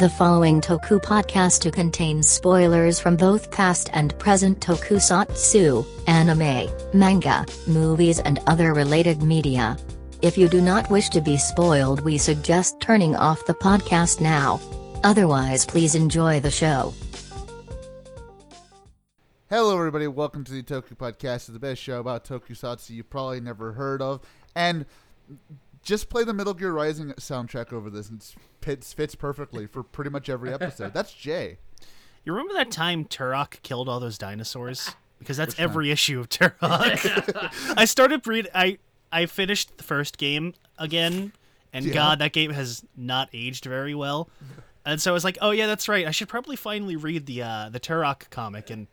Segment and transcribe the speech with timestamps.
[0.00, 8.18] The following Toku podcast contains spoilers from both past and present tokusatsu, anime, manga, movies,
[8.18, 9.76] and other related media.
[10.22, 14.58] If you do not wish to be spoiled, we suggest turning off the podcast now.
[15.04, 16.94] Otherwise, please enjoy the show.
[19.50, 20.06] Hello, everybody.
[20.06, 24.22] Welcome to the Toku Podcast, the best show about tokusatsu you've probably never heard of.
[24.56, 24.86] And
[25.82, 29.82] just play the Metal Gear Rising soundtrack over this, and it fits, fits perfectly for
[29.82, 30.92] pretty much every episode.
[30.94, 31.58] That's Jay.
[32.24, 34.94] You remember that time Turok killed all those dinosaurs?
[35.18, 37.52] Because that's Which every issue of Turok.
[37.76, 38.48] I started read.
[38.54, 38.78] I
[39.12, 41.32] I finished the first game again,
[41.72, 41.92] and Yeah.
[41.94, 44.28] God, that game has not aged very well.
[44.84, 46.06] And so I was like, oh yeah, that's right.
[46.06, 48.70] I should probably finally read the uh, the Turok comic.
[48.70, 48.86] And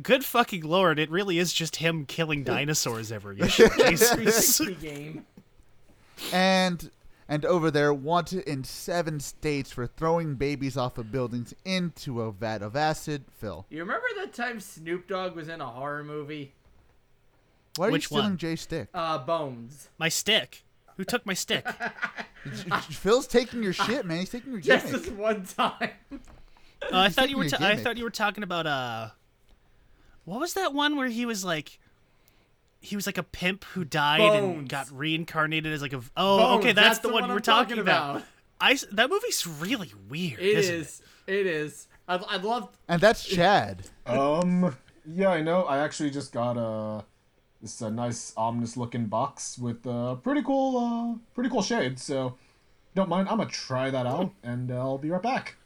[0.00, 3.68] good fucking lord, it really is just him killing dinosaurs every issue.
[3.78, 4.60] Jesus.
[4.80, 5.26] game.
[6.32, 6.90] And
[7.28, 12.32] and over there, wanted in seven states for throwing babies off of buildings into a
[12.32, 13.24] vat of acid.
[13.38, 16.54] Phil, You remember that time Snoop Dogg was in a horror movie?
[17.76, 18.36] why are Which you stealing one?
[18.38, 18.88] Jay's stick?
[18.94, 19.88] Uh, Bones.
[19.98, 20.64] my stick.
[20.96, 21.66] Who took my stick?
[22.90, 24.20] Phil's taking your shit, man.
[24.20, 25.02] He's taking your Just gimmick.
[25.02, 25.90] this one time.
[26.10, 26.18] Uh,
[26.92, 27.44] I thought you were.
[27.44, 27.84] taking Ta- a I gimmick.
[27.84, 29.10] thought you were talking about uh,
[30.24, 31.78] what was that one where he was like,
[32.80, 36.00] he was like a pimp who died and got reincarnated as like a.
[36.16, 38.16] Oh, Bones, okay, that's, the, one I'm you were talking, about.
[38.16, 38.28] about.
[38.60, 40.40] I s- that movie's really weird.
[40.40, 41.02] It isn't is.
[41.26, 41.88] It is.
[42.06, 42.68] I'd, I'd love.
[42.88, 43.82] And that's Chad.
[44.06, 44.76] Um,
[45.06, 45.62] yeah, I know.
[45.64, 47.04] I actually just got a
[47.60, 52.02] this uh, nice ominous looking box with uh, pretty cool, uh, pretty cool shades.
[52.02, 52.36] So
[52.94, 53.28] don't mind.
[53.28, 55.56] I'm gonna try that out, and uh, I'll be right back.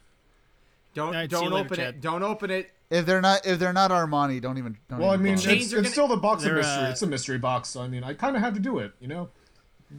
[0.93, 1.95] Don't Alright, see you don't later, open Chad.
[1.95, 2.01] it.
[2.01, 2.71] Don't open it.
[2.89, 4.77] If they're not if they're not Armani, don't even.
[4.89, 6.71] Don't Well, I mean, it's, it's gonna- still the box of mystery.
[6.85, 8.93] uh, It's a mystery box, so I mean, I kind of had to do it,
[8.99, 9.29] you know.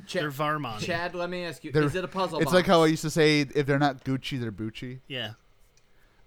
[0.06, 0.78] Ch- They're Varmon.
[0.80, 2.38] Chad, let me ask you: They're- Is it a puzzle?
[2.38, 2.54] It's box?
[2.54, 5.00] like how I used to say, if they're not Gucci, they're Bucci.
[5.08, 5.32] Yeah.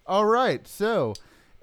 [0.05, 1.13] All right, so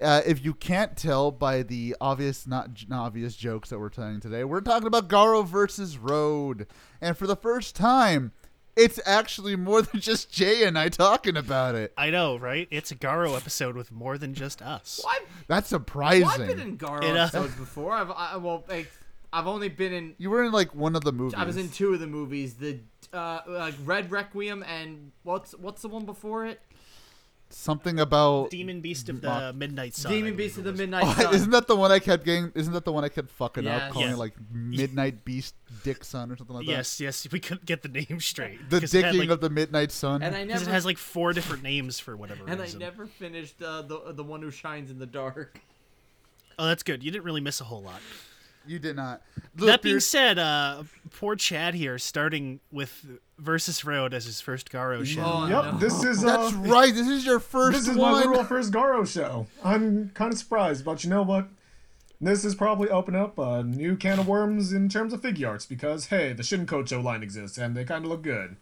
[0.01, 4.19] uh, if you can't tell by the obvious, not, not obvious jokes that we're telling
[4.19, 6.67] today, we're talking about Garo versus Road,
[7.01, 8.31] and for the first time,
[8.75, 11.93] it's actually more than just Jay and I talking about it.
[11.97, 12.67] I know, right?
[12.71, 15.01] It's a Garo episode with more than just us.
[15.03, 16.27] Well, I've, That's well, surprising.
[16.27, 17.93] I've been in Garo It, uh, episodes before.
[17.93, 18.91] I've I, well, like,
[19.31, 20.15] I've only been in.
[20.17, 21.35] you were in like one of the movies.
[21.35, 22.55] I was in two of the movies.
[22.55, 22.79] The
[23.13, 26.59] uh, like Red Requiem and what's what's the one before it?
[27.49, 28.49] Something about.
[28.49, 30.11] Demon Beast of Mo- the Midnight Sun.
[30.11, 30.73] Demon Beast of the.
[30.73, 31.35] Midnight Oh, Sun.
[31.35, 32.51] isn't that the one I kept getting?
[32.55, 33.81] Isn't that the one I kept fucking Yes.
[33.81, 34.15] up, calling Yes.
[34.15, 36.71] it like Midnight Beast Dick Sun or something like that?
[36.71, 38.69] Yes, yes, we couldn't get the name straight.
[38.69, 40.21] The it had, dicking like, of the Midnight Sun.
[40.23, 42.59] and I because never it has like four different names for whatever reason.
[42.61, 45.59] and I never finished uh, the the one who shines in the dark.
[46.57, 47.03] Oh, that's good.
[47.03, 47.99] You didn't really miss a whole lot.
[48.65, 49.21] you did not.
[49.55, 53.05] that being said, uh, poor Chad here, starting with
[53.37, 55.21] Versus Road as his first Garo show.
[55.25, 55.77] Oh, yep, no.
[55.77, 56.93] this is that's uh, right.
[56.93, 58.13] This is your first This is my one.
[58.21, 59.47] literal first Garo show.
[59.63, 61.47] I'm kind of surprised, but you know what?
[62.21, 66.05] This is probably open up a new can of worms in terms of Figuarts because
[66.07, 68.55] hey, the Shinkocho line exists and they kind of look good.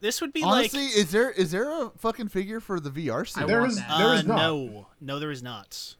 [0.00, 3.20] This would be Honestly, like is there is there a fucking figure for the VR
[3.20, 3.46] I suit?
[3.46, 3.98] There want is- that.
[3.98, 4.36] there uh, not.
[4.36, 5.94] no, no, there is not.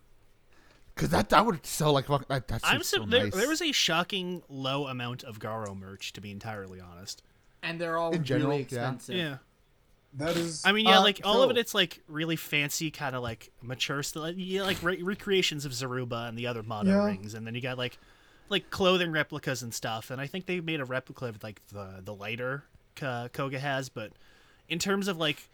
[0.99, 2.27] Because that that would sell like fuck.
[2.27, 3.35] That, that's I'm so, so, there, nice.
[3.35, 7.23] there was a shocking low amount of Garo merch, to be entirely honest.
[7.63, 8.65] and they're all In general, really yeah.
[8.91, 9.15] expensive.
[9.15, 9.37] Yeah,
[10.15, 10.63] That is.
[10.65, 13.51] I mean, yeah, Uh, like all of it, it's like really fancy, kind of like
[13.63, 17.05] mature style, yeah, like re- recreations of Zaruba and the other Mono Yeah.
[17.05, 17.97] rings, and then you got like
[18.49, 20.11] like clothing replicas and stuff.
[20.11, 22.65] And I think they made a replica of like the the lighter
[22.97, 24.11] Koga has, but
[24.69, 25.49] in terms of like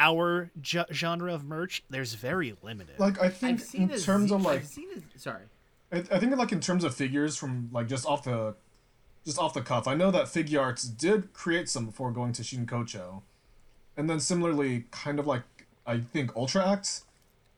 [0.00, 2.98] our ge- genre of merch, there's very limited.
[2.98, 5.42] like I think I've seen in terms Z- of like I've seen a, sorry.
[5.92, 8.54] I, I think like in terms of figures from like just off the
[9.24, 13.20] just off the cuff, I know that Figuarts did create some before going to Shinkocho.
[13.96, 15.42] And then similarly kind of like
[15.86, 17.04] I think Ultra Acts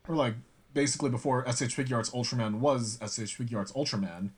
[0.08, 0.34] or like
[0.74, 4.30] basically before SH Figuarts Ultraman was SH Figuarts Ultraman.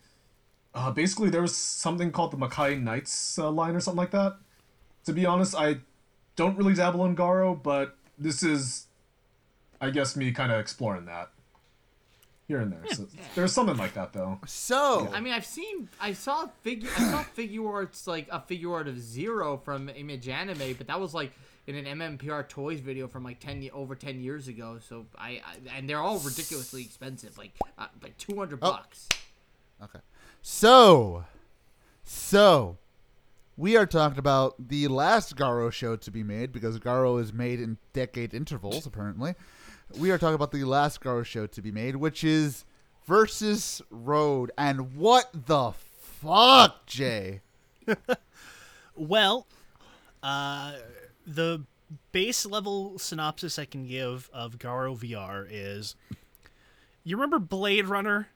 [0.75, 4.37] Uh, basically there was something called the Makai Knights uh, line or something like that.
[5.07, 5.79] To be honest, I
[6.37, 8.87] don't really dabble in Garo, but this is
[9.81, 11.31] I guess me kind of exploring that.
[12.47, 12.83] Here and there.
[12.95, 14.39] So there's something like that though.
[14.47, 15.09] so.
[15.15, 19.01] I mean, I've seen, I saw figure, I saw Figuarts like a figure art of
[19.01, 21.33] Zero from Image Anime, but that was like
[21.67, 24.79] in an MMPR Toys video from like ten over ten years ago.
[24.87, 28.73] So I, I and they're all ridiculously expensive, like uh, like two hundred Oh.
[28.73, 29.09] bucks.
[29.83, 30.01] Okay.
[30.43, 31.25] So,
[32.05, 32.77] so
[33.57, 37.61] we are talking about the last Garo show to be made because Garo is made
[37.61, 38.87] in decade intervals.
[38.87, 39.35] Apparently,
[39.99, 42.65] we are talking about the last Garo show to be made, which is
[43.07, 44.51] versus Road.
[44.59, 47.41] And what the fuck, Jay?
[48.97, 49.47] Well,
[50.23, 50.75] uh,
[51.27, 51.63] the
[52.13, 55.97] base level synopsis I can give of Garo VR is
[57.03, 58.29] you remember Blade Runner?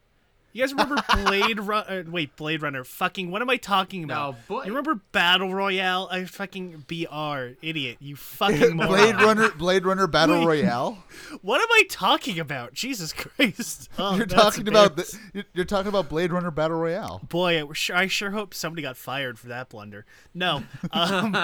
[0.54, 1.84] You guys remember Blade Runner?
[1.88, 2.82] Uh, wait, Blade Runner.
[2.82, 4.32] Fucking, what am I talking about?
[4.32, 6.08] No, Bla- you remember Battle Royale?
[6.10, 7.54] I fucking BR.
[7.60, 7.98] Idiot.
[8.00, 8.88] You fucking moron.
[8.88, 10.62] Blade Runner, Blade Runner Battle Wait.
[10.64, 10.98] Royale.
[11.42, 12.72] What am I talking about?
[12.72, 13.90] Jesus Christ.
[13.98, 17.20] Oh, You're talking about the, you're- you're talking about Blade Runner Battle Royale.
[17.28, 20.06] Boy, I, sure, I sure hope somebody got fired for that blunder.
[20.34, 20.62] No,
[20.92, 21.34] um,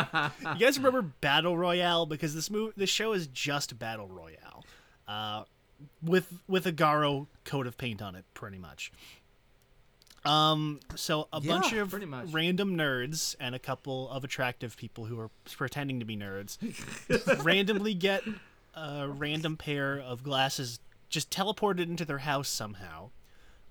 [0.54, 4.64] you guys remember Battle Royale because this movie, this show is just Battle Royale,
[5.06, 5.44] uh,
[6.04, 8.92] with with a Garo coat of paint on it, pretty much.
[10.24, 11.92] Um, so a bunch of
[12.32, 16.56] random nerds and a couple of attractive people who are pretending to be nerds
[17.44, 18.22] randomly get
[18.74, 20.78] a random pair of glasses
[21.10, 23.10] just teleported into their house somehow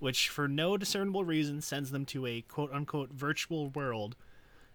[0.03, 4.17] which for no discernible reason sends them to a quote unquote virtual world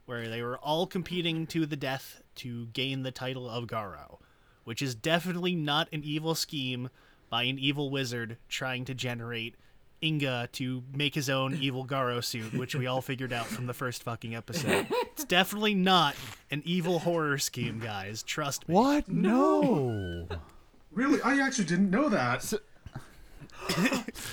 [0.06, 4.16] where they were all competing to the death to gain the title of Garo,
[4.64, 6.88] which is definitely not an evil scheme
[7.30, 9.54] by an evil wizard trying to generate
[10.02, 13.74] Inga to make his own evil Garo suit, which we all figured out from the
[13.74, 14.86] first fucking episode.
[15.18, 16.14] It's definitely not
[16.52, 18.22] an evil horror scheme, guys.
[18.22, 18.74] Trust me.
[18.76, 19.08] What?
[19.08, 20.28] No.
[20.92, 22.52] Really, I actually didn't know that.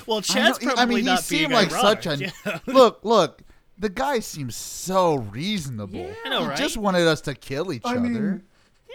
[0.06, 2.04] Well, I, Chad's know- probably I mean, he not being seemed like ironic.
[2.04, 2.60] such a Yeah.
[2.68, 3.00] look.
[3.04, 3.42] Look,
[3.78, 6.14] the guy seems so reasonable.
[6.26, 8.00] I know, He just wanted us to kill each I other.
[8.02, 8.44] mean,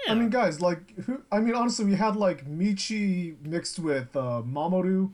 [0.07, 0.13] Yeah.
[0.13, 1.23] I mean, guys, like, who?
[1.31, 5.11] I mean, honestly, we had like Michi mixed with uh, Mamoru,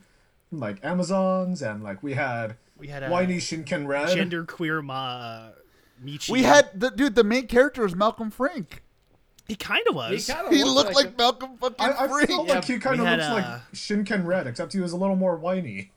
[0.49, 4.17] from, like Amazons, and like we had we had a whiny Shinken Red.
[4.17, 5.49] genderqueer ma
[6.05, 6.31] Michi.
[6.31, 7.15] we had the dude.
[7.15, 8.83] The main character was Malcolm Frank.
[9.49, 10.27] He kind of was.
[10.27, 11.15] He kinda He looked looked like, him.
[11.19, 12.29] Malcolm fucking I, I Frank.
[12.29, 14.97] felt Yeah, like he kind of looks uh, like Shinken Red, except he was a
[14.97, 15.91] little more whiny.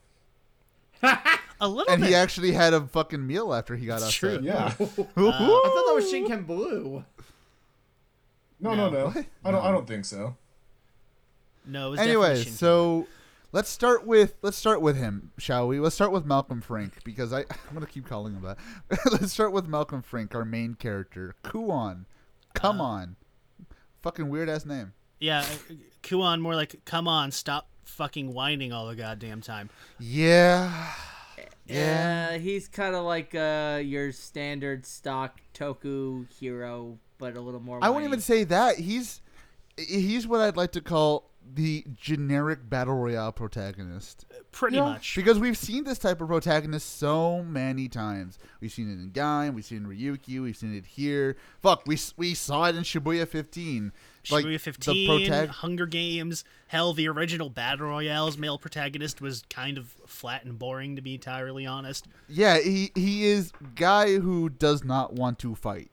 [1.02, 2.10] a little and bit.
[2.10, 4.14] he actually had a fucking meal after he got It's us.
[4.14, 4.40] true.
[4.42, 4.66] Yeah.
[4.66, 7.04] I thought that was Shinken Blue.
[8.60, 9.10] No, no, No.
[9.10, 9.24] no.
[9.46, 9.64] I don't.
[9.66, 10.36] I don't think so.
[11.66, 13.08] no, it was Anyways, so
[13.52, 15.80] let's start with let's start with him, shall we?
[15.80, 18.58] Let's start with Malcolm Frank because I I'm gonna keep calling him that.
[19.12, 22.06] let's start with Malcolm Frank, our main character, Kuon.
[22.54, 23.16] Come Uh, on,
[24.02, 24.94] fucking weird ass name.
[25.20, 25.74] yeah, uh,
[26.04, 29.70] Kuon more like, come on, stop fucking whining all the goddamn time.
[30.00, 30.92] Yeah,
[31.66, 32.32] yeah.
[32.32, 37.78] Yeah, he's kind of like uh, your standard stock Toku hero, but a little more.
[37.82, 38.78] I wouldn't even say that.
[38.80, 39.22] He's
[39.78, 44.26] he's what I'd like to call the generic battle royale protagonist.
[44.52, 45.16] Pretty Yeah, much.
[45.16, 48.38] Because we've seen this type of protagonist so many times.
[48.62, 51.38] We've seen it in Gaim, we've seen it Ryuki, we've seen it here.
[51.62, 53.92] Fuck, we we saw it in Shibuya 15.
[54.30, 56.44] Like Shibuya the 15, protag- Hunger Games.
[56.68, 61.16] Hell, the original Battle Royale's male protagonist was kind of flat and boring, to be
[61.16, 62.08] entirely honest.
[62.28, 65.90] Yeah, he he is guy who does not want to fight.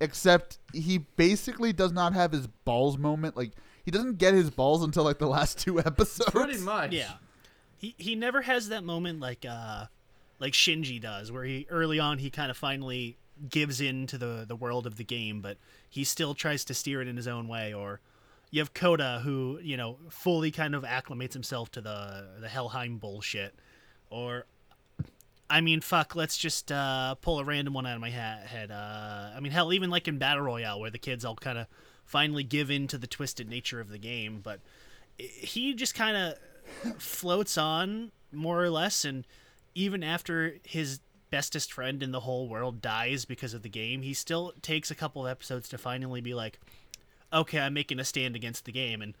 [0.00, 3.36] Except he basically does not have his balls moment.
[3.36, 3.52] Like
[3.84, 6.30] he doesn't get his balls until like the last two episodes.
[6.30, 6.92] Pretty much.
[6.92, 7.14] Yeah.
[7.76, 9.86] He he never has that moment like uh
[10.38, 13.16] like Shinji does where he early on he kind of finally
[13.48, 15.58] gives in to the the world of the game but
[15.88, 18.00] he still tries to steer it in his own way or
[18.50, 22.98] you have Kouta who, you know, fully kind of acclimates himself to the the Helheim
[22.98, 23.54] bullshit
[24.10, 24.46] or
[25.50, 26.14] I mean, fuck.
[26.14, 28.70] Let's just uh, pull a random one out of my ha- head.
[28.70, 31.66] Uh, I mean, hell, even like in Battle Royale, where the kids all kind of
[32.04, 34.60] finally give in to the twisted nature of the game, but
[35.18, 39.26] he just kind of floats on more or less, and
[39.74, 44.14] even after his bestest friend in the whole world dies because of the game, he
[44.14, 46.58] still takes a couple of episodes to finally be like,
[47.32, 49.14] "Okay, I'm making a stand against the game," and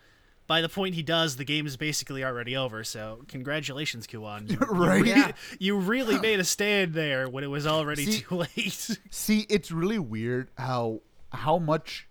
[0.48, 2.82] by the point he does, the game is basically already over.
[2.82, 4.50] So, congratulations, Kuon.
[4.50, 5.02] You, you Right.
[5.02, 5.32] re- Yeah.
[5.60, 8.98] you really made a stand there when it was already See- too late.
[9.10, 11.02] See, it's really weird how
[11.32, 12.08] how much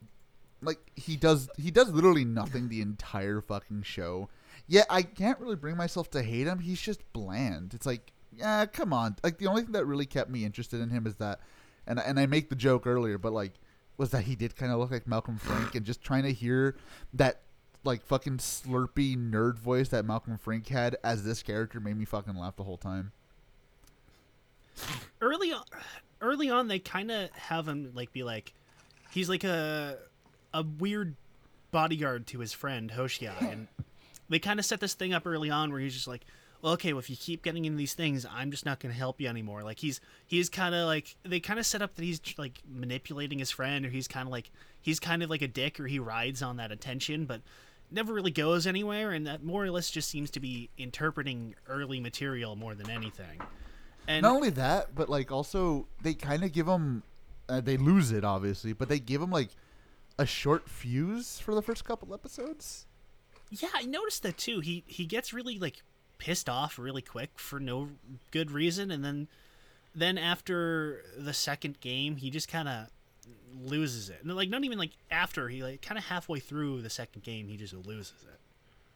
[0.61, 4.29] like he does he does literally nothing the entire fucking show.
[4.67, 6.59] Yet I can't really bring myself to hate him.
[6.59, 7.73] He's just bland.
[7.73, 9.15] It's like, yeah, come on.
[9.23, 11.39] Like the only thing that really kept me interested in him is that
[11.87, 13.53] and and I make the joke earlier, but like
[13.97, 16.75] was that he did kind of look like Malcolm Frank and just trying to hear
[17.13, 17.41] that
[17.87, 22.35] like fucking slurpy nerd voice that Malcolm Frank had as this character made me fucking
[22.35, 23.11] laugh the whole time.
[25.21, 25.63] early on,
[26.21, 28.53] early on, they kind of have him like be like,
[29.11, 29.97] he's like a
[30.53, 31.15] a weird
[31.71, 33.67] bodyguard to his friend Hoshia, and
[34.29, 36.21] they kind of set this thing up early on where he's just like,
[36.61, 38.97] well, okay, well, if you keep getting in these things, I'm just not going to
[38.97, 39.63] help you anymore.
[39.63, 43.39] Like he's he's kind of like they kind of set up that he's like manipulating
[43.39, 44.51] his friend, or he's kind of like
[44.81, 47.41] he's kind of like a dick, or he rides on that attention, but
[47.91, 51.99] never really goes anywhere, and that more or less just seems to be interpreting early
[51.99, 53.39] material more than anything.
[54.07, 57.03] And Not only that, but like also they kind of give him,
[57.49, 59.49] uh, they lose it obviously, but they give him like
[60.17, 62.85] a short fuse for the first couple episodes.
[63.49, 64.59] Yeah, I noticed that too.
[64.59, 65.83] He he gets really like
[66.17, 67.89] pissed off really quick for no
[68.31, 69.27] good reason, and then
[69.95, 72.87] then after the second game, he just kind of
[73.53, 74.19] loses it.
[74.23, 77.47] And like not even like after he like kind of halfway through the second game,
[77.47, 78.39] he just loses it.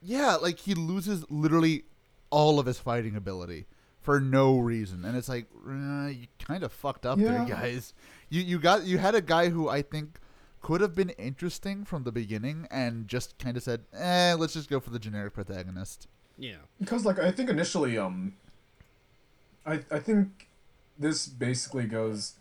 [0.01, 1.83] Yeah, like he loses literally
[2.29, 3.65] all of his fighting ability
[4.01, 7.93] for no reason, and it's like uh, you kind of fucked up there, guys.
[8.29, 10.17] You you got you had a guy who I think
[10.61, 14.69] could have been interesting from the beginning, and just kind of said, "Eh, let's just
[14.69, 16.55] go for the generic protagonist." Yeah.
[16.79, 18.33] because like I think initially um
[19.65, 20.47] I I think
[20.97, 22.33] this basically goes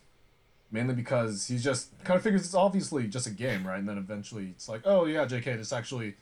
[0.70, 3.78] mainly because he just kind of figures it's obviously just a game, right?
[3.78, 6.14] And then eventually it's like, oh yeah, JK, this actually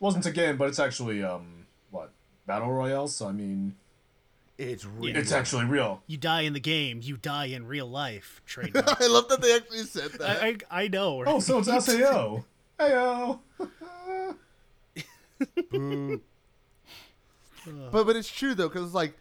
[0.00, 2.10] wasn't a game, but it's actually um what
[2.46, 3.08] battle royale.
[3.08, 3.74] So I mean,
[4.58, 5.16] It's real.
[5.16, 6.02] it's actually real.
[6.06, 8.40] You die in the game, you die in real life.
[8.46, 9.00] Trademark.
[9.00, 10.42] I love that they actually said that.
[10.42, 11.24] I, I I know.
[11.26, 12.44] Oh, so it's SAO.
[12.78, 13.40] Heyo.
[17.92, 19.14] But but it's true though, because like,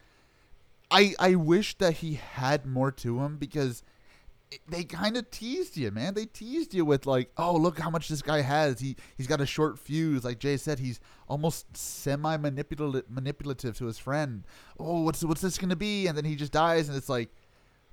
[0.89, 3.83] I I wish that he had more to him because it-
[4.69, 6.13] they kind of teased you, man.
[6.13, 8.79] They teased you with like, oh look how much this guy has.
[8.79, 10.23] He he's got a short fuse.
[10.23, 14.45] Like Jay said, he's almost semi manipulative manipulative to his friend.
[14.79, 16.07] Oh, what's what's this gonna be?
[16.07, 17.29] And then he just dies, and it's like,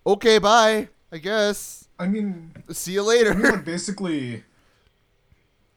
[0.06, 0.88] okay, bye.
[1.12, 1.88] I guess.
[1.98, 3.52] I mean, See you I mean, later.
[3.52, 4.42] like basically,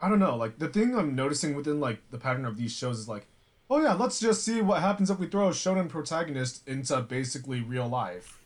[0.01, 0.36] I don't know.
[0.36, 3.27] Like the thing I'm noticing within like the pattern of these shows is like,
[3.69, 7.62] oh yeah, let's just see what happens if we throw a shonen protagonist into basically
[7.62, 8.41] real life.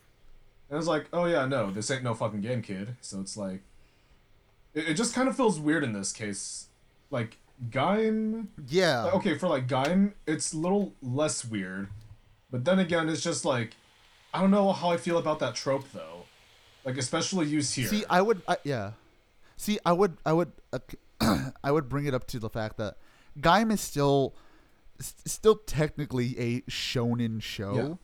[0.72, 2.96] And it's like, oh yeah, no, this ain't no fucking game, kid.
[3.02, 3.62] So it's like,
[4.74, 6.68] it, it just kind of feels weird in this case.
[7.10, 7.38] Like
[7.70, 9.08] Gaim, yeah.
[9.16, 11.90] okay, for like Gaim, it's a little less weird,
[12.50, 13.76] but then again, it's just like,
[14.34, 16.24] I don't know how I feel about that trope though.
[16.86, 17.88] Like especially used here.
[17.90, 18.92] See, I would, I, yeah.
[19.58, 20.80] See, I would, I would, uh,
[21.64, 22.96] I would bring it up to the fact that
[23.40, 24.34] Gaim is still,
[25.02, 28.00] s- still technically a shonen show.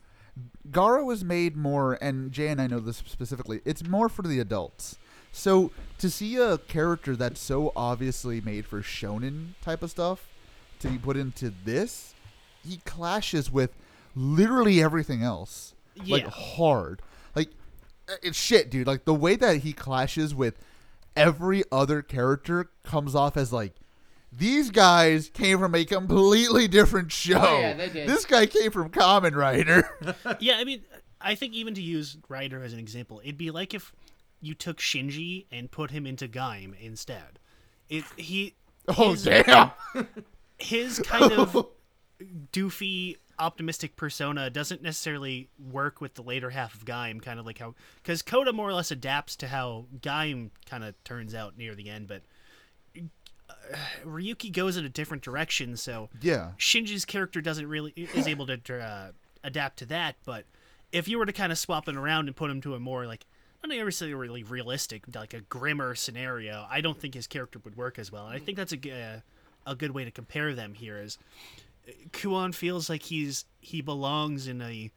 [0.70, 3.60] Garo was made more, and Jay and I know this specifically.
[3.64, 4.98] It's more for the adults.
[5.32, 10.28] So to see a character that's so obviously made for shonen type of stuff
[10.80, 12.14] to be put into this,
[12.66, 13.72] he clashes with
[14.14, 15.74] literally everything else.
[16.06, 17.02] Like hard.
[17.34, 17.50] Like
[18.08, 18.86] uh, it's shit, dude.
[18.86, 20.54] Like the way that he clashes with
[21.16, 23.74] every other character comes off as like
[24.30, 27.40] these guys came from a completely different show.
[27.40, 28.08] Oh, yeah, they did.
[28.08, 29.88] This guy came from Kamen Rider.
[30.40, 30.82] yeah, I mean,
[31.20, 33.92] I think even to use Rider as an example, it'd be like if
[34.40, 37.38] you took Shinji and put him into Gaim instead.
[37.88, 38.54] It he
[38.86, 39.70] oh his, damn.
[40.58, 41.66] his kind of
[42.52, 47.58] doofy optimistic persona doesn't necessarily work with the later half of Gaim, kind of like
[47.58, 51.74] how because Kouta more or less adapts to how Gaim kind of turns out near
[51.74, 52.22] the end, but
[53.48, 53.54] uh,
[54.04, 56.52] Ryuki goes in a different direction, so Yeah.
[56.58, 59.10] Shinji's character doesn't really is able to uh,
[59.44, 60.16] adapt to that.
[60.24, 60.44] But
[60.92, 63.06] if you were to kind of swap it around and put him to a more
[63.06, 63.26] like
[63.62, 67.76] I don't necessarily really realistic, like a grimmer scenario, I don't think his character would
[67.76, 68.26] work as well.
[68.26, 69.20] And I think that's a uh,
[69.66, 70.98] a good way to compare them here.
[70.98, 71.18] Is
[72.12, 74.90] Kuon feels like he's he belongs in a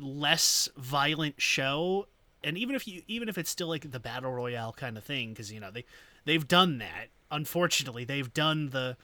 [0.00, 2.06] less violent show
[2.42, 5.30] and even if you even if it's still like the battle royale kind of thing
[5.30, 5.84] because you know they
[6.24, 8.96] they've done that unfortunately they've done the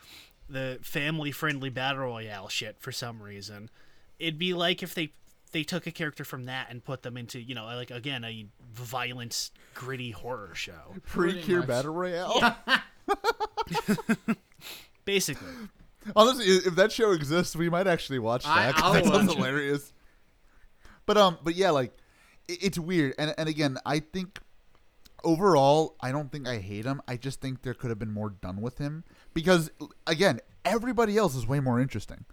[0.49, 3.71] the family friendly battle royale shit for some reason.
[4.19, 5.13] It'd be like if they
[5.53, 8.47] they took a character from that and put them into you know like again a
[8.75, 10.95] violent gritty horror show.
[11.07, 12.57] Pre-cure battle royale.
[15.05, 15.49] basically.
[16.17, 18.75] Honestly, if that show exists, we might actually watch that.
[18.83, 19.93] I'll that sounds hilarious.
[21.07, 21.93] But um, but yeah, like
[22.51, 24.41] i- it's weird, and and again, I think
[25.25, 27.03] overall, I don't think I hate him.
[27.07, 29.71] I just think there could have been more done with him because
[30.07, 32.25] again, everybody else is way more interesting.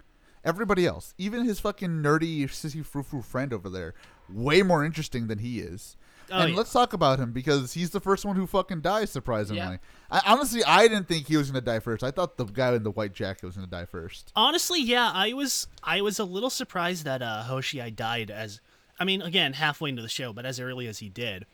[0.43, 3.93] Everybody else, even his fucking nerdy sissy frou frou friend over there,
[4.29, 5.97] way more interesting than he is.
[6.31, 6.57] Oh, and yeah.
[6.57, 9.09] let's talk about him because he's the first one who fucking dies.
[9.09, 9.77] Surprisingly, Yeah.
[10.11, 12.03] I, honestly, I didn't think he was gonna die first.
[12.03, 14.31] I thought the guy in the white jacket was gonna die first.
[14.35, 18.61] Honestly, yeah, I was I was a little surprised that uh, Hoshiai died as
[18.99, 21.45] I mean, again, halfway into the show, but as early as he did.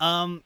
[0.00, 0.42] Um,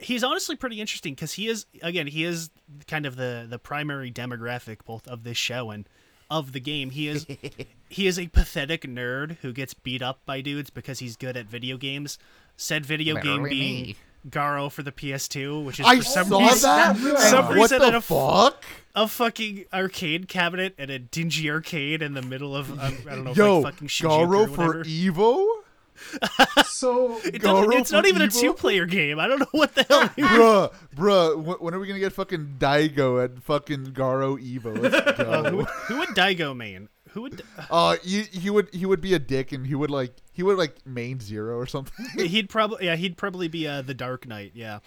[0.00, 2.50] he's honestly pretty interesting because he is again he is
[2.86, 5.88] kind of the the primary demographic both of this show and
[6.30, 6.90] of the game.
[6.90, 7.26] He is
[7.88, 11.46] he is a pathetic nerd who gets beat up by dudes because he's good at
[11.46, 12.18] video games.
[12.56, 13.96] Said video game being me.
[14.28, 16.96] Garo for the PS2, which is I for some saw reason that.
[17.20, 18.64] some And reason what the a fuck?
[18.94, 23.24] a fucking arcade cabinet and a dingy arcade in the middle of um, I don't
[23.24, 24.84] know Yo, like fucking Shinjuku or Garo whatever.
[24.84, 25.46] for Evo.
[26.66, 29.18] So It Garo it's not for even a two-player game.
[29.18, 30.08] I don't know what the hell.
[30.08, 34.78] bruh, bruh, when are we gonna get fucking Daigo at fucking Garo Evo?
[34.80, 35.56] Let's who, go.
[35.56, 36.88] would, who would Daigo main?
[37.12, 37.42] Who would?
[37.70, 40.58] Uh, he, he would he would be a dick, and he would like he would
[40.58, 42.06] like main zero or something.
[42.28, 42.96] He'd probably yeah.
[42.96, 44.52] He'd probably be uh, the Dark Knight.
[44.54, 44.80] Yeah,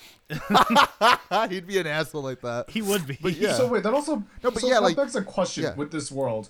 [1.49, 2.69] He'd be an asshole like that.
[2.69, 3.17] he would be.
[3.21, 3.53] But yeah.
[3.53, 5.75] So wait, that also No, but so yeah, that like- begs a question yeah.
[5.75, 6.49] with this world.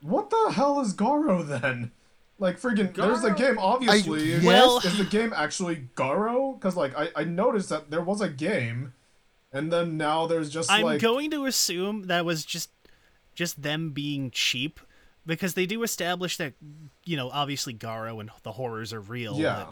[0.00, 1.90] What the hell is Garo then?
[2.38, 4.36] Like friggin' there's the Garo- game obviously.
[4.36, 6.58] I- Well- is the game actually Garo?
[6.58, 8.92] Because like I, I noticed that there was a game,
[9.52, 12.70] and then now there's just I'm like going to assume that was just
[13.34, 14.80] just them being cheap
[15.26, 16.54] because they do establish that
[17.04, 19.38] you know obviously Garo and the horrors are real.
[19.38, 19.66] yeah.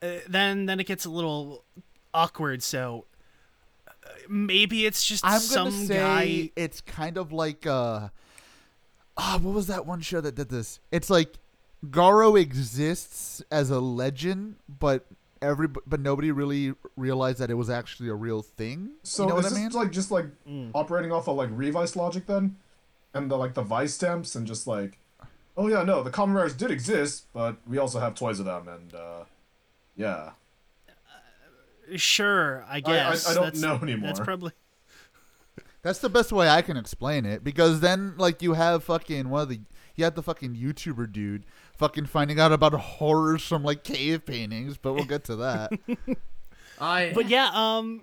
[0.00, 1.64] but, uh, then then it gets a little
[2.12, 2.62] awkward.
[2.62, 3.06] So
[3.88, 3.90] uh,
[4.28, 6.50] maybe it's just I'm some gonna say guy.
[6.56, 8.08] it's kind of like uh,
[9.16, 10.80] ah, what was that one show that did this?
[10.90, 11.34] It's like
[11.90, 15.06] Garo exists as a legend, but
[15.42, 18.92] every but nobody really realized that it was actually a real thing.
[19.02, 19.70] So you know is what I mean?
[19.72, 20.70] like just like Mm.
[20.74, 22.56] operating off of like revice logic then,
[23.12, 24.98] and the like the vice stamps and just like,
[25.56, 28.68] oh yeah, no, the Kamen Riders did exist, but we also have toys of them,
[28.68, 29.24] and uh,
[29.96, 30.30] yeah.
[31.96, 33.28] Sure, I guess.
[33.28, 34.52] I don't that's, know That's probably.
[35.82, 39.42] That's the best way I can explain it because then like you have fucking one
[39.42, 39.60] of the
[39.96, 41.44] you had the fucking YouTuber dude
[41.76, 45.72] fucking finding out about horrors from like cave paintings, but we'll get to that.
[46.80, 48.02] I But yeah, um,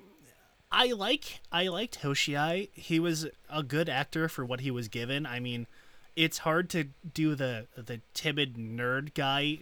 [0.72, 2.70] I like I liked Hoshiai.
[2.74, 5.26] He was a good actor for what he was given.
[5.26, 5.68] I mean,
[6.16, 9.60] it's hard to do the the timid nerd guy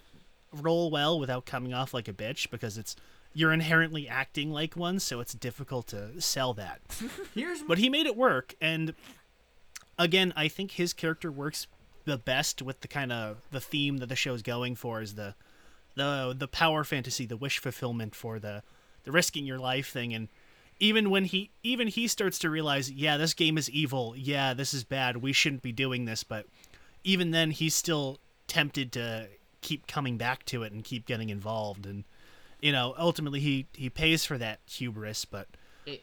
[0.53, 2.95] role well without coming off like a bitch because it's
[3.33, 6.81] you're inherently acting like one, so it's difficult to sell that.
[7.35, 8.93] here's But he made it work, and
[9.97, 11.67] again, I think his character works
[12.09, 15.35] the best with the kind of the theme that the show's going for is the
[15.95, 18.63] the the power fantasy, the wish fulfillment for the
[19.03, 20.27] the risking your life thing, and
[20.79, 24.73] even when he even he starts to realize, yeah, this game is evil, yeah, this
[24.73, 26.45] is bad, we shouldn't be doing this, but
[27.03, 29.27] even then, he's still tempted to
[29.61, 32.03] keep coming back to it and keep getting involved, and
[32.61, 35.47] you know, ultimately he he pays for that hubris, but.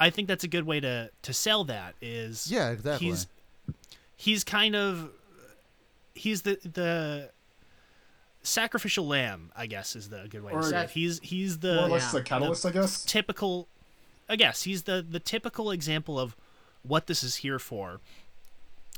[0.01, 3.07] I think that's a good way to to sell that is Yeah, exactly.
[3.07, 3.29] he's
[4.16, 5.11] he's kind of
[6.17, 7.31] he's the the
[8.43, 11.73] sacrificial lamb i guess is the good way to say it That- he's he's More
[11.73, 13.05] or the less the catalyst, I guess.
[13.05, 13.69] typical
[14.29, 16.37] i guess he's the the typical example of
[16.83, 18.01] what this is here for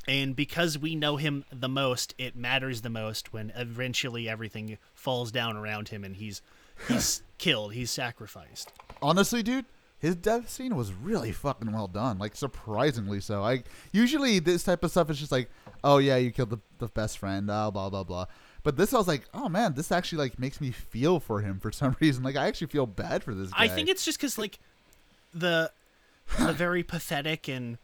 [0.07, 5.31] and because we know him the most it matters the most when eventually everything falls
[5.31, 6.41] down around him and he's
[6.87, 9.63] he's killed he's sacrificed Honestly, dude,
[9.97, 12.17] his death scene was really fucking well done.
[12.19, 13.41] Like surprisingly so.
[13.43, 15.49] I usually this type of stuff is just like,
[15.83, 18.25] oh yeah, you killed the, the best friend, uh, blah blah blah.
[18.63, 21.59] But this, I was like, oh man, this actually like makes me feel for him
[21.59, 22.23] for some reason.
[22.23, 23.63] Like I actually feel bad for this guy.
[23.63, 24.59] I think it's just because like
[25.33, 25.71] the
[26.37, 27.77] the very pathetic and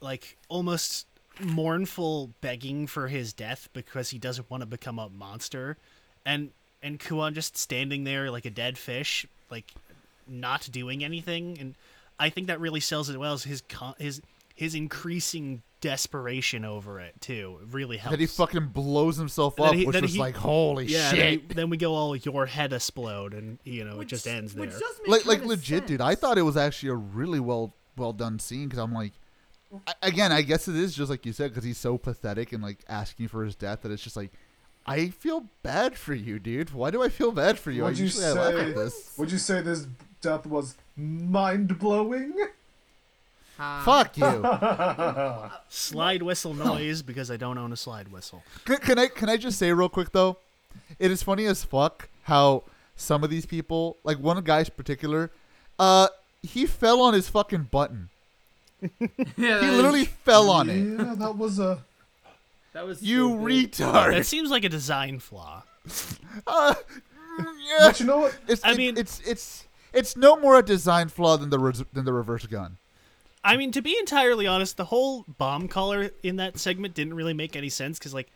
[0.00, 1.06] like almost
[1.40, 5.76] mournful begging for his death because he doesn't want to become a monster,
[6.24, 6.50] and
[6.82, 9.72] and Kuon just standing there like a dead fish, like
[10.26, 11.74] not doing anything, and
[12.18, 13.34] I think that really sells it well.
[13.34, 14.22] Is his con- his
[14.54, 18.12] his increasing desperation over it too It really helps.
[18.12, 21.14] that he fucking blows himself That up, he- which was he- like, holy yeah, then,
[21.16, 21.40] shit.
[21.48, 24.54] he- then we go all your head explode, and you know which, it just ends
[24.54, 24.66] there.
[24.66, 26.00] Does make like like kinda legit, dude.
[26.00, 29.12] I thought it was actually a really well well done scene because I'm like,
[29.86, 32.62] I, again, I guess it is just like you said because he's so pathetic and
[32.62, 34.32] like asking for his death that it's just like,
[34.86, 36.70] I feel bad for you, dude.
[36.72, 37.82] Why do I feel bad for you?
[37.84, 38.72] Would I you usually I laugh say?
[38.72, 39.14] this.
[39.18, 39.86] Would you say this
[40.20, 42.34] death was mind blowing?
[43.60, 45.50] Uh, Fuck you.
[45.68, 48.42] slide whistle noise because I don't own a slide whistle.
[48.64, 50.38] can, can I can I just say real quick though?
[50.98, 52.62] It is funny as fuck how
[52.96, 55.30] some of these people, like one guy's particular,
[55.78, 56.08] uh,
[56.42, 58.08] he fell on his fucking button.
[58.80, 58.88] yeah,
[59.36, 60.76] He literally is- fell on it.
[60.76, 61.82] Yeah, that was a.
[62.72, 63.72] that was You stupid.
[63.92, 64.12] retard.
[64.16, 65.62] That seems like a design flaw.
[66.46, 66.74] Uh,
[67.38, 67.44] yeah.
[67.80, 68.38] But you know what?
[68.48, 71.84] It's, I it- mean- it's it's it's no more a design flaw than the res-
[71.92, 72.76] than the reverse gun.
[73.42, 77.32] I mean, to be entirely honest, the whole bomb collar in that segment didn't really
[77.34, 78.28] make any sense because, like,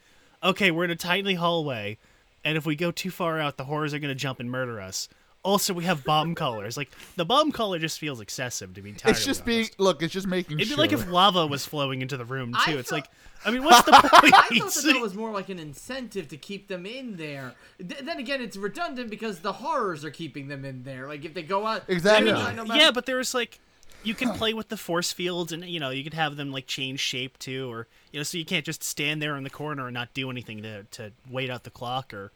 [0.42, 1.98] okay, we're in a tiny hallway,
[2.44, 4.80] and if we go too far out, the horrors are going to jump and murder
[4.80, 5.08] us.
[5.42, 6.78] Also, we have bomb collars.
[6.78, 9.46] Like, the bomb collar just feels excessive to be entirely It's just honest.
[9.46, 10.02] being look.
[10.02, 10.52] It's just making.
[10.58, 10.78] It'd be sure.
[10.78, 12.78] like if lava was flowing into the room, I too.
[12.78, 13.08] It's thought- like,
[13.44, 14.32] I mean, what's the point?
[14.34, 17.52] I thought that, that was more like an incentive to keep them in there.
[17.78, 21.06] Th- then again, it's redundant because the horrors are keeping them in there.
[21.08, 22.30] Like if they go out, Exactly.
[22.30, 22.52] I mean, Yeah.
[22.54, 23.60] no matter- yeah, but there's like
[24.04, 26.66] you can play with the force fields and you know you could have them like
[26.66, 29.86] change shape too or you know so you can't just stand there in the corner
[29.86, 32.30] and not do anything to to wait out the clock or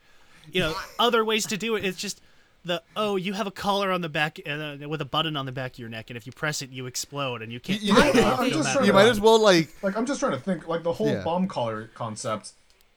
[0.50, 1.84] you know other ways to do it.
[1.84, 2.20] It's just
[2.64, 5.52] the oh you have a collar on the back uh, with a button on the
[5.52, 7.80] back of your neck, and if you press it, you explode, and you can't.
[7.80, 9.96] You- take you- it off, I'm no just trying You might as well like Like
[9.96, 11.22] I'm just trying to think, like the whole Yeah.
[11.22, 12.52] bomb collar concept.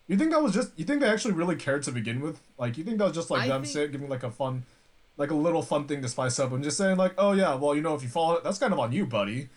[0.07, 0.71] You think that was just?
[0.77, 2.39] You think they actually really cared to begin with?
[2.57, 4.63] Like you think that was just like I them think- say, giving like a fun,
[5.17, 7.75] like a little fun thing to spice up and just saying like, oh yeah, well
[7.75, 9.49] you know if you fall, that's kind of on you, buddy.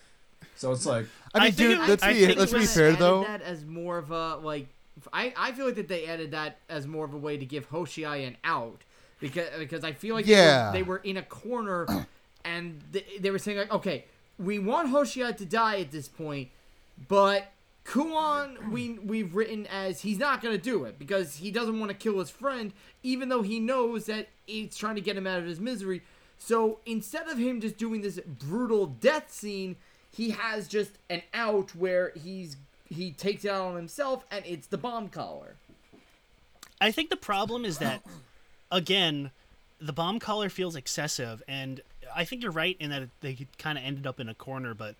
[0.56, 2.66] So it's like, I mean, I dude, it- let's I be think let's it be
[2.66, 3.22] fair added though.
[3.24, 4.68] That as more of a like,
[5.12, 7.70] I I feel like that they added that as more of a way to give
[7.70, 8.82] Hoshiai an out
[9.20, 10.70] because because I feel like Yeah.
[10.72, 11.86] they, were, they were in a corner
[12.44, 14.04] and they, they were saying like, okay,
[14.38, 16.50] we want Hoshiai to die at this point,
[17.08, 17.50] but
[17.84, 21.96] Kuon we we've written as he's not gonna do it because he doesn't want to
[21.96, 25.46] kill his friend, even though he knows that it's trying to get him out of
[25.46, 26.02] his misery.
[26.38, 29.76] So instead of him just doing this brutal death scene,
[30.10, 32.56] he has just an out where he's
[32.88, 35.56] he takes it out on himself, and it's the bomb collar.
[36.80, 38.02] I think the problem is that,
[38.70, 39.30] again,
[39.80, 41.80] the bomb collar feels excessive, and
[42.14, 44.94] I think you're right in that they kind of ended up in a corner, but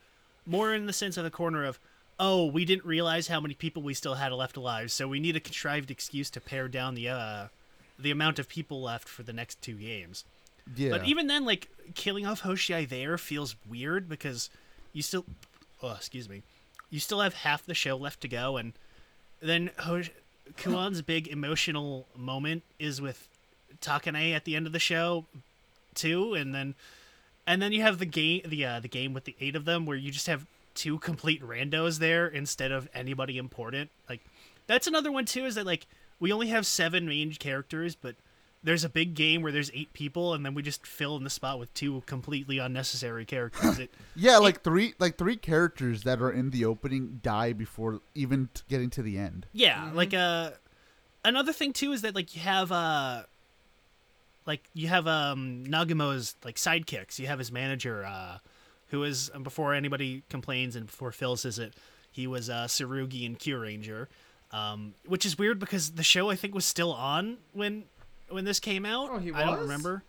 [0.46, 1.78] more in the sense of the corner of,
[2.18, 5.36] oh, we didn't realize how many people we still had left alive, so we need
[5.36, 7.46] a contrived excuse to pare down the uh,
[7.98, 10.24] the amount of people left for the next two games.
[10.76, 10.90] Yeah.
[10.90, 14.50] But even then, like killing off Hoshiai there feels weird because
[14.92, 15.24] you still,
[15.82, 16.42] oh, excuse me,
[16.90, 18.72] you still have half the show left to go, and
[19.40, 20.10] then Hosh-
[20.56, 23.28] Kuon's big emotional moment is with
[23.80, 25.26] Takane at the end of the show,
[25.94, 26.74] too, and then
[27.46, 29.84] and then you have the game, the uh, the game with the eight of them,
[29.84, 33.90] where you just have two complete randos there instead of anybody important.
[34.08, 34.20] Like
[34.66, 35.44] that's another one too.
[35.44, 35.86] Is that like
[36.20, 38.16] we only have seven main characters, but
[38.62, 41.30] there's a big game where there's eight people, and then we just fill in the
[41.30, 43.78] spot with two completely unnecessary characters.
[43.78, 48.48] It, yeah, like three like three characters that are in the opening die before even
[48.54, 49.46] t- getting to the end.
[49.52, 50.52] yeah, like uh,
[51.24, 53.24] another thing too is that like you have uh,
[54.46, 57.18] like you have um Nagumo's like sidekicks.
[57.18, 58.38] You have his manager, uh,
[58.94, 61.74] who is um, before anybody complains and before Phil says it,
[62.12, 64.06] he was uh, Sarugi and Kyuranger.
[64.52, 67.84] Um, which is weird because the show I think was still on when
[68.28, 69.08] when this came out.
[69.10, 69.40] Oh, he was.
[69.40, 70.04] I don't remember.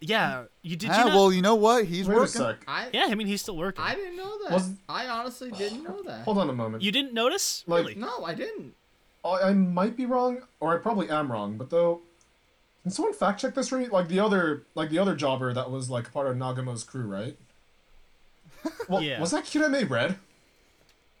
[0.00, 0.90] Yeah, you did.
[0.90, 1.14] ah, you not?
[1.14, 1.86] well, you know what?
[1.86, 2.42] He's wait working.
[2.68, 3.82] I yeah, I mean he's still working.
[3.82, 4.52] I didn't know that.
[4.52, 6.24] Was- I honestly didn't know that.
[6.24, 6.82] Hold on a moment.
[6.82, 7.64] You didn't notice?
[7.66, 7.94] Like- really?
[7.94, 8.74] No, I didn't.
[9.24, 11.56] I, I might be wrong, or I probably am wrong.
[11.56, 12.02] But though,
[12.82, 13.72] can someone fact check this?
[13.72, 17.06] Right, like the other, like the other jobber that was like part of Nagumo's crew,
[17.06, 17.38] right?
[18.88, 19.20] Well, Yeah.
[19.20, 20.16] Was that Kirame Red?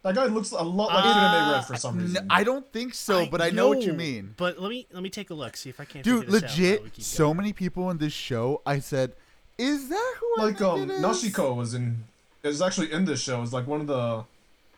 [0.02, 2.26] That guy looks a lot like Uh, Kirame Red for some reason.
[2.30, 4.34] I don't think so, but I know what you mean.
[4.36, 6.04] But let me let me take a look, see if I can't.
[6.04, 7.36] Dude, this legit, while so going.
[7.38, 8.62] many people in this show.
[8.64, 9.14] I said,
[9.58, 12.04] "Is that who like I um, think it is?" Nashiko was in,
[12.44, 13.42] is actually in this show.
[13.42, 14.24] Is like one of the,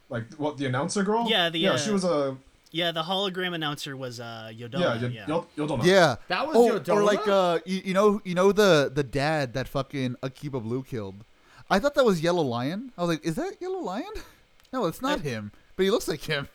[0.08, 1.26] like what the announcer girl?
[1.28, 1.72] Yeah, the, yeah.
[1.72, 2.36] uh, She was a
[2.70, 4.80] Yeah, the hologram announcer was uh Yodona.
[4.80, 4.94] yeah.
[4.94, 8.34] Yeah, You, You'll, you'll Yeah, That was oh, or like uh, you, you know, you
[8.34, 11.24] know the the dad that fucking Akiba Blue killed.
[11.70, 12.92] I thought that was Yellow Lion.
[12.96, 14.04] I was like, is that Yellow Lion?
[14.70, 16.46] No, it's not him, but he looks like him.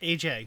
[0.00, 0.46] AJ.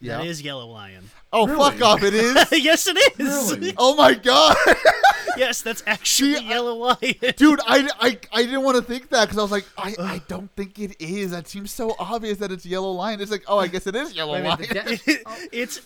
[0.00, 0.18] Yeah.
[0.18, 1.10] That is Yellow Lion.
[1.32, 1.58] Oh, Really?
[1.58, 2.02] fuck off!
[2.04, 2.34] It is.
[2.52, 3.50] yes, it is.
[3.56, 3.74] Really?
[3.76, 4.56] oh my god,
[5.36, 7.14] yes, that's actually See, Yellow Lion.
[7.36, 7.58] dude!
[7.66, 10.48] I, I, I didn't want to think that because I was like, I, I don't
[10.54, 11.32] think it is.
[11.32, 13.20] That seems so obvious that it's Yellow Lion.
[13.20, 15.00] It's like, oh, I guess it is Yellow Wait a minute, Lion.
[15.06, 15.80] the da- it's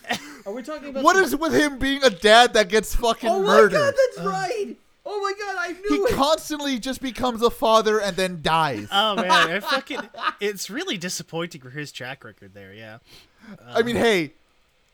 [0.45, 1.03] are we talking about?
[1.03, 4.27] What the- is with him being a dad that gets fucking Oh my god, that's
[4.27, 4.75] right.
[5.11, 6.13] Oh my god, I he knew it.
[6.13, 8.87] constantly just becomes a father and then dies.
[8.91, 10.01] oh man, I fucking.
[10.39, 12.73] It's really disappointing for his track record there.
[12.73, 12.99] Yeah.
[13.67, 14.33] I mean, um, hey,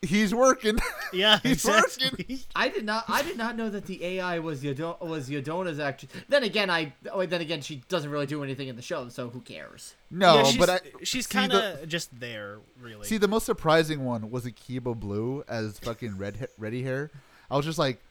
[0.02, 0.78] he's working.
[1.14, 1.40] Yeah.
[1.44, 2.40] He's exactly.
[2.56, 3.06] I did not.
[3.08, 6.10] I did not know that the AI was Yodo- was Yodona's actually.
[6.28, 6.92] Then again, I.
[7.12, 9.96] Oh, then again, she doesn't really do anything in the show, so who cares?
[10.12, 13.06] no, yeah, she's, but I, she's see kind the- of just there, really.
[13.08, 17.12] See, the most surprising one was Akiba Blue as fucking red ready hair.
[17.50, 18.02] I was just like, what?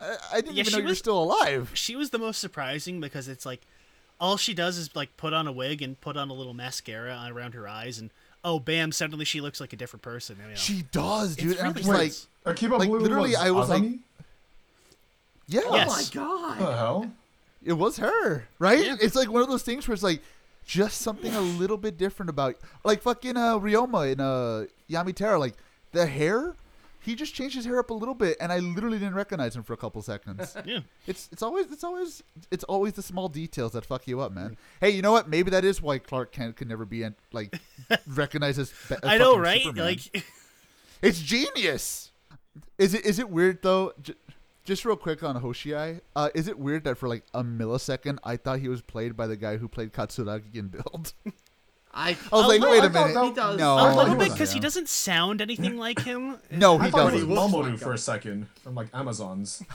[0.00, 1.70] I, I didn't Yeah, even she know you were was- still alive.
[1.74, 3.62] she was the most surprising because it's like
[4.20, 7.28] all she does is like put on a wig and put on a little mascara
[7.32, 8.10] around her eyes and
[8.44, 10.54] oh bam suddenly she looks like a different person you know?
[10.56, 11.52] She does, dude.
[11.52, 12.26] It's and I'm really just like, nice.
[12.46, 13.98] Akiba like, Blue literally, I was like- Azami?
[15.46, 15.88] yeah, Oh Yes.
[16.14, 16.60] my god.
[16.60, 17.10] What the hell?
[17.64, 18.84] it was her, right?
[18.84, 18.96] Yeah.
[19.00, 20.20] It's like one of those things where it's like
[20.64, 25.38] just something a little bit different about, like fucking uh, Ryoma in uh, Yami Terra,
[25.38, 25.54] like
[25.92, 26.54] the hair.
[27.08, 29.62] He just changed his hair up a little bit, and I literally didn't recognize him
[29.62, 30.54] for a couple seconds.
[30.66, 34.30] yeah It's it's always it's always it's always the small details that fuck you up,
[34.30, 34.58] man.
[34.78, 35.26] Hey, you know what?
[35.26, 37.58] Maybe that is why Clark Kent could never be like
[38.06, 38.74] recognized as.
[38.90, 39.86] Be- i know right Superman.
[39.86, 40.22] like
[41.02, 42.12] it's genius.
[42.76, 43.94] Is it is it weird though?
[44.02, 44.12] J-
[44.66, 48.36] just real quick on Hoshiai, uh, is it weird that for like a millisecond I
[48.36, 51.14] thought he was played by the guy who played Katsuragi in Build?
[51.94, 53.14] I, I was A like, little- wait I a thought minute.
[53.14, 53.58] that- He does.
[53.58, 56.36] No, a little bit because he doesn't sound anything like him.
[56.50, 57.14] No, he I doesn't.
[57.14, 59.62] was looks Mamoru like for a second from like Amazon's.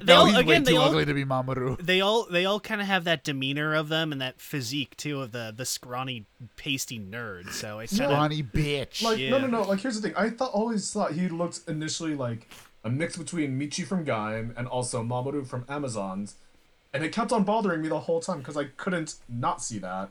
[0.00, 1.76] They No, all, he's way too they all, ugly to be Mamoru.
[1.84, 5.22] they all they all kind of have that demeanor of them and that physique too
[5.22, 6.24] of the the scrawny
[6.56, 9.02] pasty nerd so it's kind of Scrawny bitch.
[9.02, 9.30] Like Yeah.
[9.30, 9.62] no no no.
[9.62, 10.16] Like here's the thing.
[10.16, 12.48] I thought always thought he looked initially like
[12.84, 16.36] a mix between Michi from Gaim and also Mamoru from Amazon's,
[16.92, 20.10] and it kept on bothering me the whole time because I couldn't not see that.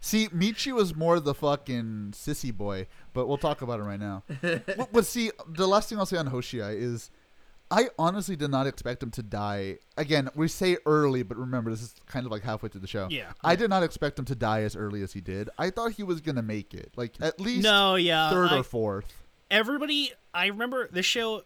[0.00, 4.22] See, Michi was more the fucking sissy boy, but we'll talk about it right now.
[4.40, 7.10] but, but see, the last thing I'll say on Hoshiai is,
[7.70, 9.78] I honestly did not expect him to die.
[9.96, 13.08] Again, we say early, but remember this is kind of like halfway through the show.
[13.10, 13.32] Yeah.
[13.42, 15.50] I did not expect him to die as early as he did.
[15.58, 18.62] I thought he was gonna make it, like at least no yeah third I- or
[18.62, 19.12] fourth.
[19.50, 21.42] everybody i remember this show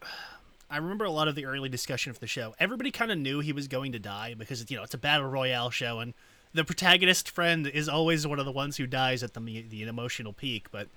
[0.73, 3.41] i remember a lot of the early discussion of the show everybody kind of knew
[3.41, 6.15] he was going to die because you know it's a battle royale show and
[6.55, 10.33] the protagonist friend is always one of the ones who dies at the the emotional
[10.33, 10.89] peak but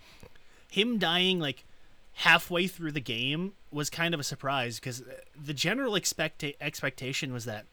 [0.72, 1.64] him dying like
[2.20, 5.04] halfway through the game was kind of a surprise because
[5.40, 7.66] the general expecta- expectation was that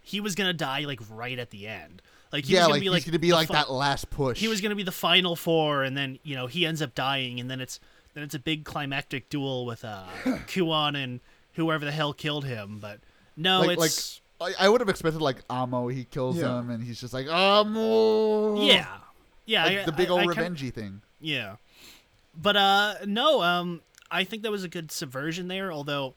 [0.00, 2.80] he was gonna die like right at the end like he yeah, was gonna like
[2.80, 4.38] be he's like gonna be like fi- that last push.
[4.38, 6.94] he was going to be the final four and then you know he ends up
[6.94, 7.78] dying and then it's
[8.14, 10.04] then it's a big climactic duel with uh
[10.46, 11.20] Kuon and
[11.54, 12.98] whoever the hell killed him but
[13.36, 15.88] no like, it's like I I would have expected like Amo.
[15.88, 16.58] He kills Yeah.
[16.58, 18.62] him, and he's just like Amo.
[18.64, 18.86] yeah
[19.46, 21.00] yeah like I- the big I- old I kinda- revengey thing.
[21.20, 21.56] yeah
[22.34, 26.14] but uh no um I think that was a good subversion there although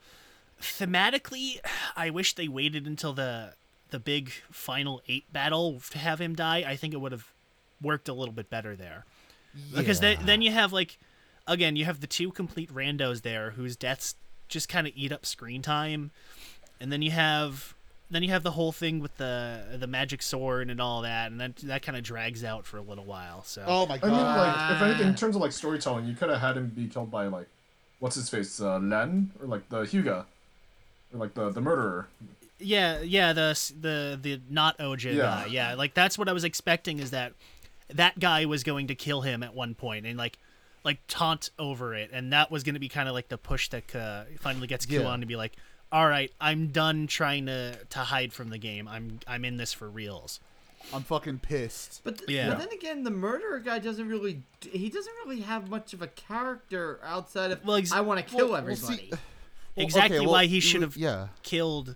[0.62, 1.60] thematically
[1.96, 3.54] I wish they waited until the
[3.92, 7.32] the big final 8 battle to have him die I think it would have
[7.82, 9.06] worked a little bit better there
[9.74, 10.98] because then then you have like
[11.48, 14.16] again you have the two complete randos there whose deaths
[14.48, 16.12] just kind of eat up screen time
[16.80, 17.74] and then you have
[18.12, 21.42] then you have the whole thing with the the magic sword and all that and
[21.42, 24.08] that that kind of drags out for a little while so Oh my god!
[24.08, 24.18] I god.
[24.18, 26.88] mean, like if anything, in terms of like storytelling, you could have had him be
[26.88, 27.48] killed by like,
[28.00, 30.26] what's his face, uh, Len or like the Huga,
[31.14, 32.08] or like the the murderer.
[32.60, 35.22] yeah yeah the s- the the not OJ Yeah.
[35.24, 37.34] guy yeah like that's what I was expecting is that
[37.90, 40.38] that guy was going to kill him at one point and like
[40.86, 43.68] like taunt over it and that was going to be kind of like the push
[43.70, 45.02] that uh, finally gets Yeah.
[45.02, 45.54] Kuon to be like
[45.92, 49.74] all right i'm done trying to to hide from the game i'm i'm in this
[49.74, 50.40] for reals
[50.94, 52.02] I'm fucking pissed.
[52.04, 52.50] But, th- Yeah.
[52.50, 54.44] but then again, the murderer guy doesn't really.
[54.62, 57.66] He doesn't really have much of a character outside of.
[57.66, 59.10] Well, ex- I want to kill well, well, see- everybody.
[59.12, 59.20] Well,
[59.84, 61.30] exactly okay, well, why he you- should have Yeah.
[61.42, 61.96] killed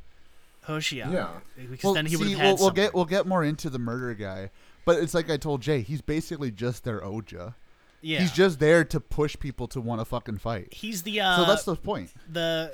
[0.68, 1.12] Hoshia.
[1.14, 1.30] Yeah.
[1.56, 4.16] because Well, then he would have we'll, we'll get we'll get more into the murder
[4.16, 4.50] guy,
[4.86, 7.54] but it's like I told Jay, he's basically just their Oja.
[8.02, 10.74] Yeah He's just there to push people to want to fucking fight.
[10.74, 12.12] he's the uh so that's the point.
[12.32, 12.74] the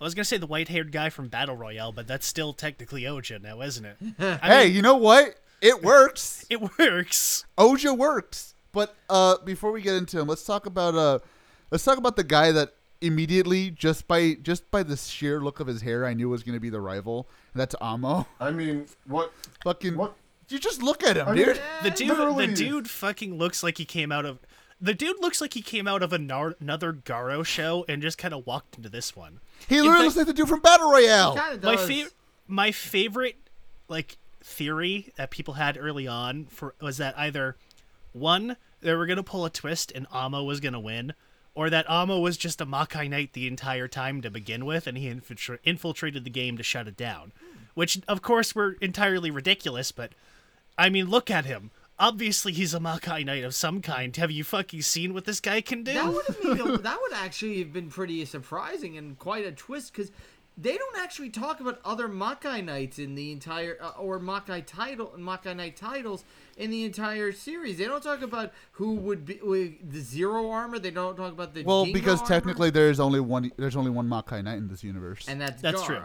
[0.00, 3.02] I was gonna say the white haired guy from Battle Royale, but that's still technically
[3.02, 3.96] Oja now, isn't it?
[4.18, 5.36] I hey, mean, you know what?
[5.62, 6.44] It works.
[6.50, 7.44] it works.
[7.56, 8.54] Oja works.
[8.72, 11.20] But uh, before we get into him, let's talk about uh,
[11.70, 15.66] let's talk about the guy that immediately just by just by the sheer look of
[15.66, 17.26] his hair, I knew was going to be the rival.
[17.54, 18.26] And that's Amo.
[18.38, 19.32] I mean, what?
[19.64, 20.14] Fucking What?
[20.48, 21.60] You just look at him, I mean, dude.
[21.82, 22.46] The dude, Literally.
[22.46, 24.38] the dude, fucking looks like he came out of.
[24.80, 28.34] The dude looks like he came out of anar- another Garo show and just kind
[28.34, 29.40] of walked into this one.
[29.68, 31.34] He literally fact- looks like the dude from Battle Royale.
[31.36, 32.12] Kind of My favorite,
[32.46, 33.36] my favorite,
[33.88, 37.56] like theory that people had early on for was that either
[38.12, 41.14] one they were gonna pull a twist and Amo was gonna win,
[41.54, 44.96] or that Amo was just a Makai Knight the entire time to begin with, and
[44.98, 47.32] he infiltra- infiltrated the game to shut it down.
[47.74, 49.90] Which, of course, were entirely ridiculous.
[49.92, 50.12] But
[50.78, 51.70] I mean, look at him.
[51.98, 54.14] Obviously, he's a Makai Knight of some kind.
[54.16, 55.94] Have you fucking seen what this guy can do?
[55.94, 59.52] That would have made a, that would actually have been pretty surprising and quite a
[59.52, 60.12] twist because
[60.58, 65.14] they don't actually talk about other Makai Knights in the entire uh, or Makai title
[65.16, 66.24] Makai Knight titles
[66.58, 67.78] in the entire series.
[67.78, 70.78] They don't talk about who would be with the zero armor.
[70.78, 73.52] They don't talk about the Well, Ginga because armor, technically there's only one.
[73.56, 75.26] There's only one Makai Knight in this universe.
[75.28, 76.02] and that's That's true.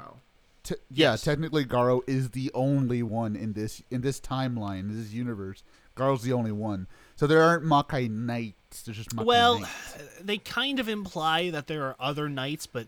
[0.63, 1.23] Te- yeah, Yes.
[1.23, 5.63] technically Garo is the only one in this in this timeline, in this universe.
[5.95, 6.87] Garo's the only one.
[7.15, 8.83] So there aren't Makai Knights.
[8.83, 9.97] There's just Makai Well, Knights.
[10.21, 12.87] they kind of imply that there are other knights, but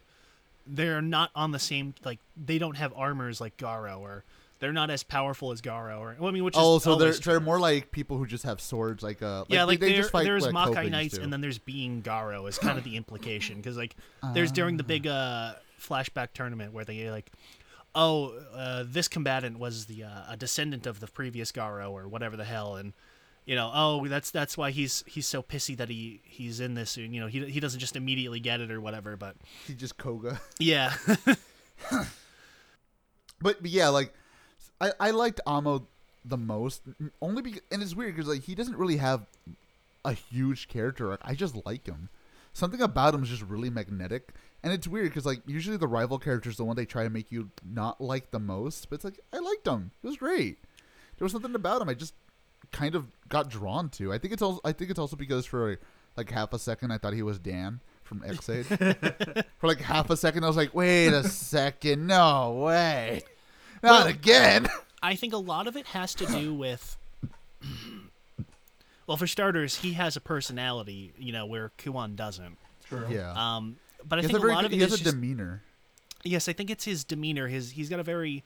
[0.66, 4.24] they're not on the same like they don't have armors like Garo or
[4.60, 7.42] they're not as powerful as Garo or I mean which is Oh, so they're they're
[7.42, 10.12] more like people who just have swords, like uh, like yeah, like they there, just
[10.12, 13.58] fight there's like Makai Knights and then there's being Garo is kind of the implication
[13.58, 13.96] because like
[14.34, 17.30] there's during the big uh, flashback tournament where they like
[17.96, 22.36] oh uh, this combatant was the uh, a descendant of the previous Garo or whatever
[22.36, 22.94] the hell and
[23.46, 26.98] you know oh that's that's why he's he's so pissy that he he's in this
[26.98, 29.36] and you know he he doesn't just immediately get it or whatever but
[29.68, 30.40] he just Koga.
[30.60, 30.94] yeah
[33.44, 34.14] But, but yeah, like
[34.80, 35.86] I, I liked Amo
[36.26, 36.82] the most,
[37.22, 39.26] only because and it's weird because like he doesn't really have
[40.06, 41.20] a huge character arc.
[41.24, 42.10] I just like him.
[42.54, 46.18] Something about him is just really magnetic, and it's weird because like usually the rival
[46.20, 48.90] character is the one they try to make you not like the most.
[48.90, 49.92] But it's like I liked him.
[50.04, 50.58] It was great.
[51.18, 52.14] There was something about him I just
[52.72, 54.12] kind of got drawn to.
[54.14, 55.78] I think it's also I think it's also because for
[56.18, 58.66] like half a second I thought he was Dan from Ex-Aid.
[59.60, 63.22] for like half a second I was like, wait a second, no way,
[63.82, 64.68] not Well- again.
[65.02, 66.96] I think a lot of it has to do with.
[69.06, 72.58] Well, for starters, he has a personality, you know, where Kuon doesn't.
[72.88, 73.06] True.
[73.10, 73.76] Yeah, Um,
[74.08, 75.62] but I think a very lot of it he has is a just, demeanor.
[76.24, 77.48] yes, I think it's his demeanor.
[77.48, 78.44] His he's got a very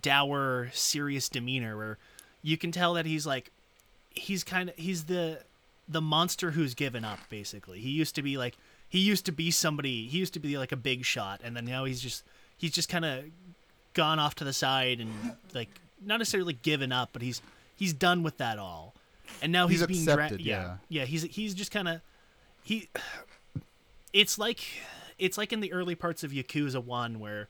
[0.00, 1.98] dour, serious demeanor where
[2.42, 3.50] you can tell that he's like
[4.10, 5.40] he's kind of he's the
[5.88, 7.18] the monster who's given up.
[7.30, 8.56] Basically, he used to be like
[8.88, 10.06] he used to be somebody.
[10.06, 12.24] He used to be like a big shot, and then now he's just
[12.56, 13.24] he's just kind of
[13.94, 15.10] gone off to the side and
[15.54, 15.68] like
[16.04, 17.40] not necessarily given up, but he's
[17.76, 18.94] he's done with that all.
[19.42, 20.42] And now he's, He's being accepted, dragged.
[20.42, 20.76] yeah.
[20.88, 22.00] yeah, he's he's just kind of
[22.62, 22.88] he.
[24.12, 24.60] It's like
[25.18, 27.48] it's like in the early parts of Yakuza One where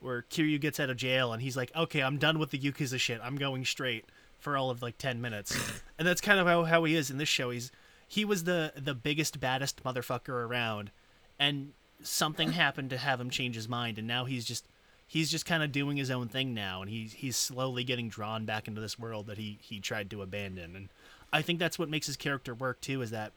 [0.00, 2.98] where Kiryu gets out of jail and he's like, okay, I'm done with the Yakuza
[2.98, 3.20] shit.
[3.22, 4.04] I'm going straight
[4.38, 5.56] for all of like ten minutes,
[5.98, 7.50] and that's kind of how, how he is in this show.
[7.50, 7.70] He's
[8.06, 10.90] he was the the biggest baddest motherfucker around,
[11.38, 14.64] and something happened to have him change his mind, and now he's just
[15.06, 18.44] he's just kind of doing his own thing now, and he's he's slowly getting drawn
[18.44, 20.88] back into this world that he he tried to abandon, and
[21.32, 23.02] I think that's what makes his character work too.
[23.02, 23.32] Is that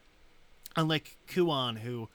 [0.76, 2.08] unlike Kuon, who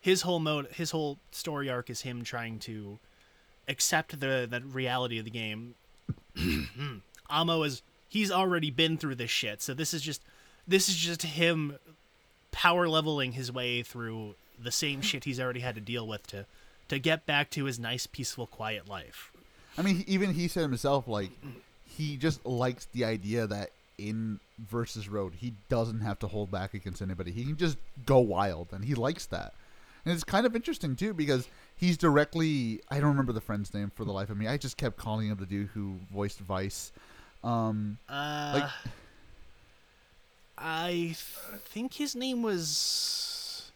[0.00, 2.98] his whole mode, his whole story arc is him trying to
[3.68, 5.74] accept the the reality of the game.
[7.30, 10.22] Amo is he's already been through this shit, so this is just
[10.66, 11.78] this is just him
[12.50, 16.46] power leveling his way through the same shit he's already had to deal with to
[16.88, 19.30] to get back to his nice, peaceful, quiet life.
[19.78, 21.30] I mean, even he said himself, like,
[21.84, 26.74] he just likes the idea that in versus road, he doesn't have to hold back
[26.74, 27.30] against anybody.
[27.30, 29.54] He can just go wild, and he likes that.
[30.04, 32.80] And it's kind of interesting too because he's directly.
[32.90, 34.46] I don't remember the friend's name for the life of me.
[34.48, 36.92] I just kept calling him the dude who voiced Vice.
[37.44, 38.70] Um, Uh, Like-
[40.62, 41.14] I
[41.66, 43.70] think his name was.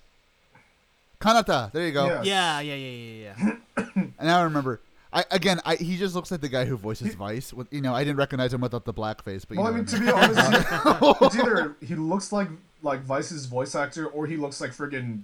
[1.20, 1.72] Kanata.
[1.72, 2.06] There you go.
[2.06, 2.22] Yeah.
[2.22, 3.34] Yeah, yeah, yeah, yeah,
[3.76, 3.82] yeah.
[4.18, 4.80] And now I remember.
[5.12, 7.52] I again, I, he just looks like the guy who voices Vice.
[7.52, 9.44] With you know, I didn't recognize him without the blackface.
[9.48, 12.48] But you Well, I know mean, to be honest, it's either he looks like
[12.82, 15.22] like Vice's voice actor, or he looks like friggin'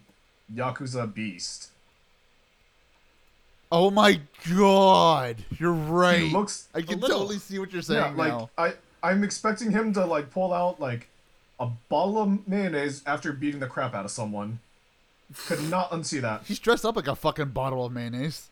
[0.54, 1.68] Yakuza Beast.
[3.72, 6.22] oh my god, you're right.
[6.22, 7.18] He looks I can little.
[7.20, 8.00] totally see what you're saying.
[8.00, 8.50] yeah, saying like now.
[8.58, 11.08] I I'm expecting him to like pull out like
[11.58, 14.58] a bottle of mayonnaise after beating the crap out of someone.
[15.46, 16.42] Could not unsee that.
[16.44, 18.48] He's dressed up like a fucking bottle of mayonnaise.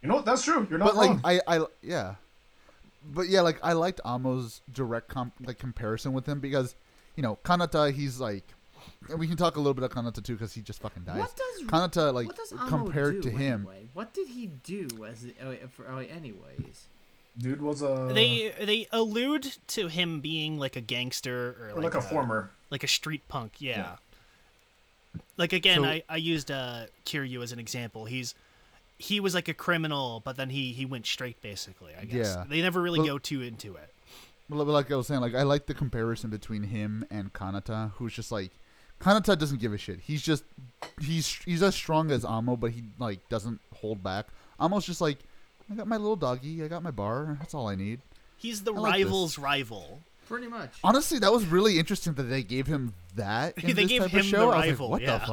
[0.00, 0.24] You know what?
[0.24, 0.66] That's true.
[0.70, 1.20] You're not But like wrong.
[1.24, 2.14] I, I yeah,
[3.12, 6.74] but yeah, like I liked Amo's direct comp- like comparison with him because
[7.16, 8.44] you know Kanata, he's like,
[9.08, 11.18] and we can talk a little bit of Kanata too because he just fucking dies.
[11.18, 13.66] What does Kanata like what does Amo compared do to him?
[13.68, 13.88] Anyway?
[13.94, 16.86] What did he do as oh, for, oh, anyways?
[17.38, 21.94] Dude was a They they allude to him being like a gangster or or like,
[21.94, 22.50] like a former.
[22.70, 23.54] like a street punk.
[23.58, 23.96] Yeah.
[25.36, 28.04] Like again, So- I I used uh Kiryu as an example.
[28.04, 28.34] He's
[28.98, 31.92] he was like a criminal, but then he he went straight basically.
[32.00, 32.44] I guess Yeah.
[32.48, 33.88] they never really Well- go too into it.
[34.48, 38.12] Well, like I was saying, like I like the comparison between him and Kanata, who's
[38.12, 38.50] just like
[39.02, 40.00] Kanata doesn't give a shit.
[40.00, 40.44] He's just
[41.00, 44.26] he's he's as strong as Amo, but he like doesn't hold back.
[44.60, 45.18] Amo's just like
[45.70, 47.36] I got my little doggy, I got my bar.
[47.40, 48.00] That's all I need.
[48.36, 50.00] He's the I like rival's rival.
[50.28, 50.70] Pretty much.
[50.84, 53.58] Honestly, that was really interesting that they gave him that.
[53.62, 54.50] In They this gave type him of the show.
[54.50, 55.18] I was rival, like, what yeah.
[55.18, 55.26] the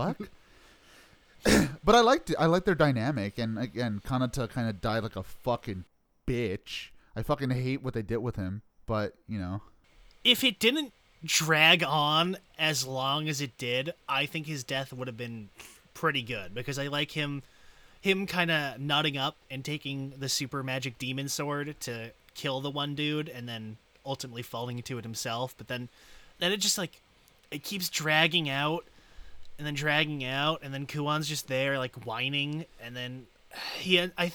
[1.46, 1.70] fuck?
[1.84, 2.36] but I liked it.
[2.38, 5.86] I liked their dynamic, and again, Kanata kind of died like a fucking
[6.28, 6.90] bitch.
[7.16, 9.62] I fucking hate what they did with him, but you know,
[10.24, 15.08] If it didn't drag on as long as it did, I think his death would
[15.08, 15.50] have been
[15.94, 17.44] pretty good because I like him
[18.02, 22.70] him kind of nutting up and taking the super magic demon sword to kill the
[22.70, 25.90] one dude and then ultimately falling into it himself, but then
[26.40, 27.02] then it just like
[27.52, 28.86] it keeps dragging out
[29.58, 33.26] and then dragging out and then Kuon's just there like whining and then
[33.78, 34.32] he I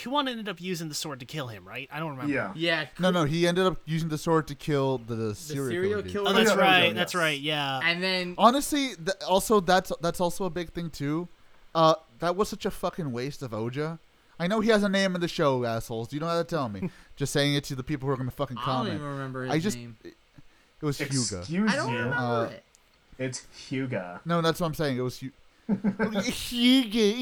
[0.00, 1.88] Kuon ended up using the sword to kill him, right?
[1.92, 2.32] I don't remember.
[2.32, 2.52] Yeah.
[2.56, 2.86] Yeah.
[2.98, 6.12] no, no, he ended up using the sword to kill the, the serial, serial killer.
[6.12, 6.30] killer.
[6.30, 6.88] Oh, that's yeah, right.
[6.88, 7.38] go, That's right.
[7.38, 7.80] Yeah.
[7.84, 11.28] And then Honestly, th- also that's that's also a big thing too.
[11.74, 13.98] Uh, that was such a fucking waste of Ouja.
[14.38, 16.08] I know he has a name in the show, assholes.
[16.08, 16.88] Do you know how to tell me?
[17.16, 18.86] Just saying it to the people who are going to fucking comment.
[18.86, 19.96] I don't even remember his I just name.
[20.02, 20.14] it
[20.80, 21.40] was Hyuga.
[21.40, 21.98] Excuse I don't you.
[21.98, 22.64] remember Uh, it.
[23.18, 24.20] It's Hyuga.
[24.24, 24.96] No, that's what I'm saying.
[24.96, 25.30] It was Hu-
[25.70, 27.16] Hyuga.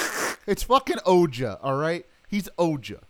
[0.46, 2.06] it's fucking Ouja, all right?
[2.28, 3.00] He's Ouja.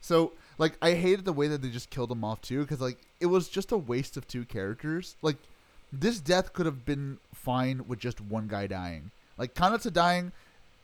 [0.00, 2.98] So like I hated the way that they just killed him off too, because like
[3.20, 5.16] it was just a waste of two characters.
[5.22, 5.36] Like
[5.92, 9.10] this death could have been fine with just one guy dying.
[9.38, 10.32] Like Kanata dying,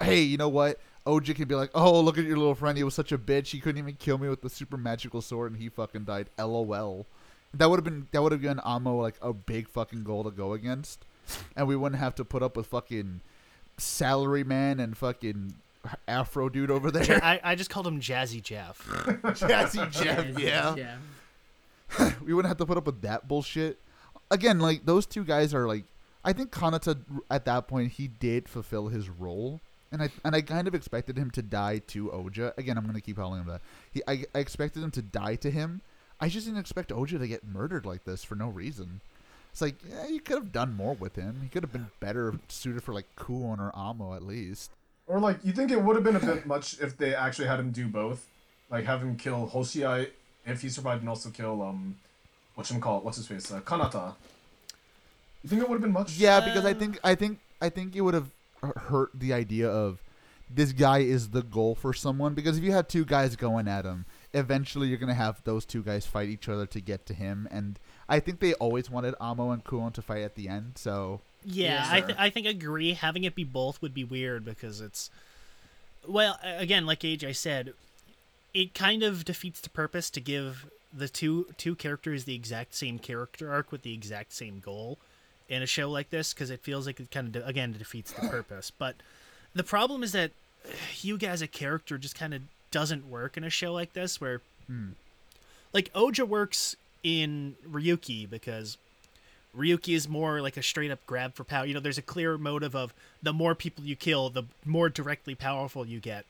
[0.01, 0.79] hey, you know what?
[1.07, 2.79] Ouja can be like, oh, look at your little friend.
[2.79, 3.49] He was such a bitch.
[3.49, 6.29] He couldn't even kill me with the super magical sword, and he fucking died.
[6.39, 7.07] LOL.
[7.55, 10.31] That would have been that would have given Amo like a big fucking goal to
[10.31, 11.05] go against,
[11.57, 13.21] and we wouldn't have to put up with fucking
[13.79, 15.55] salary man and fucking
[16.07, 17.23] Afro dude over there.
[17.23, 18.87] I, I just called him Jazzy Jeff.
[18.87, 20.77] Jazzy Jeff, yeah.
[20.77, 22.13] Yeah.
[22.25, 23.79] we wouldn't have to put up with that bullshit.
[24.31, 25.85] Again, like those two guys are like,
[26.25, 26.99] I think Kanata
[27.31, 29.61] at that point he did fulfill his role,
[29.91, 32.57] and I and I kind of expected him to die to Ouja.
[32.57, 33.61] Again, I'm gonna keep calling him that.
[33.93, 35.81] He, I, I expected him to die to him.
[36.21, 39.01] I just didn't expect Ouja to get murdered like this for no reason.
[39.51, 41.41] It's like, yeah, you could have done more with him.
[41.43, 44.71] He could have been better suited for like Kuon or Amo at least.
[45.13, 47.61] Or like, you think it would have been a bit much if they actually had
[47.61, 48.27] him do both,
[48.71, 50.09] like have him kill Hoshiai
[50.47, 51.97] if he survived, and also kill um,
[52.55, 53.03] what him call?
[53.03, 53.53] What's his face?
[53.53, 54.15] Uh, Kanata.
[55.43, 56.17] You think it would have been much?
[56.17, 58.31] Yeah, because I think I think I think it would have
[58.63, 60.03] hurt the idea of
[60.49, 62.33] this guy is the goal for someone.
[62.33, 65.83] Because if you had two guys going at him, eventually you're gonna have those two
[65.83, 67.47] guys fight each other to get to him.
[67.51, 70.79] And I think they always wanted Amo and Kuon to fight at the end.
[70.79, 72.93] So Yeah, I, th- I think agree.
[72.95, 75.11] Having it be both would be weird because it's,
[76.07, 77.73] well, again, like AJ said,
[78.55, 82.99] it kind of defeats the purpose to give the two two characters the exact same
[82.99, 84.99] character arc with the exact same goal
[85.49, 88.13] in a show like this because it feels like it kind of de- again defeats
[88.13, 88.71] the purpose.
[88.71, 88.97] But
[89.55, 90.33] the problem is that
[90.67, 94.41] Hyuga as a character just kind of doesn't work in a show like this where
[94.67, 94.91] hmm.
[95.73, 98.77] like Ouja works in Ryuki because
[99.57, 101.67] Ryuki is more like a straight up grab for power.
[101.67, 105.35] You know, there's a clear motive of the more people you kill, the more directly
[105.35, 106.25] powerful you get.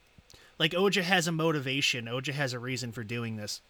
[0.58, 2.06] Like Ouja has a motivation.
[2.06, 3.60] Ouja has a reason for doing this.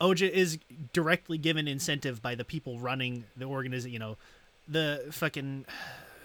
[0.00, 0.58] Ouja is
[0.92, 3.92] directly given incentive by the people running the organization.
[3.92, 4.16] You know,
[4.68, 5.64] the fucking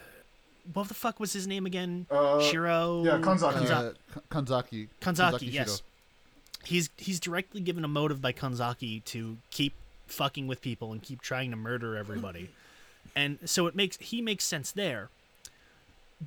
[0.74, 2.06] what the fuck was his name again?
[2.12, 3.04] Uh, Shiro.
[3.04, 3.54] yeah, Kanzaki.
[3.66, 4.88] Kanza- uh, K- Kanzaki.
[5.02, 5.54] Kanzaki, Shido.
[5.54, 5.82] yes.
[6.64, 9.74] He's he's directly given a motive by Kanzaki to keep
[10.12, 12.50] fucking with people and keep trying to murder everybody.
[13.16, 15.10] and so it makes he makes sense there.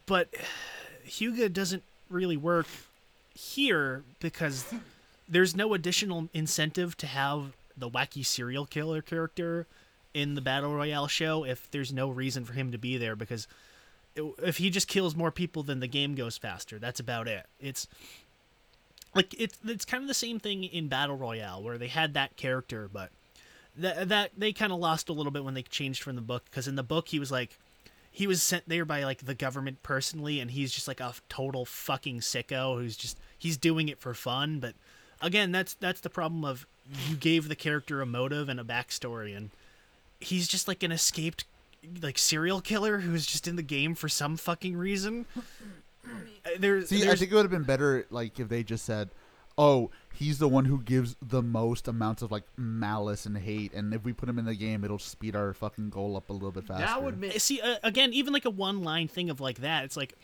[0.06, 0.28] But
[1.06, 2.66] Hyuga doesn't really work
[3.34, 4.72] here because
[5.28, 9.66] there's no additional incentive to have the wacky serial killer character
[10.14, 13.48] in the battle royale show if there's no reason for him to be there because
[14.14, 17.88] if he just kills more people then the game goes faster that's about it it's
[19.14, 22.36] like it's it's kind of the same thing in battle royale where they had that
[22.36, 23.10] character but
[23.76, 26.44] that that they kind of lost a little bit when they changed from the book
[26.46, 27.58] because in the book he was like
[28.10, 31.64] he was sent there by like the government personally and he's just like a total
[31.64, 34.74] fucking sicko who's just he's doing it for fun but
[35.20, 36.66] again that's that's the problem of
[37.08, 39.50] you gave the character a motive and a backstory and
[40.20, 41.44] he's just like an escaped
[42.00, 45.26] like serial killer who's just in the game for some fucking reason.
[46.44, 49.10] Uh, there's, See, I think it would have been better like if they just said,
[49.56, 53.92] "Oh, he's the one who gives the most amounts of like malice and hate, and
[53.94, 56.52] if we put him in the game, it'll speed our fucking goal up a little
[56.52, 59.40] bit faster." That would make see uh, again even like a one line thing of
[59.40, 60.14] like that it's like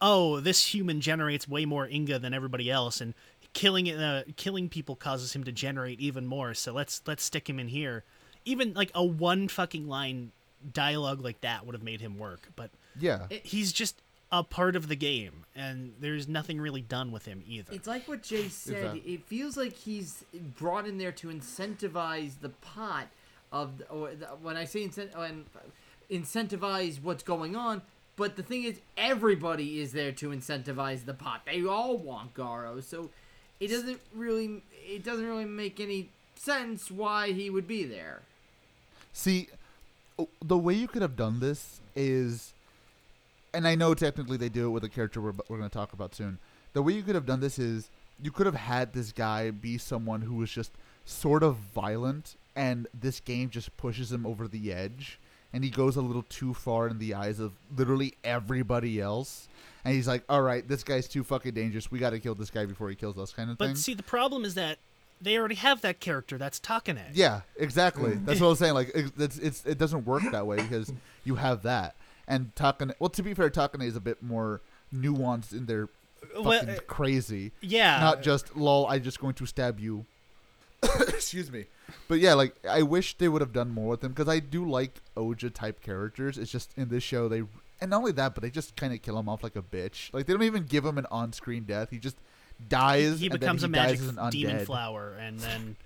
[0.00, 3.14] oh this human generates way more inga than everybody else and
[3.52, 7.48] killing it uh, killing people causes him to generate even more so let's let's stick
[7.48, 8.04] him in here
[8.44, 10.30] even like a one fucking line
[10.72, 13.26] dialogue like that would have made him work but yeah.
[13.42, 14.00] he's just
[14.32, 18.06] a part of the game and there's nothing really done with him either It's like
[18.06, 18.94] what Jay said.
[18.96, 20.24] that- It feels like he's
[20.58, 23.08] brought in there to incentivize the pot
[23.52, 25.46] of, the, or the, when I say incent, when,
[26.10, 27.82] incentivize what's going on.
[28.16, 31.42] But the thing is, everybody is there to incentivize the pot.
[31.46, 33.10] They all want Garo, so
[33.58, 38.20] it doesn't really, it doesn't really make any sense why he would be there.
[39.12, 39.48] See,
[40.42, 42.52] the way you could have done this is,
[43.52, 45.92] and I know technically they do it with a character we're, we're going to talk
[45.92, 46.38] about soon.
[46.72, 47.90] The way you could have done this is
[48.22, 50.72] you could have had this guy be someone who was just
[51.04, 55.18] sort of violent, and this game just pushes him over the edge,
[55.52, 59.48] and he goes a little too far in the eyes of literally everybody else.
[59.84, 61.90] And he's like, "All right, this guy's too fucking dangerous.
[61.90, 63.70] We got to kill this guy before he kills us," kind of thing.
[63.70, 64.78] but see the problem is that
[65.20, 67.02] they already have that character that's Takane.
[67.12, 68.14] Yeah, exactly.
[68.24, 68.74] That's what I was saying.
[68.74, 70.92] Like, it, it's, it's it doesn't work that way because
[71.24, 71.94] you have that,
[72.30, 72.92] and Takane.
[72.98, 74.62] Well, to be fair, Takane is a bit more
[74.94, 75.88] nuanced in their
[76.32, 77.52] fucking Well, uh, crazy.
[77.60, 78.86] yeah Not just lol.
[78.86, 80.06] I'm just going to stab you.
[81.00, 81.66] Excuse me,
[82.08, 84.64] but yeah, like I wish they would have done more with him because I do
[84.68, 86.38] like Ouja type characters.
[86.38, 87.42] It's just in this show they,
[87.82, 90.12] and not only that, but they just kind of kill him off like a bitch.
[90.14, 91.90] Like they don't even give him an on-screen death.
[91.90, 92.16] He just
[92.66, 93.20] dies.
[93.20, 95.76] he and then becomes he a magic dies as demon flower, and then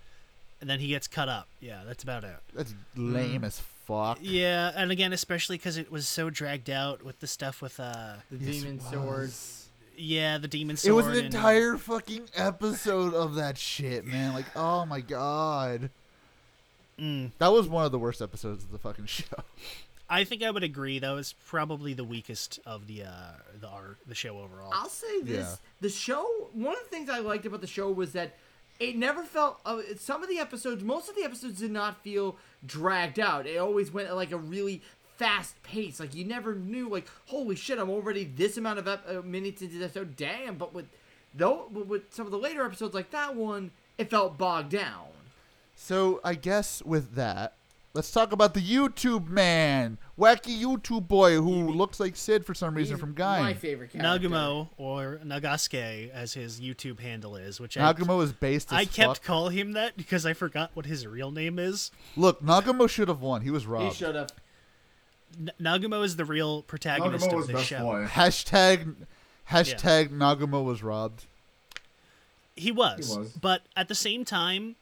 [0.61, 1.49] and then he gets cut up.
[1.61, 2.37] Yeah, that's about it.
[2.55, 4.19] That's lame as fuck.
[4.21, 8.15] Yeah, and again, especially because it was so dragged out with the stuff with uh,
[8.31, 9.69] The Yes, demon swords.
[9.97, 10.91] yeah, the demon sword.
[10.91, 14.33] It was an and- entire fucking episode of that shit, man.
[14.35, 15.91] Like, oh my god.
[16.99, 17.33] Mm.
[17.39, 19.25] That was one of the worst episodes of the fucking show.
[20.09, 20.99] I think I would agree.
[20.99, 23.09] That was probably the weakest of the uh,
[23.61, 24.71] the art, the show overall.
[24.73, 25.57] I'll say this: Yeah.
[25.81, 26.25] the show.
[26.53, 28.37] One of the things I liked about the show was that
[28.81, 29.61] it never felt.
[29.65, 33.47] Uh, some of the episodes, most of the episodes, did not feel dragged out.
[33.47, 34.83] It always went at like a really
[35.17, 36.01] fast pace.
[36.01, 39.63] Like you never knew, like, holy shit, I'm already this amount of ep- uh, minutes
[39.63, 40.17] into the episode.
[40.17, 40.57] Damn!
[40.57, 40.87] But with
[41.35, 45.07] though, with some of the later episodes, like that one, it felt bogged down.
[45.77, 47.55] So I guess with that,
[47.95, 52.75] let's talk about the YouTube man, wacky YouTube boy who looks like Sid for some
[52.75, 53.41] reason He's from Guy.
[53.41, 53.59] My Guy.
[53.59, 54.29] favorite character.
[54.29, 58.85] Nagumo or Nagasuke, as his YouTube handle is, which I, Nagumo is based as I
[58.85, 59.23] kept fuck.
[59.23, 61.91] calling him that because I forgot what his real name is.
[62.17, 63.43] Look, Nagumo should have won.
[63.43, 63.83] He was robbed.
[63.83, 63.97] He robbed.
[63.97, 64.29] should have.
[65.39, 67.81] N- Nagumo is the real protagonist Nagumo of was this show.
[67.83, 68.07] boy.
[68.11, 68.95] Hashtag
[69.51, 71.27] hashtag Nagumo was robbed.
[72.57, 73.33] He was, He was.
[73.33, 74.77] but at the same time,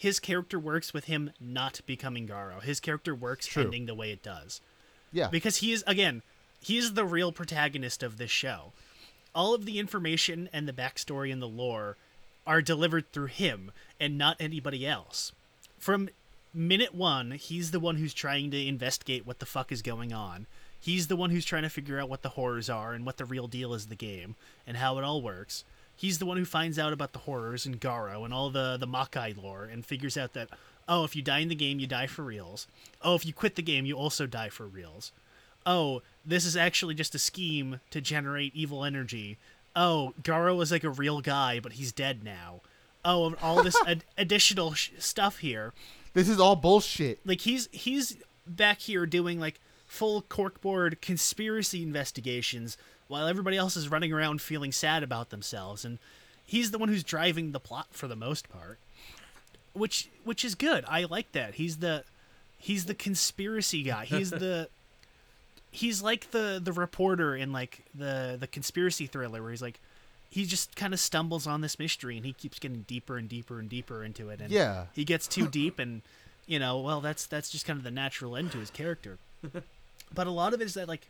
[0.00, 2.62] his character works with him not becoming Garo.
[2.62, 3.64] His character works True.
[3.64, 4.62] ending the way it does
[5.12, 5.28] Yeah.
[5.28, 6.22] because he is again,
[6.62, 8.72] he is the real protagonist of this show.
[9.34, 11.98] All of the information and the backstory and the lore
[12.46, 15.32] are delivered through him and not anybody else.
[15.78, 16.08] From
[16.54, 20.46] minute one, he's the one who's trying to investigate what the fuck is going on.
[20.80, 23.26] He's the one who's trying to figure out what the horrors are and what the
[23.26, 24.34] real deal is the game
[24.66, 25.62] and how it all works.
[26.00, 28.86] He's the one who finds out about the horrors and Garo and all the the
[28.86, 30.48] Makai lore and figures out that
[30.88, 32.66] oh, if you die in the game, you die for reals.
[33.02, 35.12] Oh, if you quit the game, you also die for reals.
[35.66, 39.36] Oh, this is actually just a scheme to generate evil energy.
[39.76, 42.60] Oh, Garo is like a real guy, but he's dead now.
[43.04, 45.72] Oh, and all this ad- additional sh- stuff here
[46.14, 47.20] This is all bullshit.
[47.26, 52.76] like he's he's back here doing like full corkboard conspiracy investigations
[53.10, 55.98] while everybody else is running around feeling sad about themselves and
[56.46, 58.78] he's the one who's driving the plot for the most part
[59.72, 60.84] which which is good.
[60.88, 61.54] I like that.
[61.54, 62.02] He's the
[62.58, 64.04] he's the conspiracy guy.
[64.04, 64.68] He's the
[65.70, 69.78] he's like the the reporter in like the the conspiracy thriller where he's like
[70.28, 73.58] he just kind of stumbles on this mystery and he keeps getting deeper and deeper
[73.60, 74.86] and deeper into it and Yeah.
[74.92, 76.02] he gets too deep and
[76.46, 79.18] you know well that's that's just kind of the natural end to his character.
[80.12, 81.06] But a lot of it is that like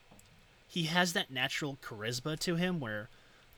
[0.70, 3.08] he has that natural charisma to him where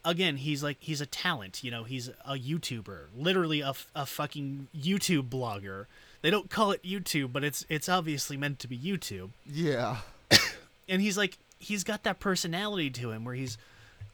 [0.04, 4.66] again he's like he's a talent you know he's a youtuber literally a, a fucking
[4.76, 5.86] youtube blogger.
[6.22, 9.30] They don't call it youtube but it's it's obviously meant to be youtube.
[9.46, 9.98] Yeah.
[10.88, 13.58] and he's like he's got that personality to him where he's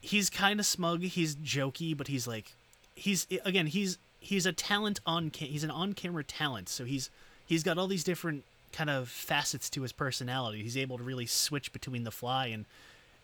[0.00, 2.52] he's kind of smug he's jokey but he's like
[2.94, 7.08] he's again he's he's a talent on ca- he's an on-camera talent so he's
[7.46, 10.62] he's got all these different kind of facets to his personality.
[10.62, 12.66] He's able to really switch between the fly and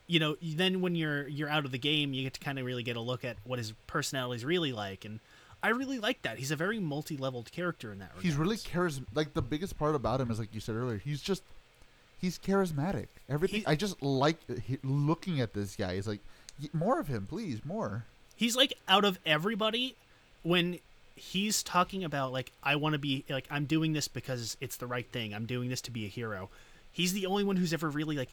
[0.06, 2.64] you know then when you're you're out of the game you get to kind of
[2.66, 5.18] really get a look at what his personality is really like and
[5.62, 9.06] i really like that he's a very multi-leveled character in that regard He's really charismatic.
[9.14, 10.98] Like the biggest part about him is like you said earlier.
[10.98, 11.42] He's just
[12.20, 13.06] he's charismatic.
[13.28, 13.60] Everything.
[13.60, 15.94] He- I just like uh, he, looking at this guy.
[15.94, 16.20] He's like
[16.72, 18.04] more of him, please, more.
[18.36, 19.96] he's like out of everybody
[20.42, 20.78] when
[21.16, 24.86] he's talking about like I want to be like I'm doing this because it's the
[24.86, 25.32] right thing.
[25.34, 26.50] I'm doing this to be a hero.
[26.92, 28.30] He's the only one who's ever really like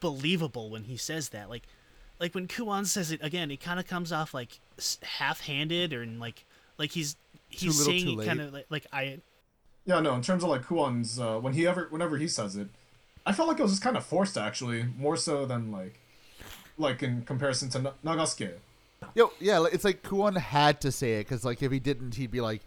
[0.00, 1.50] believable when he says that.
[1.50, 1.64] Like
[2.20, 4.60] like when Kuon says it again, it kind of comes off like
[5.02, 6.44] half-handed or in like
[6.78, 7.16] like he's
[7.48, 9.20] he's little, saying too kind of like, like I
[9.84, 10.14] Yeah, no.
[10.14, 12.68] In terms of like Kuon's, uh, when he ever, whenever he says it,
[13.24, 15.98] I felt like it was just kind of forced actually, more so than like,
[16.76, 18.52] like in comparison to Na- Nagasuke.
[19.14, 22.30] Yo, yeah, it's like Kuon had to say it because like if he didn't, he'd
[22.30, 22.60] be like,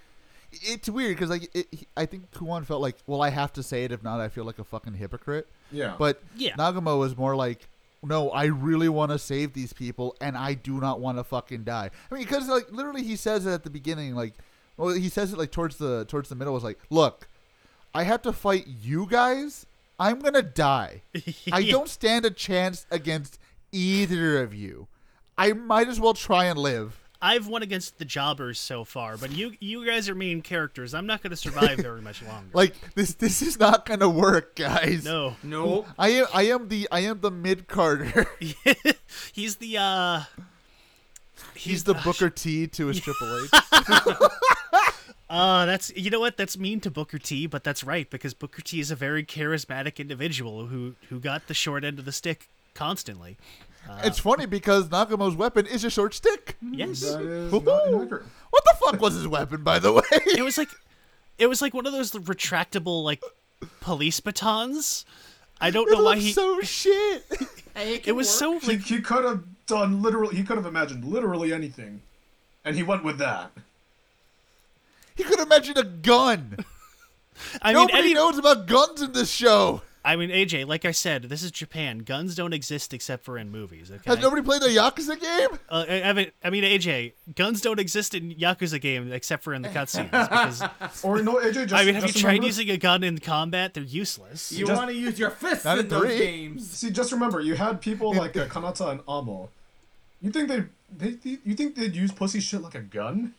[0.52, 3.84] it's weird because like it, I think Kuon felt like, well, I have to say
[3.84, 3.92] it.
[3.92, 5.48] If not, I feel like a fucking hypocrite.
[5.72, 5.96] Yeah.
[5.98, 6.56] But Yeah.
[6.56, 7.68] Nagumo was more like,
[8.04, 11.64] no, I really want to save these people, and I do not want to fucking
[11.66, 11.92] die.
[12.12, 14.34] I mean, because like literally, he says it at the beginning, like,
[14.78, 16.54] well, he says it like towards the towards the middle.
[16.54, 17.28] Was like, look,
[17.94, 19.66] I have to fight you guys.
[20.00, 21.04] I'm gonna die.
[21.52, 23.38] I don't stand a chance against
[23.72, 24.88] either of you.
[25.38, 27.00] I might as well try and live.
[27.22, 30.94] I've won against the jobbers so far, but you you guys are main characters.
[30.94, 32.50] I'm not going to survive very much longer.
[32.54, 35.06] Like this, this is not gonna work, guys.
[35.06, 35.36] no.
[35.44, 35.86] No.
[36.00, 38.28] I am, I am the, I am the mid Carter.
[39.34, 40.24] he's the uh
[41.56, 43.62] He's the Booker T to his Triple H.
[45.30, 46.36] Uh, that's you know what?
[46.36, 49.98] That's mean to Booker T, but that's right because Booker T is a very charismatic
[49.98, 53.38] individual who who got the short end of the stick constantly.
[53.90, 54.02] Uh-huh.
[54.04, 56.56] it's funny because Nagumo's weapon is a short stick.
[56.62, 57.02] Yes.
[57.02, 58.24] That is not inaccurate.
[58.52, 60.02] What the fuck was his weapon, by the way?
[60.12, 60.70] It was like
[61.38, 63.22] it was like one of those retractable like
[63.80, 65.06] police batons.
[65.60, 67.24] I don't It know why he so shit.
[67.76, 68.36] Hey, it was work.
[68.36, 70.36] so He, like he could have done literally.
[70.36, 72.02] He could have imagined literally anything,
[72.66, 73.52] and he went with that.
[75.16, 76.58] he could imagine a gun.
[77.62, 79.82] I mean Nobody any, knows about guns in this show.
[80.04, 82.00] I mean AJ, like I said, this is Japan.
[82.00, 84.02] Guns don't exist except for in movies, okay?
[84.06, 85.60] Has nobody played the Yakuza game?
[85.70, 89.54] Uh, I, I mean, I mean, AJ, guns don't exist in Yakuza game except for
[89.54, 90.10] in the cutscenes.
[90.12, 91.68] Because Or no, AJ.
[91.68, 93.74] Just, I mean, have you just tried remember- using a gun in combat?
[93.76, 94.52] They're useless.
[94.52, 96.18] You want to use your fists in in those three.
[96.18, 96.70] games.
[96.72, 99.50] See, just remember, you had people like uh, Kanata and Amo.
[100.22, 100.64] You think they,
[100.98, 103.34] they, they, you think they'd use pussy shit like a gun?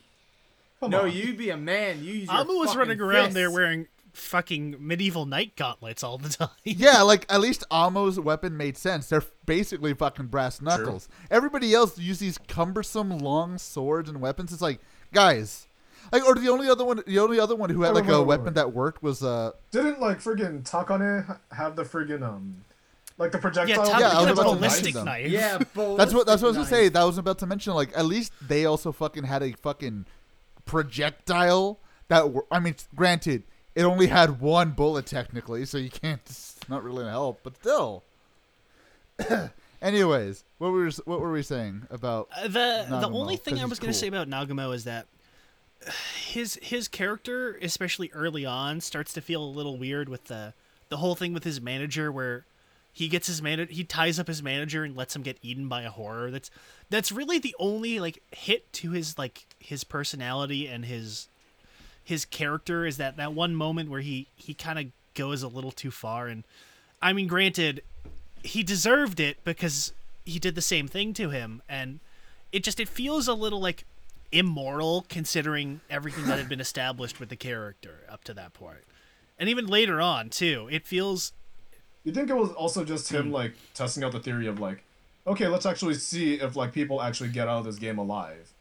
[0.80, 1.12] Come No, on.
[1.12, 2.02] you'd be a man.
[2.02, 6.28] You use your Amo was running around there wearing fucking medieval knight gauntlets all the
[6.30, 6.48] time.
[6.64, 9.08] Yeah, like at least Amo's weapon made sense.
[9.08, 11.08] They're basically fucking brass knuckles.
[11.30, 14.52] Everybody else use these cumbersome long swords and weapons.
[14.52, 14.80] It's like,
[15.12, 15.66] guys,
[16.12, 18.18] like, or the only other one, the only other one who had like a wait,
[18.18, 22.64] wait, weapon that worked was uh, Didn't like friggin' Takane have the friggin' um,
[23.18, 23.86] like the projectile?
[23.86, 25.04] yeah, that Yeah, I was yeah, about to ballistic mention them.
[25.06, 25.30] knife.
[25.30, 26.88] Yeah, that's what that's what I was gonna ballistic say.
[26.90, 27.72] That I was about to mention.
[27.74, 30.06] Like, at least they also fucking had a fucking
[30.64, 32.30] projectile that.
[32.30, 33.44] wor- I mean, granted,
[33.74, 36.20] it only had one bullet technically, so you can't.
[36.62, 38.04] It's not really help, but still.
[39.82, 42.28] Anyways, what were what were we saying about?
[42.36, 45.06] Uh, the the only thing I was going to say about Nagumo is that
[46.24, 50.54] his his character, especially early on, starts to feel a little weird with the
[50.88, 52.44] the whole thing with his manager, where
[52.92, 55.82] he gets his man he ties up his manager and lets him get eaten by
[55.82, 56.30] a horror.
[56.30, 56.50] That's
[56.88, 61.28] that's really the only like hit to his like his personality and his
[62.04, 65.70] his character is that that one moment where he he kind of goes a little
[65.72, 66.44] too far and
[67.00, 67.82] I mean granted
[68.42, 69.92] he deserved it because
[70.24, 72.00] he did the same thing to him and
[72.50, 73.84] it just it feels a little like
[74.32, 78.78] immoral considering everything that had been established with the character up to that point
[79.38, 81.32] and even later on too it feels
[82.04, 83.32] You think it was also just him Hmm.
[83.32, 84.82] like testing out the theory of like,
[85.26, 88.52] okay, let's actually see if like people actually get out of this game alive.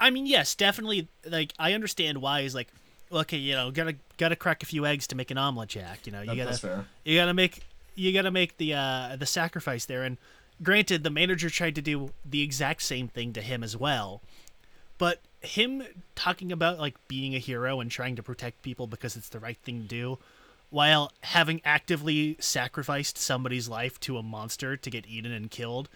[0.00, 1.08] I mean, yes, definitely.
[1.26, 2.68] Like, I understand why he's like,
[3.12, 6.06] okay, you know, gotta gotta crack a few eggs to make an omelet, Jack.
[6.06, 6.86] You know, you That- gotta that's fair.
[7.04, 7.60] you gotta make
[7.94, 10.02] you gotta make the uh the sacrifice there.
[10.02, 10.16] And
[10.62, 14.22] granted, the manager tried to do the exact same thing to him as well,
[14.98, 15.82] but him
[16.14, 19.58] talking about like being a hero and trying to protect people because it's the right
[19.64, 20.18] thing to do.
[20.70, 25.88] While having actively sacrificed somebody's life to a monster to get eaten and killed,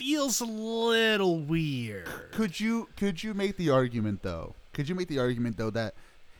[0.00, 2.08] feels a little weird.
[2.32, 4.54] Could you could you make the argument though?
[4.72, 5.94] Could you make the argument though that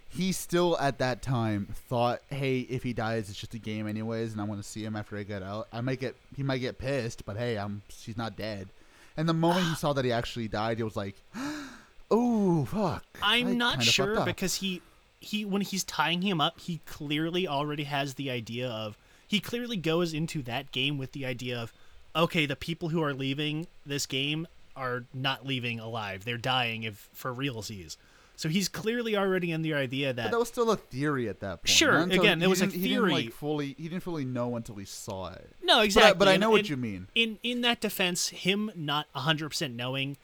[0.08, 4.32] he still at that time thought, hey, if he dies, it's just a game anyways,
[4.32, 5.68] and I want to see him after I get out.
[5.74, 8.68] I might get he might get pissed, but hey, I'm she's not dead.
[9.14, 11.16] And the moment he saw that he actually died, he was like,
[12.11, 13.04] oh fuck.
[13.22, 14.80] I I'm not sure because he
[15.20, 18.96] he when he's tying him up, he clearly already has the idea of
[19.28, 21.74] he clearly goes into that game with the idea of
[22.14, 24.46] okay, the people who are leaving this game
[24.76, 26.24] are not leaving alive.
[26.24, 27.96] They're dying if for realsies.
[28.36, 31.40] So he's clearly already in the idea that, But that was still a theory at
[31.40, 31.68] that point.
[31.68, 33.12] Sure, until- again, it was a didn't- He didn't theory.
[33.24, 33.74] like fully.
[33.76, 35.50] He didn't fully know until he saw it.
[35.62, 36.18] No, exactly.
[36.18, 37.08] But I, and- know what and you mean.
[37.14, 40.16] In in that defense, him not 100% knowing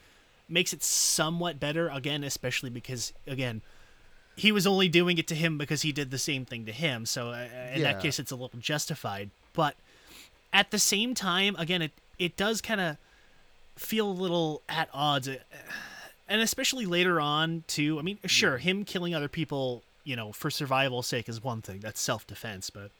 [0.49, 3.61] makes it somewhat better again, especially because again,
[4.34, 7.05] he was only doing it to him because he did the same thing to him.
[7.05, 7.93] So uh, in Yeah.
[7.93, 9.76] that case it's a little justified, but
[10.57, 12.97] at the same time, again it it does kind of
[13.77, 15.37] feel a little at odds uh,
[16.29, 17.99] and especially later on too.
[17.99, 21.81] I mean, sure, him killing other people, you know, for survival's sake is one thing.
[21.81, 22.91] That's self-defense, but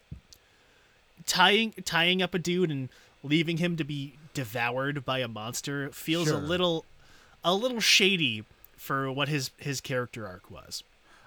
[1.27, 2.89] tying tying up a dude and
[3.23, 6.37] leaving him to be devoured by a monster feels Sure.
[6.37, 6.85] a little
[7.43, 8.45] a little shady
[8.77, 10.83] for what his his character arc was.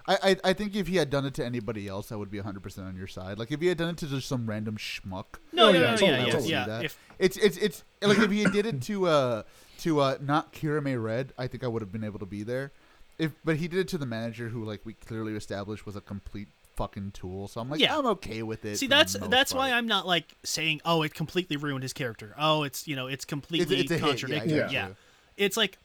[0.06, 2.38] I, I I think if he had done it to anybody else, I would be
[2.38, 3.38] 100 percent on your side.
[3.38, 5.38] Like if he had done it to just some random schmuck.
[5.52, 6.42] No, Oh, no, yeah, no, totally, yeah, yeah, would totally.
[6.48, 6.66] see yeah.
[6.66, 6.84] that.
[6.84, 9.42] If It's it's it's like if he did it to uh
[9.80, 12.72] to uh not Kiramai Red, I think I would have been able to be there.
[13.18, 16.00] If but he did it to the manager who like we clearly established was a
[16.00, 17.46] complete fucking tool.
[17.48, 17.98] So I'm like Yeah.
[17.98, 18.78] I'm okay with it.
[18.78, 19.72] see, for the that's most that's why.
[19.72, 22.34] I'm not like saying, oh, it completely ruined his character.
[22.38, 24.72] Oh, it's you know, it's completely it's a hit, yeah, I contradictory.
[24.72, 24.88] yeah,
[25.36, 25.76] it's like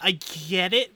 [0.00, 0.12] I
[0.48, 0.92] get it.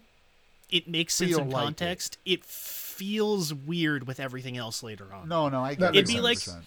[0.70, 2.18] It makes sense in like context.
[2.24, 2.44] It.
[2.44, 5.28] feels weird with everything else later on.
[5.28, 6.62] No, no, I get It'd be like- 100%.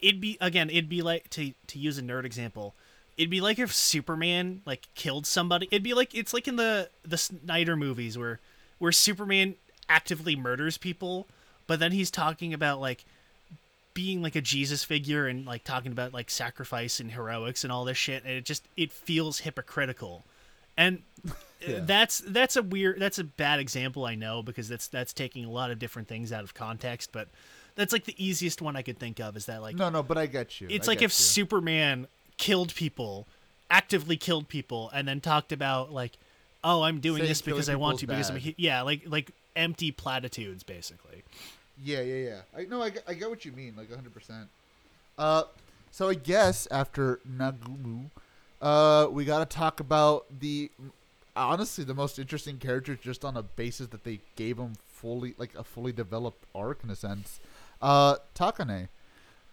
[0.00, 2.74] it'd be again it'd be like to to use a nerd example
[3.16, 6.88] it'd be like if superman like killed somebody it'd be like it's like in the
[7.04, 8.40] the snyder movies where
[8.78, 9.54] where superman
[9.88, 11.26] actively murders people
[11.68, 13.04] but then he's talking about like
[13.94, 17.84] being like a Jesus figure and like talking about like sacrifice and heroics and all
[17.84, 20.24] this shit, and it just it feels hypocritical,
[20.78, 21.02] and
[21.66, 21.80] Yeah.
[21.80, 25.50] that's that's a weird that's a bad example I know because that's that's taking a
[25.50, 27.28] lot of different things out of context, but
[27.74, 30.18] that's like the easiest one I could think of is that like No, no, but
[30.18, 30.68] I get you.
[30.70, 31.08] it's I like if you.
[31.10, 32.06] Superman
[32.38, 33.26] killed people,
[33.70, 36.12] actively killed people, and then talked about like,
[36.64, 38.44] oh, I'm doing Saying this because I want to because I'm a bad.
[38.44, 41.22] he- yeah, like like empty platitudes basically.
[41.82, 42.40] Yeah, yeah, yeah.
[42.56, 42.82] I know.
[42.82, 44.12] I, get- I get what you mean, like 100.
[44.12, 44.48] percent
[45.18, 45.44] Uh,
[45.90, 48.10] so I guess after Nagumo,
[48.60, 50.70] uh, we got to talk about the
[51.36, 55.54] honestly the most interesting characters just on a basis that they gave him fully like
[55.54, 57.40] a fully developed arc in a sense.
[57.80, 58.88] Uh, Takane.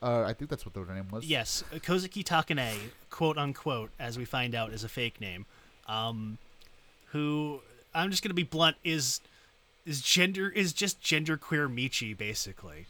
[0.02, 1.26] Uh, I think that's what their name was.
[1.26, 2.74] Yes, Kozuki Takane,
[3.10, 5.46] quote unquote, as we find out, is a fake name.
[5.88, 6.38] Um,
[7.08, 7.60] who
[7.94, 9.20] I'm just gonna be blunt is
[9.86, 12.86] is gender is just genderqueer Michi basically.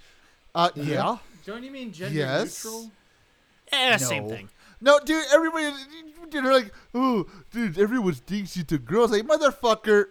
[0.53, 1.17] Uh, yeah.
[1.45, 2.63] Don't you mean gender Yes.
[2.65, 2.91] neutral?
[3.71, 3.97] Eh, No.
[3.97, 4.49] same thing.
[4.82, 5.71] No, dude, everybody
[6.30, 9.11] did her like, oh, dude, everyone thinks you to girls.
[9.11, 10.05] Like, motherfucker.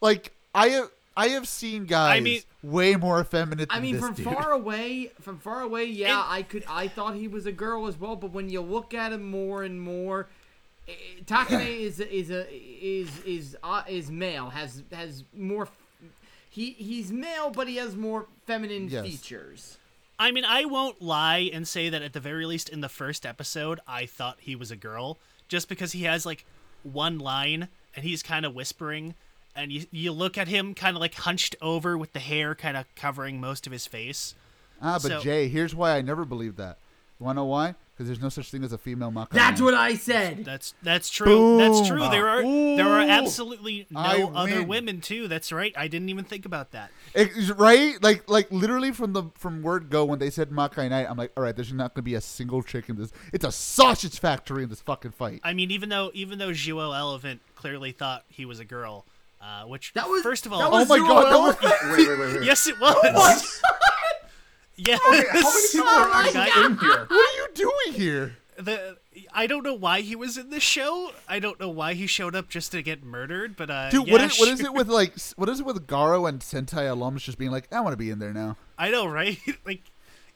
[0.00, 3.68] Like, I have, I have seen guys I mean- way more effeminate.
[3.70, 4.24] I mean, this from dude.
[4.26, 7.86] far away, from far away, yeah, And- I could, I thought he was a girl
[7.88, 8.14] as well.
[8.16, 10.28] But when you look at him more and more,
[10.86, 10.92] eh,
[11.24, 14.50] Takane is is a is is uh, is male.
[14.50, 15.68] Has has more.
[16.50, 19.04] He he's male, but he has more feminine Yes.
[19.06, 19.78] features.
[20.18, 23.24] I mean, I won't lie and say that at the very least in the first
[23.24, 26.44] episode, I thought he was a girl, just because he has like
[26.82, 29.14] one line and he's kind of whispering,
[29.54, 32.76] and you you look at him kind of like hunched over with the hair kind
[32.76, 34.34] of covering most of his face.
[34.82, 36.78] Ah, but So- Jay, here's why I never believed that.
[37.18, 37.74] You wanna know why?
[37.98, 39.34] Because there's no such thing as a female Maka.
[39.34, 40.44] That's what I said.
[40.44, 41.58] That's that's true.
[41.58, 42.08] That's true.
[42.10, 43.10] There are there are Ooh.
[43.10, 44.68] absolutely I no other win.
[44.68, 45.26] women too.
[45.26, 45.74] That's right.
[45.76, 46.92] I didn't even think about that.
[47.16, 48.00] Ex- right?
[48.00, 51.32] Like, like literally from the from word go when they said Makai Knight, I'm like,
[51.36, 53.10] all right, there's not gonna be a single chick in this.
[53.32, 55.40] It's a sausage factory in this fucking fight.
[55.42, 59.06] I mean, even though even though Joel Elephant clearly thought he was a girl,
[59.40, 62.08] uh, which That was first of all, that oh my Zero god, that was Wait,
[62.08, 62.44] wait, wait, wait.
[62.44, 63.60] yes, it was.
[64.78, 65.00] Yes.
[65.06, 67.06] Okay, how many people are my actually in here?
[67.08, 68.36] What are you doing here?
[68.58, 68.96] the
[69.32, 71.12] I don't know why he was in this show.
[71.28, 73.56] I don't know why he showed up just to get murdered.
[73.56, 75.86] But uh, Dude, yeah, what, is, what is it with like what is it with
[75.86, 78.56] Garo and Sentai alums just being like, I want to be in there now?
[78.76, 79.38] I know, right?
[79.66, 79.82] like,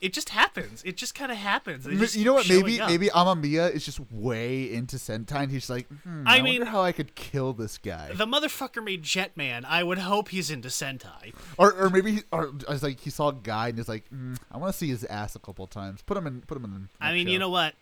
[0.02, 0.82] it just happens.
[0.84, 1.86] It just kind of happens.
[2.16, 2.48] You know what?
[2.48, 2.90] Maybe up.
[2.90, 6.70] maybe Amamiya is just way into Sentai, and he's like, hmm, I, I mean- wonder
[6.72, 9.64] how I could kill this guy, the motherfucker made Jetman.
[9.64, 11.32] I would hope he's into Sentai.
[11.56, 14.04] or or maybe he, or I was like he saw a guy and he's like,
[14.10, 16.02] mm, I want to see his ass a couple times.
[16.02, 16.42] Put him in.
[16.42, 16.88] Put him in.
[16.98, 17.32] The I mean, show.
[17.32, 17.74] you know what?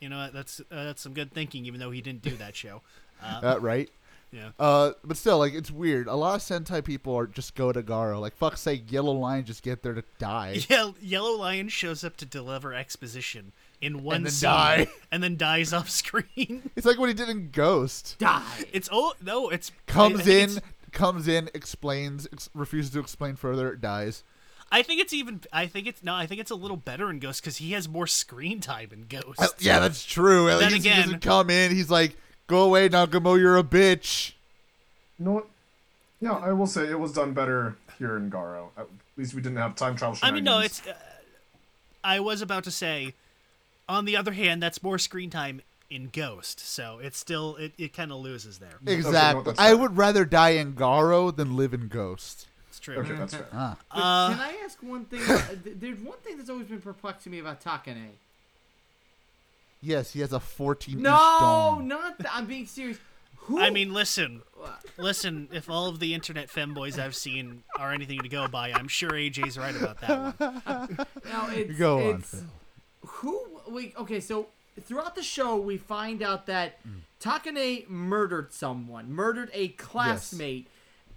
[0.00, 0.32] You know what?
[0.32, 1.66] That's uh, that's some good thinking.
[1.66, 2.80] Even though he didn't do that show.
[3.22, 3.90] Uh, Uh, right?
[4.32, 4.50] Yeah.
[4.58, 6.06] Uh, but still, like it's weird.
[6.06, 8.20] A lot of Sentai people are just go to Garo.
[8.20, 10.60] Like fuck's sake, Yellow Lion just get there to die.
[10.68, 14.86] Yeah, Yellow Lion shows up to deliver exposition in one then scene die.
[15.12, 16.70] and then dies off screen.
[16.76, 18.16] It's like what he did in Ghost.
[18.18, 18.64] Die.
[18.72, 20.60] It's oh no, it's I Comes in, it's-
[20.92, 24.24] comes in, explains, ex- refuses to explain further, dies.
[24.70, 25.40] I think it's even.
[25.50, 26.14] I think it's no.
[26.14, 29.06] I think it's a little better in Ghost because he has more screen time in
[29.08, 29.40] Ghost.
[29.60, 30.50] Yeah, that's true.
[30.50, 31.74] At Then least he again- doesn't come in.
[31.74, 32.18] He's like,
[32.48, 33.38] "Go away, Nagumo.
[33.38, 34.32] You're a bitch."
[35.18, 35.46] You know what?
[36.20, 38.70] Yeah, I will say it was done better here in Garo.
[38.76, 40.18] At least we didn't have time travel.
[40.22, 40.84] I mean, no, it's.
[40.86, 40.94] Uh,
[42.02, 43.14] I was about to say.
[43.88, 47.92] On the other hand, that's more screen time in Ghost, so it's still it, it
[47.94, 48.78] kind of loses there.
[48.86, 49.44] Exactly.
[49.44, 52.48] that's I would rather die in Garo than live in Ghost.
[52.68, 52.96] It's true.
[52.96, 53.14] okay.
[53.14, 53.46] That's fair.
[53.52, 53.76] Ah.
[53.90, 55.20] Uh, can I ask one thing?
[55.64, 58.10] There's one thing that's always been perplexing me about Takane.
[59.80, 61.88] Yes, he has a 14 inch No, dong.
[61.88, 62.34] not that.
[62.34, 62.98] I'm being serious.
[63.36, 63.60] Who?
[63.60, 64.42] I mean, listen,
[64.98, 65.48] listen.
[65.52, 69.10] If all of the internet femboys I've seen are anything to go by, I'm sure
[69.10, 71.06] AJ's right about that one.
[71.24, 72.40] no, it's, Go on, it's, Phil.
[73.06, 73.60] Who?
[73.70, 74.20] We okay.
[74.20, 74.48] So
[74.82, 76.78] throughout the show, we find out that
[77.20, 80.68] Takane murdered someone, murdered a classmate,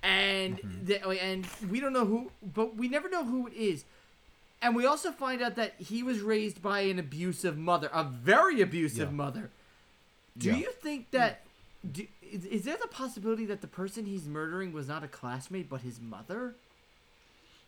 [0.02, 0.86] and mm-hmm.
[0.86, 3.84] the, and we don't know who, but we never know who it is.
[4.62, 8.62] And we also find out that he was raised by an abusive mother, a very
[8.62, 9.16] abusive Yeah.
[9.16, 9.50] mother.
[10.38, 10.56] Do Yeah.
[10.58, 11.44] you think that?
[11.92, 15.68] Do, is, is there the possibility that the person he's murdering was not a classmate
[15.68, 16.56] but his mother?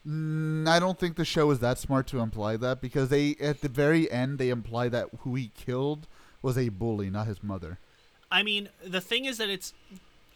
[0.08, 3.62] Mm, I don't think the show is that smart to imply that because they at
[3.62, 6.08] the very end they imply that who he killed
[6.41, 7.80] was a bully, not his mother.
[8.30, 9.74] I mean, the thing is that it's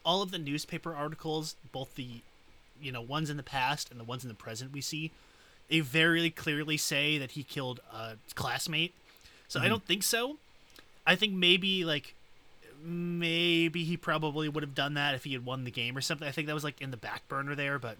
[0.05, 2.21] all of the newspaper articles, both the
[2.81, 5.11] you know ones in the past and the ones in the present we see,
[5.69, 8.93] they very clearly say that he killed a classmate.
[9.47, 9.69] So I mm-hmm.
[9.71, 10.37] don't think so.
[11.05, 12.13] I think maybe like
[12.83, 16.27] maybe he probably would have done that if he had won the game or something.
[16.27, 17.97] I think that was like in the back burner there, but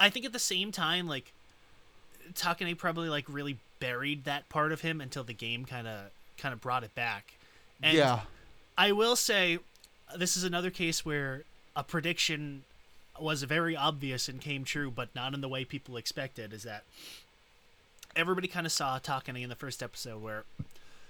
[0.00, 1.32] I think at the same time like
[2.34, 6.52] Takane probably like really buried that part of him until the game kind of kind
[6.52, 7.34] of brought it back.
[7.82, 8.20] And yeah.
[8.76, 9.58] I will say
[10.16, 11.42] this is another case where
[11.76, 12.64] a prediction
[13.22, 16.52] was very obvious and came true, but not in the way people expected.
[16.52, 16.84] Is that
[18.16, 20.44] everybody kind of saw Takane in the first episode where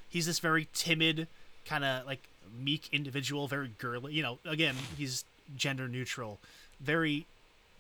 [0.08, 1.26] he's this very timid,
[1.64, 2.22] kind of like
[2.58, 4.12] meek individual, very girly.
[4.12, 5.24] You know, again, he's
[5.56, 6.38] gender neutral,
[6.80, 7.26] very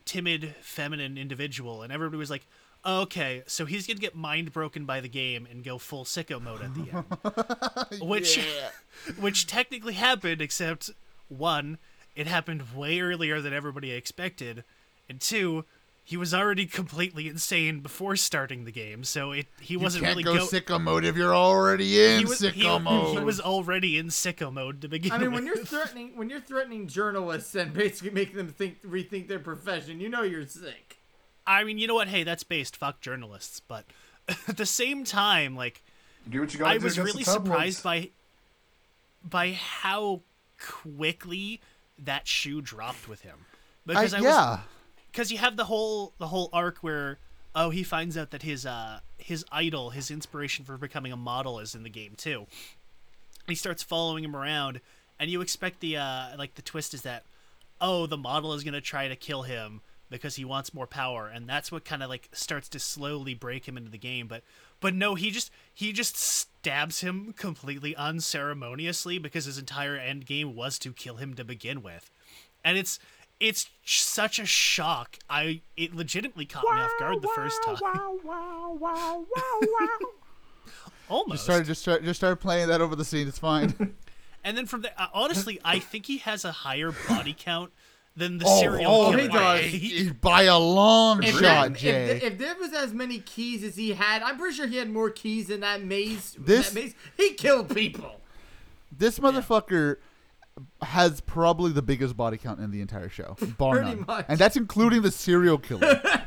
[0.04, 2.44] timid, feminine individual, and everybody was like,
[2.84, 6.62] okay, so he's gonna get mind broken by the game and go full sicko mode
[6.62, 8.40] at the end, which,
[9.18, 10.90] which technically happened, except
[11.28, 11.78] one,
[12.18, 14.64] it happened way earlier than everybody expected,
[15.08, 15.64] and two.
[16.04, 20.16] He was already completely insane before starting the game, so it he You wasn't can't
[20.16, 23.18] really go go- sicko mode if you're already in he was, sicko he, mode.
[23.18, 25.34] he was already in sicko mode to begin I mean, with.
[25.34, 30.00] when you're threatening when you're threatening journalists and basically making them think rethink their profession,
[30.00, 30.96] you know you're sick.
[31.46, 32.08] I mean, you know what?
[32.08, 32.74] Hey, that's based.
[32.78, 33.60] Fuck journalists.
[33.60, 33.84] But
[34.48, 35.82] at the same time, like,
[36.26, 38.08] Do what you gotta I do was really surprised by
[39.22, 40.22] by how
[40.58, 41.60] quickly
[41.98, 43.36] that shoe dropped with him.
[43.86, 44.58] Because I, was yeah.
[45.10, 47.18] because you have the whole the whole arc where
[47.54, 51.58] oh he finds out that his uh his idol his inspiration for becoming a model
[51.58, 52.46] is in the game too
[53.46, 54.80] he starts following him around
[55.18, 57.24] and you expect the uh like the twist is that
[57.80, 59.80] oh the model is going to try to kill him
[60.10, 63.66] because he wants more power and that's what kind of like starts to slowly break
[63.66, 64.42] him into the game but
[64.80, 70.54] but no he just he just stabs him completely unceremoniously because his entire end game
[70.54, 72.10] was to kill him to begin with.
[72.64, 72.98] And it's
[73.40, 75.18] it's such a shock.
[75.30, 77.76] I it legitimately caught me off guard the first time.
[81.08, 81.32] almost.
[81.32, 83.28] Just start, just start, just start playing that over the scene.
[83.28, 83.96] It's fine.
[84.44, 87.72] And then from there, uh, honestly, I think he has a higher body count
[88.18, 89.22] than the Oh, serial oh, killer.
[89.22, 89.60] he does.
[90.04, 92.10] He- by a long If, shot, that- Jay.
[92.16, 94.90] if, if there was as many keys as he had, I'm pretty sure he had
[94.90, 96.36] more keys in that maze.
[96.38, 96.94] This- that maze.
[97.16, 98.20] He killed people.
[98.96, 99.96] this motherfucker
[100.82, 104.04] has probably the biggest body count in the entire show, bar Pretty none.
[104.06, 104.26] much.
[104.28, 106.02] And that's including the serial killer.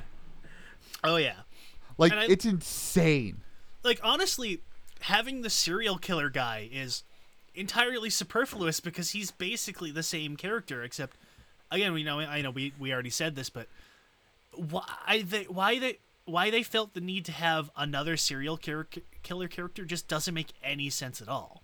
[1.03, 1.33] Oh yeah,
[1.97, 3.41] like I- it's insane.
[3.83, 4.61] like honestly,
[4.99, 7.03] having the serial killer guy is
[7.55, 11.17] entirely superfluous because he's basically the same character, except
[11.71, 13.67] again, we know I know we we already said this, but
[14.55, 19.85] why they why they why they felt the need to have another serial killer character
[19.85, 21.63] just doesn't make any sense at all.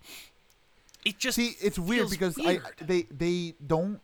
[1.06, 2.64] It just See, it's weird because weird.
[2.66, 4.02] I they they don't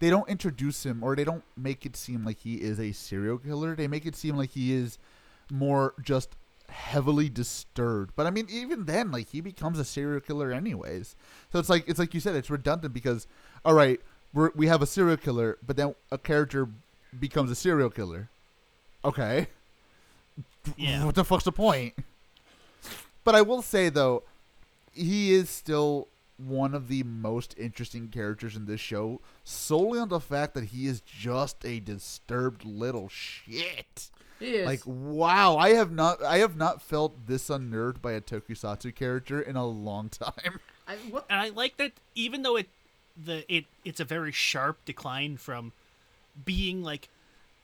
[0.00, 3.38] they don't introduce him or they don't make it seem like he is a serial
[3.38, 3.74] killer.
[3.76, 4.98] They make it seem like he is
[5.50, 6.36] more just
[6.68, 8.12] heavily disturbed.
[8.16, 11.16] But I mean, even then, like he becomes a serial killer anyways.
[11.52, 13.26] So it's like it's like you said, it's redundant because
[13.64, 14.00] all right,
[14.34, 16.68] we're, we have a serial killer, but then a character
[17.18, 18.28] becomes a serial killer.
[19.04, 19.46] Okay,
[20.76, 21.04] yeah.
[21.04, 21.94] what the fuck's the point?
[23.22, 24.22] But I will say though,
[24.92, 30.20] he is still one of the most interesting characters in this show, solely on the
[30.20, 34.10] fact that he is just a disturbed little shit.
[34.40, 34.66] He is.
[34.66, 39.40] Like wow, I have not I have not felt this unnerved by a tokusatsu character
[39.40, 40.60] in a long time.
[40.86, 41.24] I, what?
[41.30, 42.68] and I like that even though it
[43.22, 45.72] the it it's a very sharp decline from
[46.44, 47.08] being like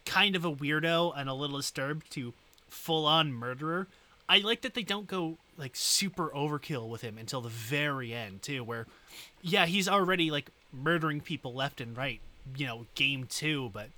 [0.05, 2.33] kind of a weirdo and a little disturbed to
[2.69, 3.87] full on murderer.
[4.29, 8.43] I like that they don't go like super overkill with him until the very end
[8.43, 8.87] too, where
[9.43, 12.21] yeah, he's already like murdering people left and right,
[12.57, 13.89] you know, game two, but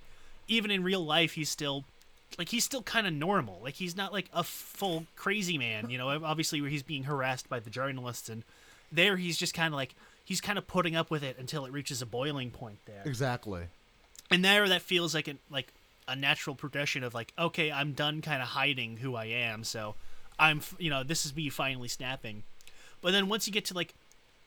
[0.47, 1.85] even in real life he's still
[2.37, 3.59] like he's still kind of normal.
[3.63, 6.09] Like he's not like a full crazy man, you know.
[6.23, 8.43] Obviously, where he's being harassed by the journalists, and
[8.91, 11.71] there he's just kind of like he's kind of putting up with it until it
[11.71, 13.03] reaches a boiling point there.
[13.05, 13.63] Exactly.
[14.31, 15.73] And there, that feels like a like
[16.07, 19.95] a natural progression of like, okay, I'm done kind of hiding who I am, so
[20.39, 22.43] I'm you know this is me finally snapping.
[23.01, 23.93] But then once you get to like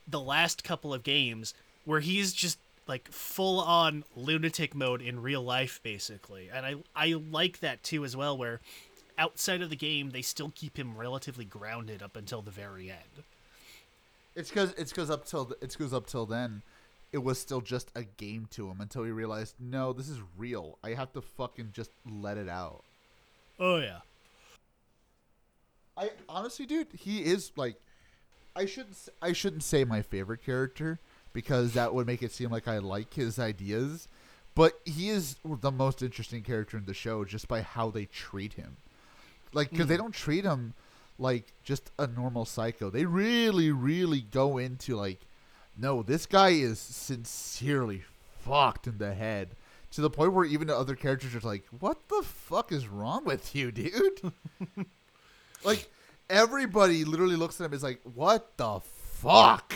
[0.09, 1.55] the last couple of games
[1.85, 7.21] where he's just like full on lunatic mode in real life basically and i i
[7.31, 8.61] like that too as well where
[9.19, 13.25] outside of the game they still keep him relatively grounded up until the very end
[14.37, 16.63] It's because it's because up till it's because up till then,
[17.11, 20.79] it was still just a game to him until he realized no, this is real.
[20.85, 22.85] I have to fucking just let it out.
[23.59, 24.01] oh yeah
[25.97, 27.77] I honestly, dude, he is like,
[28.55, 30.99] I shouldn't I shouldn't say my favorite character
[31.33, 34.09] because that would make it seem like I like his ideas,
[34.55, 38.55] but he is the most interesting character in the show just by how they treat
[38.55, 38.77] him.
[39.53, 39.99] Like, because they mm.
[39.99, 40.75] don't treat him
[41.19, 42.91] like just a normal psycho.
[42.91, 45.27] They really, really go into like,
[45.77, 48.05] no, this guy is sincerely
[48.41, 49.57] fucked in the head
[49.93, 53.25] to the point where even the other characters are like, "What the fuck is wrong
[53.25, 54.33] with you, dude?"
[55.65, 55.89] like
[56.29, 59.75] everybody literally looks at him is like, "What the fuck?"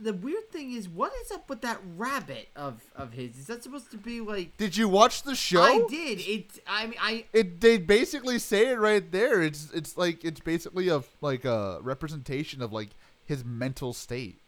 [0.00, 3.36] The weird thing is, what is up with that rabbit of of his?
[3.36, 4.56] Is that supposed to be like?
[4.56, 5.62] Did you watch the show?
[5.62, 6.20] I did.
[6.20, 6.60] It.
[6.66, 7.24] I mean, I.
[7.32, 9.42] It they basically say it right there.
[9.42, 12.90] It's it's like it's basically a like a representation of like
[13.24, 14.40] his mental state.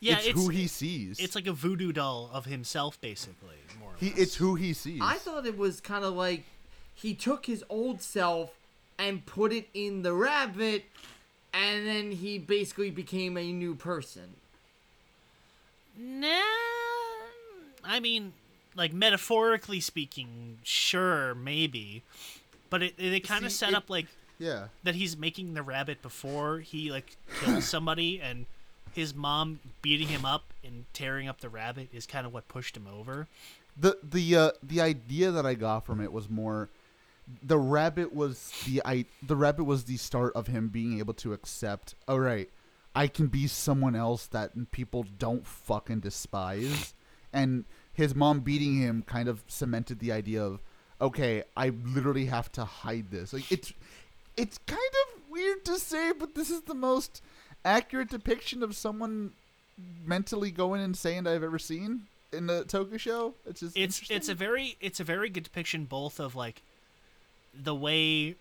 [0.00, 1.18] Yeah, it's, it's, who he sees.
[1.18, 3.56] It's like a voodoo doll of himself, basically.
[3.80, 3.90] More.
[3.90, 4.18] Or he less.
[4.18, 5.00] it's who he sees.
[5.02, 6.44] I thought it was kind of like
[6.94, 8.54] he took his old self
[8.98, 10.84] and put it in the rabbit,
[11.52, 14.34] and then he basically became a new person.
[15.98, 16.28] Nah,
[17.84, 18.32] I mean,
[18.76, 22.02] like metaphorically speaking, sure, maybe,
[22.70, 24.06] but it they kind of set it- up like
[24.38, 24.68] yeah.
[24.84, 28.46] that he's making the rabbit before he like kills somebody, and
[28.94, 32.76] his mom beating him up and tearing up the rabbit is kind of what pushed
[32.76, 33.26] him over.
[33.76, 36.68] the the uh, the idea that I got from it was more
[37.42, 41.32] the rabbit was the I the rabbit was the start of him being able to
[41.32, 41.94] accept.
[42.06, 42.48] All right,
[42.98, 46.94] I can be someone else that people don't fucking despise,
[47.32, 50.60] and his mom beating him kind of cemented the idea of
[51.00, 53.32] okay, I literally have to hide this.
[53.32, 53.72] Like it's
[54.36, 57.22] it's kind of weird to say, but this is the most
[57.64, 59.30] accurate depiction of someone
[60.04, 63.34] mentally going insane I've ever seen in the Toku show.
[63.46, 66.62] It's just it's it's a very it's a very good depiction both of like
[67.54, 68.34] the way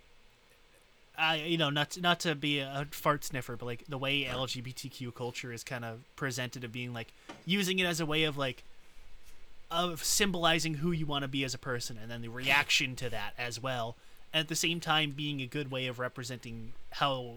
[1.18, 4.24] I you know not to, not to be a fart sniffer but like the way
[4.24, 7.08] LGBTQ culture is kind of presented of being like
[7.46, 8.64] using it as a way of like
[9.70, 13.10] of symbolizing who you want to be as a person and then the reaction to
[13.10, 13.96] that as well.
[14.34, 17.36] And at the same time being a good way of representing how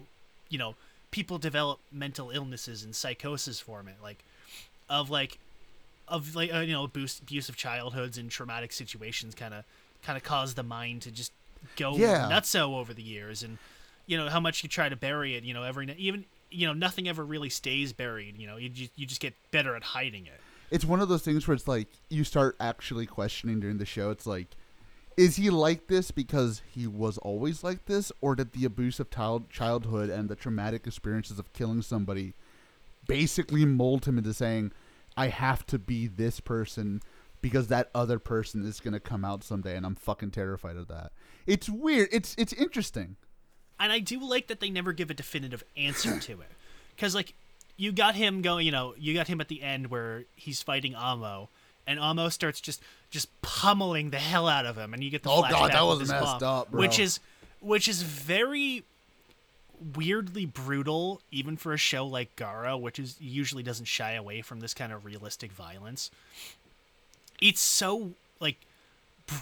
[0.48, 0.74] you know
[1.10, 4.22] people develop mental illnesses and psychosis from it like
[4.88, 5.38] of like
[6.06, 9.64] of like uh, you know abuse, abusive childhoods and traumatic situations kind of
[10.02, 11.32] kind of cause the mind to just
[11.76, 12.28] go Yeah.
[12.30, 13.58] nutso over the years and
[14.06, 16.72] you know how much you try to bury it you know every even you know
[16.72, 20.26] nothing ever really stays buried you know you just, you just get better at hiding
[20.26, 20.40] it
[20.70, 24.10] it's one of those things where it's like you start actually questioning during the show.
[24.10, 24.46] It's like,
[25.16, 29.10] is he like this because he was always like this, or did the abuse of
[29.10, 32.34] child childhood and the traumatic experiences of killing somebody
[33.08, 34.70] basically mold him into saying,
[35.16, 37.02] I have to be this person
[37.42, 41.12] because that other person is gonna come out someday, and I'm fucking terrified of that.
[41.46, 42.08] It's weird.
[42.12, 43.16] It's it's interesting.
[43.78, 46.50] and I do like that they never give a definitive answer to it,
[46.96, 47.34] because like
[47.76, 50.94] you got him going, you know, you got him at the end where he's fighting
[50.94, 51.48] Amo,
[51.86, 55.30] and Amo starts just just pummeling the hell out of him, and you get the
[55.30, 56.80] Oh, God, that was messed mom, up, bro.
[56.80, 57.20] which is
[57.60, 58.84] which is very
[59.96, 64.60] weirdly brutal, even for a show like Garo, which is usually doesn't shy away from
[64.60, 66.10] this kind of realistic violence.
[67.40, 68.56] It's so like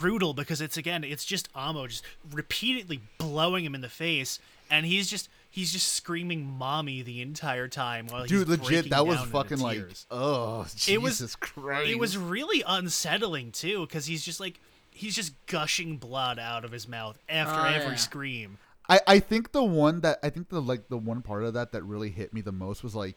[0.00, 4.38] brutal because it's again it's just Amo just repeatedly blowing him in the face
[4.70, 9.06] and he's just he's just screaming mommy the entire time while he's Dude, legit, that
[9.06, 10.06] was fucking like, tears.
[10.10, 11.90] oh, Jesus It was- Christ.
[11.90, 16.70] it was really unsettling too because he's just like he's just gushing blood out of
[16.72, 17.94] his mouth after Oh, every yeah.
[17.96, 18.58] scream
[18.90, 21.72] I, I think the one that I think the like the one part of that
[21.72, 23.16] that really hit me the most was like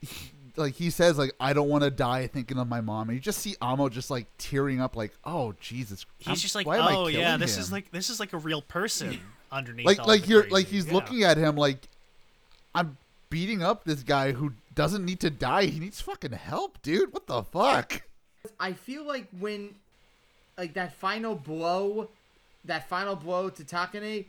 [0.00, 3.16] he- like he says like I don't want to die thinking of my mom and
[3.16, 6.66] you just see Amo just like tearing up like oh Jesus he's I'm- just like
[6.66, 9.20] why am I oh yeah this him?" is like this is like a real person
[9.52, 10.54] underneath like all like the you're crazy.
[10.54, 10.92] like he's Yeah.
[10.94, 11.88] looking at him like
[12.74, 12.96] I'm
[13.30, 17.26] beating up this guy who doesn't need to die he needs fucking help dude what
[17.26, 18.02] the fuck
[18.60, 19.74] I feel like when,
[20.56, 22.08] like that final blow,
[22.64, 24.26] that final blow to Takane,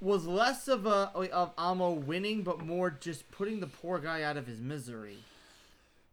[0.00, 4.36] was less of a of Amo winning, but more just putting the poor guy out
[4.36, 5.16] of his misery.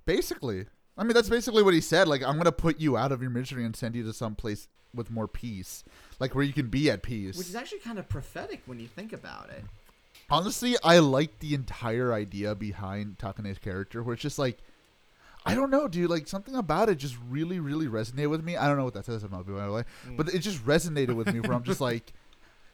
[0.06, 0.66] Basically
[0.98, 3.32] I mean that's basically what he said like I'm gonna put you out of your
[3.32, 5.84] misery and send you to some place with more peace
[6.20, 8.88] like where you can be at peace Which is actually kind of prophetic when you
[8.88, 9.64] think about it.
[10.30, 14.58] honestly, I like the entire idea behind Takane's character, where it's just like,
[15.46, 16.10] I don't know, dude.
[16.10, 18.56] Like something about it just really, really resonated with me.
[18.56, 19.84] I don't know what that says about me, by the way,
[20.16, 21.40] but it just resonated with me.
[21.40, 22.14] Where I'm just like,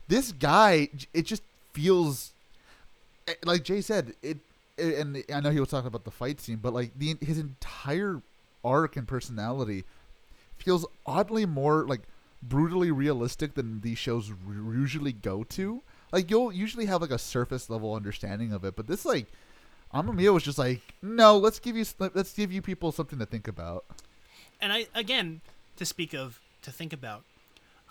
[0.08, 0.90] this guy.
[1.14, 1.42] It just
[1.74, 2.32] feels
[3.28, 4.38] eh, like Jay said it.
[4.80, 8.22] And I know he was talking about the fight scene, but like the his entire
[8.64, 9.84] arc and personality
[10.58, 12.02] feels oddly more like
[12.44, 15.82] brutally realistic than these shows r- usually go to.
[16.12, 19.28] Like you'll usually have like a surface level understanding of it, but this like
[19.94, 23.48] Amamiya was just like, no, let's give you let's give you people something to think
[23.48, 23.86] about.
[24.62, 25.42] and I again
[25.78, 27.24] to speak of to think about.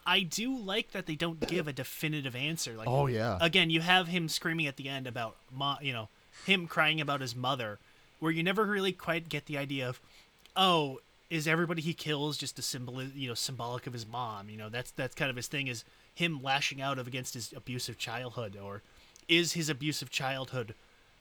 [0.07, 2.72] I do like that they don't give a definitive answer.
[2.72, 3.36] Like, Oh, yeah.
[3.43, 5.36] Again, you have him screaming at the end about,
[5.82, 6.09] you know,
[6.47, 7.78] him crying about his mother,
[8.20, 10.01] where you never really quite get the idea of,
[10.57, 14.57] oh, is everybody he kills just a symbol you know symbolic of his mom you
[14.57, 15.84] know that's that's kind of his thing is
[16.14, 18.80] him lashing out of against his abusive childhood or
[19.28, 20.72] is his abusive childhood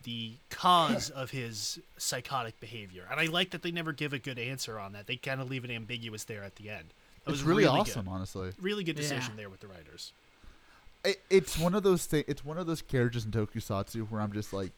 [0.03, 4.39] the cause of his psychotic behavior and i like that they never give a good
[4.39, 6.85] answer on that they kind of leave it ambiguous there at the end
[7.25, 8.11] that It's was really, really awesome, good.
[8.11, 8.51] honestly.
[8.61, 9.01] really good Yeah.
[9.01, 10.13] decision there with the writers
[11.03, 12.25] it, it's one of those things.
[12.29, 14.71] It's one of those characters in Tokusatsu where I'm just like,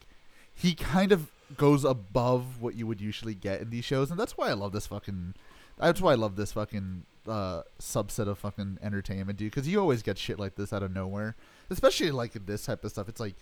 [0.54, 4.36] he kind of goes above what you would usually get in these shows, and that's
[4.36, 5.34] why I love this fucking.
[5.78, 9.50] That's why I love this fucking uh, subset of fucking entertainment, dude.
[9.52, 11.36] Because you always get shit like this out of nowhere,
[11.70, 13.08] especially like this type of stuff.
[13.08, 13.36] It's like,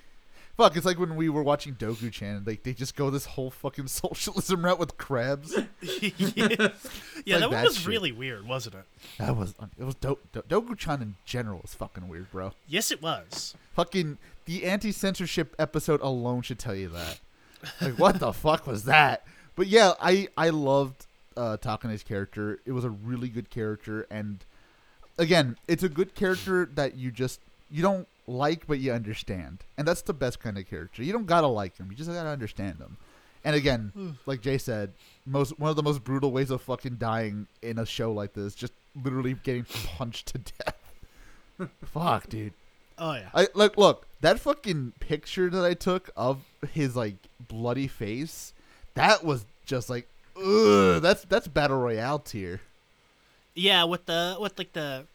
[0.56, 0.76] fuck.
[0.76, 3.86] It's like when we were watching Doku Chan, like they just go this whole fucking
[3.88, 5.54] socialism route with crabs.
[7.28, 7.86] yeah like that one that was shit.
[7.86, 8.84] really weird wasn't it
[9.18, 12.52] That was it was do- do- Dogu Chan in general is fucking weird, bro.
[12.68, 17.20] yes it was Fucking the anti censorship episode alone should tell you that.
[17.80, 19.24] Like what the fuck was that?
[19.54, 21.06] But yeah, I I loved
[21.36, 22.58] uh Takane's character.
[22.66, 24.44] It was a really good character and
[25.16, 29.58] again, it's a good character that you just you don't like but you understand.
[29.76, 31.02] And that's the best kind of character.
[31.04, 32.96] You don't gotta like him, you just gotta understand him.
[33.44, 34.10] And again, hmm.
[34.26, 34.92] like Jay said,
[35.26, 38.54] most one of the most brutal ways of fucking dying in a show like this,
[38.54, 38.72] just
[39.02, 39.64] literally getting
[39.96, 40.92] punched to death.
[41.84, 42.52] Fuck, dude.
[42.98, 46.38] oh yeah I look look that fucking picture that I took of
[46.72, 47.16] his like
[47.46, 48.52] bloody face.
[48.94, 51.00] That was just like, ugh.
[51.00, 52.60] That's that's battle royale tier.
[53.54, 55.06] Yeah, with the with like the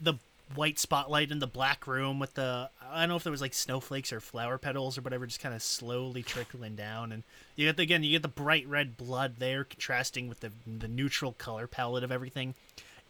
[0.00, 0.14] the
[0.54, 3.54] white spotlight in the black room with the I don't know if there was like
[3.54, 7.24] snowflakes or flower petals or whatever, just kind of slowly trickling down, and
[7.56, 10.88] you get the, again you get the bright red blood there contrasting with the the
[10.88, 12.54] neutral color palette of everything.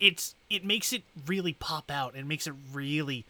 [0.00, 3.24] It's it makes it really pop out and makes it really,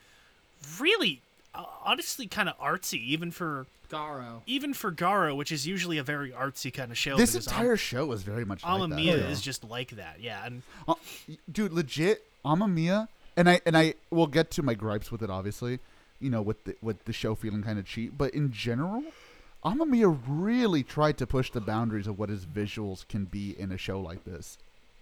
[0.81, 1.21] really,
[1.55, 4.43] uh, honestly kind of artsy even for Garo.
[4.47, 7.17] even for Garo, which is usually a very artsy kind of show.
[7.17, 8.89] This because entire show was very much like that.
[8.91, 9.29] Amamiya yeah.
[9.29, 10.95] is just like that, yeah, and Uh,
[11.51, 15.31] dude, legit, Amamiya, and I and I will get to my gripes with it.
[15.31, 15.79] Obviously,
[16.21, 19.05] you know, with the with the show feeling kind of cheap, but in general,
[19.65, 23.79] Amamiya really tried to push the boundaries of what his visuals can be in a
[23.79, 24.59] show like this,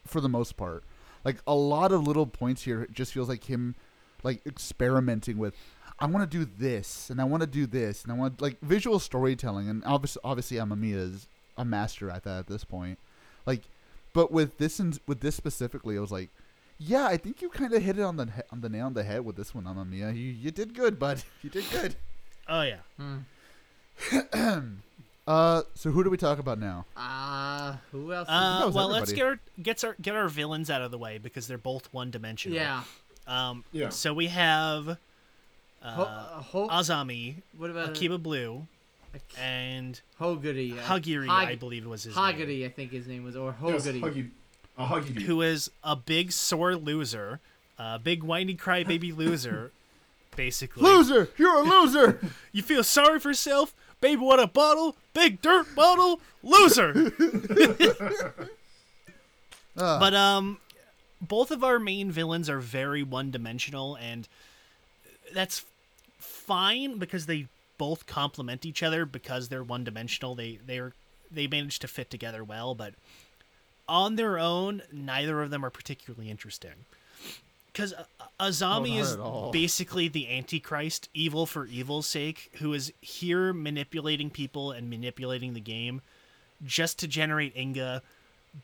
[0.06, 0.84] for the most part.
[1.24, 3.74] Like a lot of little points here, just feels like him,
[4.22, 5.54] like experimenting with.
[6.00, 8.60] I want to do this, and I want to do this, and I want like
[8.60, 12.98] visual storytelling, and obviously, obviously, Amamiya is a master at that at this point.
[13.46, 13.62] Like,
[14.12, 16.30] but with this and with this specifically, I was like,
[16.86, 18.94] yeah, I think you kind of hit it on the he- on the nail on
[18.94, 20.14] the head with this one, Amamiya.
[20.14, 21.22] You you did good, bud.
[21.42, 21.96] You did good.
[22.48, 22.80] oh yeah.
[25.26, 26.84] Uh, so who do we talk about now?
[26.94, 28.28] Uh, who else?
[28.30, 30.98] Uh, That was well, let's get our gets our get our villains out of the
[30.98, 32.58] way because they're both one dimensional.
[32.58, 32.82] yeah.
[33.26, 33.64] Um.
[33.72, 33.88] Yeah.
[33.88, 34.98] So we have Ho-
[35.82, 38.66] uh, uh, Ho- Azami, what about Akiba Blue,
[39.14, 40.76] Ak- and Hoguri?
[40.78, 43.54] uh, Hagiri, Hag- I believe was his name, Hagiri, I think his name was, or
[43.64, 43.86] Yes,
[44.78, 44.86] Hoguri.
[44.88, 45.22] huggy, a huggy.
[45.22, 47.40] who is a big sore loser,
[47.78, 49.70] a big whiny crybaby loser,
[50.36, 50.82] basically.
[50.82, 52.20] Loser, you're a loser.
[52.52, 54.20] You feel sorry for yourself, baby.
[54.22, 57.10] What a bottle, big dirt bottle, loser.
[57.10, 58.30] Uh,
[59.76, 60.58] But um,
[61.20, 64.28] both of our main villains are very one-dimensional, and
[65.32, 65.64] that's
[66.18, 67.46] fine because they
[67.76, 70.36] both complement each other because they're one-dimensional.
[70.36, 70.92] They they're
[71.28, 72.94] they manage to fit together well, but
[73.88, 76.86] on their own, neither of them are particularly interesting.
[77.72, 77.92] Because
[78.38, 84.30] Azami oh, not is basically the Antichrist, evil for evil's sake, who is here manipulating
[84.30, 86.00] people and manipulating the game
[86.64, 88.02] just to generate Inga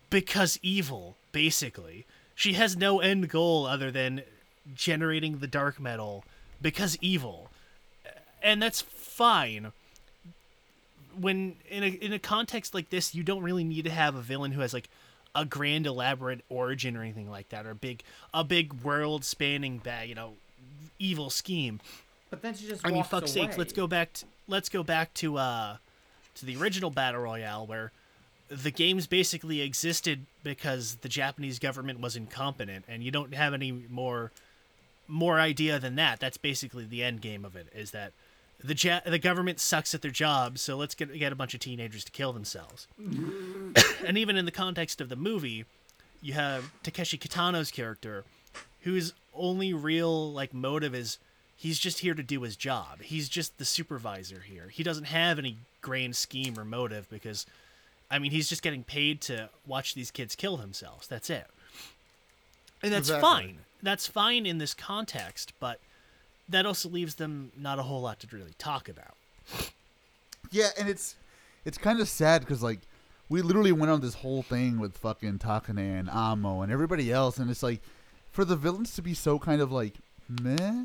[0.09, 2.07] because evil, basically.
[2.35, 4.23] She has no end goal other than
[4.75, 6.25] generating the dark metal
[6.63, 7.51] because evil.
[8.43, 9.73] And that's fine.
[11.19, 14.23] When in a in a context like this, you don't really need to have a
[14.23, 14.89] villain who has like
[15.35, 18.03] a grand elaborate origin or anything like that or a big
[18.35, 20.35] a big world spanning bag, you know,
[20.99, 21.81] evil scheme.
[22.31, 23.47] But then she just I mean, fuck's away.
[23.47, 24.13] sakes, let's go back.
[24.15, 25.77] To, let's go back to uh,
[26.37, 27.93] to the original battle royale where
[28.49, 33.73] the games basically existed because the Japanese government was incompetent, and you don't have any
[33.73, 34.31] more
[35.09, 36.21] more idea than that.
[36.21, 37.67] That's basically the end game of it.
[37.75, 38.13] Is that
[38.63, 41.61] the ja- the government sucks at their job, so let's get get a bunch of
[41.61, 42.87] teenagers to kill themselves.
[44.07, 45.65] and even in the context of the movie,
[46.21, 48.25] you have Takeshi Kitano's character,
[48.83, 51.19] whose only real like motive is
[51.57, 53.03] he's just here to do his job.
[53.03, 54.69] He's just the supervisor here.
[54.71, 57.47] He doesn't have any grand scheme or motive because
[58.11, 61.07] I mean, he's just getting paid to watch these kids kill themselves.
[61.07, 61.47] That's it.
[62.83, 63.23] And that's Exactly.
[63.23, 63.59] fine.
[63.83, 65.81] That's fine in this context, but
[66.51, 69.17] that also leaves them not a whole lot to really talk about.
[70.51, 71.17] Yeah, and it's
[71.65, 72.81] it's kind of sad because like
[73.29, 77.39] we literally went on this whole thing with fucking Takane and Amo and everybody else,
[77.39, 77.81] and it's like
[78.31, 79.95] for the villains to be so kind of like
[80.29, 80.85] meh,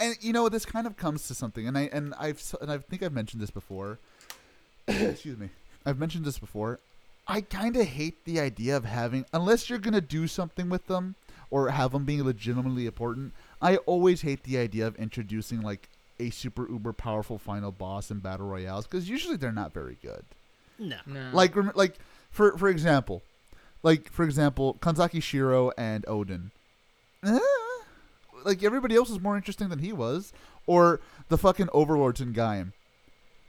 [0.00, 2.78] and you know this kind of comes to something, and I and I've and I
[2.78, 3.98] think I've mentioned this before.
[4.88, 5.50] Excuse me,
[5.84, 6.80] I've mentioned this before.
[7.26, 11.14] I kind of hate the idea of having unless you're gonna do something with them
[11.50, 13.32] or have them being legitimately important.
[13.64, 15.88] I always hate the idea of introducing like
[16.20, 20.22] a super uber powerful final boss in battle royales because usually they're not very good.
[20.78, 20.98] No.
[21.06, 21.30] No.
[21.32, 21.96] Like rem- like
[22.30, 23.22] for for example,
[23.82, 26.50] like for example, Kanzaki Shiro and Odin.
[27.24, 27.38] Eh,
[28.44, 30.34] like everybody else was more interesting than he was,
[30.66, 31.00] or
[31.30, 32.72] the fucking overlords in Gaim.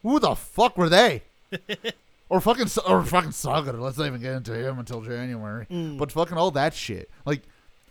[0.02, 1.24] Who the fuck were they?
[2.30, 3.74] or fucking Sa- or fucking Saga.
[3.74, 5.66] Let's not even get into him until January.
[5.70, 5.98] Mm.
[5.98, 7.10] But fucking all that shit.
[7.26, 7.42] Like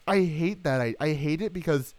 [0.09, 0.81] I hate that.
[0.81, 1.95] I I hate it because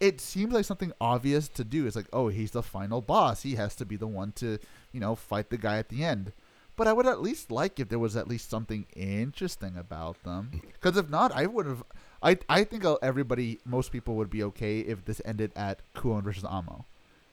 [0.00, 1.86] it seems like something obvious to do.
[1.86, 3.42] It's like, oh, he's the final boss.
[3.42, 4.58] He has to be the one to,
[4.92, 6.32] you know, fight the guy at the end.
[6.76, 10.50] But I would at least like if there was at least something interesting about them.
[10.72, 11.84] Because if not, I would have.
[12.22, 16.44] I I think everybody, most people would be okay if this ended at Kuon versus
[16.44, 16.84] Amo,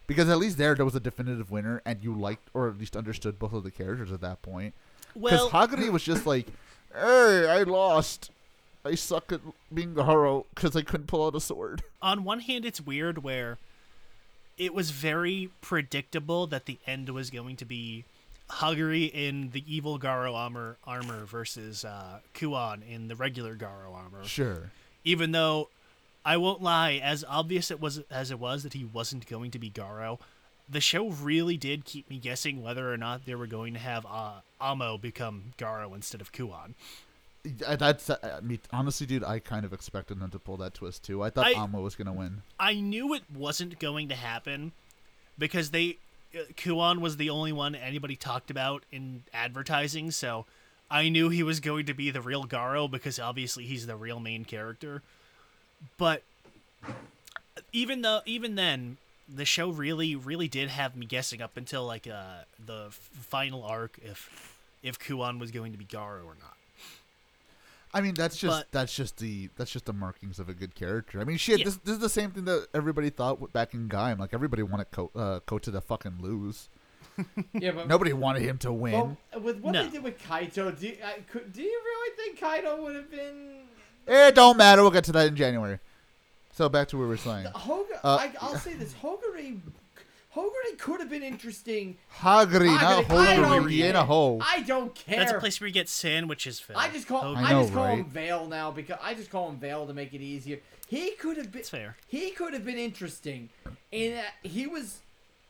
[0.05, 2.95] because at least there there was a definitive winner, and you liked or at least
[2.95, 4.75] understood both of the characters at that point.
[5.15, 6.47] Because Well, Hagari was just like,
[6.93, 8.29] "Hey, I lost.
[8.85, 9.41] I suck at
[9.73, 13.57] being Garo because I couldn't pull out a sword." on one hand, it's weird where
[14.57, 18.05] it was very predictable that the end was going to be
[18.49, 24.23] Hagari in the evil Garo armor armor versus uh, Kuon in the regular Garo armor.
[24.25, 24.71] Sure.
[25.03, 25.69] Even though
[26.25, 29.59] I won't lie, as obvious it was as it was that he wasn't going to
[29.59, 30.19] be Garo,
[30.69, 34.05] the show really did keep me guessing whether or not they were going to have
[34.05, 36.73] uh, Amo become Garo instead of Kuon.
[37.43, 38.39] That's uh,
[38.71, 39.23] honestly, dude.
[39.23, 41.23] I kind of expected them to pull that twist too.
[41.23, 42.43] I thought I- Amo was gonna win.
[42.59, 44.73] I knew it wasn't going to happen
[45.39, 45.97] because they
[46.35, 50.45] uh, Kuon was the only one anybody talked about in advertising, so
[50.89, 54.19] I knew he was going to be the real Garo because obviously he's the real
[54.19, 55.01] main character.
[55.97, 56.21] But
[57.73, 58.97] even though even then
[59.27, 63.63] the show really really did have me guessing up until like uh the f- final
[63.63, 66.55] arc if if Kuon was going to be Garo or not.
[67.93, 70.75] I mean, that's just But- that's just the that's just the markings of a good
[70.75, 71.19] character.
[71.19, 71.59] I mean, shit.
[71.59, 71.65] Yeah.
[71.65, 74.17] This, this is the same thing that everybody thought back in Gaim.
[74.19, 76.69] Like everybody wanted Ko- uh, Kouta to fucking lose.
[77.53, 78.93] yeah, but Nobody wanted him to win.
[78.93, 79.83] well, with what No.
[79.83, 83.11] they did with Kaito, do you, uh, could, do you really think Kaito would have
[83.11, 83.57] been?
[84.07, 84.81] it don't matter.
[84.81, 85.79] We'll get to that in January.
[86.53, 87.47] So back to where we're saying.
[87.53, 89.59] Hoga, Uh, I, I'll say this: Hogari,
[90.35, 91.97] Hogari could have been interesting.
[92.19, 93.89] Hagari, not Hagari, I don't Hogari, care.
[93.89, 94.41] in a hole.
[94.41, 95.19] I don't care.
[95.19, 96.79] That's a place where you get sandwiches filled.
[96.79, 97.43] I just call Hogan.
[97.43, 98.05] I I, know, just call him?
[98.05, 100.59] Vale now because I just call him Vale to make it easier.
[100.87, 101.97] He could have been That's fair.
[102.07, 103.49] he could have been interesting
[103.91, 104.99] in that uh, he was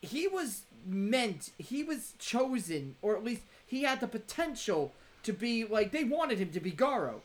[0.02, 4.94] he was meant he was chosen or at least he had the potential
[5.24, 7.22] to be like they wanted him to be Garo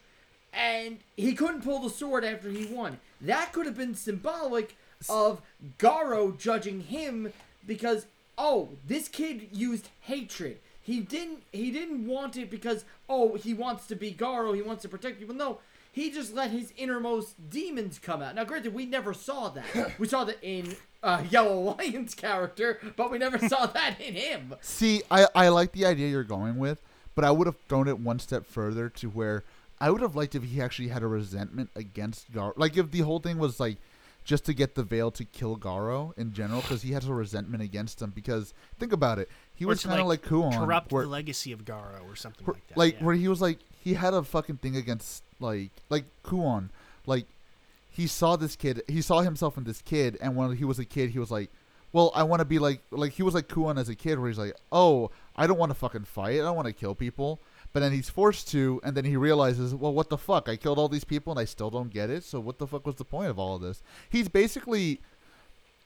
[0.52, 4.76] and he couldn't pull the sword after he won that could have been symbolic
[5.08, 5.40] of
[5.78, 7.32] Garo judging him
[7.66, 8.06] because
[8.38, 13.86] oh this kid used hatred he didn't he didn't want it because oh he wants
[13.86, 15.58] to be Garo he wants to protect people no
[15.96, 18.34] he just let his innermost demons come out.
[18.34, 19.94] Now, granted, we never saw that.
[19.98, 24.54] We saw that in uh, Yellow Lion's character, but we never saw that in him.
[24.60, 26.82] See, I, I like the idea you're going with,
[27.14, 29.44] but I would have thrown it one step further to where
[29.80, 32.52] I would have liked if he actually had a resentment against Garo.
[32.58, 33.78] Like if the whole thing was like
[34.26, 37.62] just to get the veil to kill Garo in general, because he has a resentment
[37.62, 38.10] against him.
[38.14, 41.52] Because think about it, he Or was kind of like, Kuon, corrupt where, the legacy
[41.52, 42.76] of Garo or something where- like that.
[42.76, 43.04] like yeah.
[43.04, 46.68] where he was like he had a fucking thing against like like Kuon,
[47.06, 47.26] like
[47.88, 50.84] he saw this kid, he saw himself in this kid, and when he was a
[50.84, 51.48] kid, he was like,
[51.92, 54.28] well, I want to be like like he was like Kuon as a kid, where
[54.28, 57.38] he's like, oh, I don't want to fucking fight, I don't want to kill people.
[57.72, 60.48] But then he's forced to, and then he realizes, well, what the fuck?
[60.48, 62.24] I killed all these people, and I still don't get it.
[62.24, 63.82] So what the fuck was the point of all of this?
[64.08, 65.00] He's basically,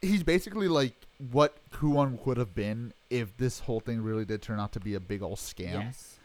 [0.00, 0.94] he's basically like
[1.32, 4.94] what Kuon would have been if this whole thing really did turn out to be
[4.94, 5.72] a big old scam.
[5.72, 6.18] Yes.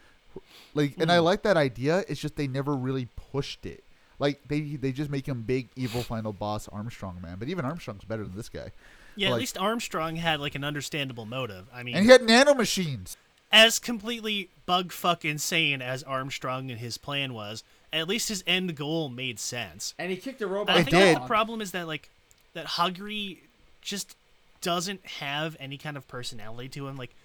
[0.73, 1.23] Like, and I hmm.
[1.23, 2.03] like that idea.
[2.07, 3.83] It's just they never really pushed it.
[4.19, 8.05] Like they they just make him big evil final boss Armstrong man, but even Armstrong's
[8.05, 8.71] better than this guy.
[9.15, 11.67] yeah, at like- least Armstrong had like an understandable motive.
[11.73, 13.17] I mean, And he had nanomachines.
[13.51, 17.63] As completely bug fuck insane as Armstrong and his plan was,
[17.93, 19.93] at least his end goal made sense.
[19.97, 20.75] And he kicked a robot.
[20.75, 21.23] I think that's did.
[21.23, 22.09] the problem is that like
[22.53, 23.37] that Hagri
[23.81, 24.15] just
[24.61, 27.15] doesn't have any kind of personality to him, like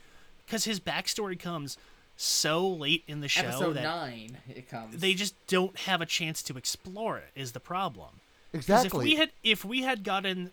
[0.46, 1.76] because his backstory comes
[2.16, 5.00] so late in the show Episode that nine, it comes.
[5.00, 7.30] they just don't have a chance to explore it.
[7.34, 8.20] Is the problem?
[8.52, 8.86] Exactly.
[8.86, 10.50] if we had if we had gotten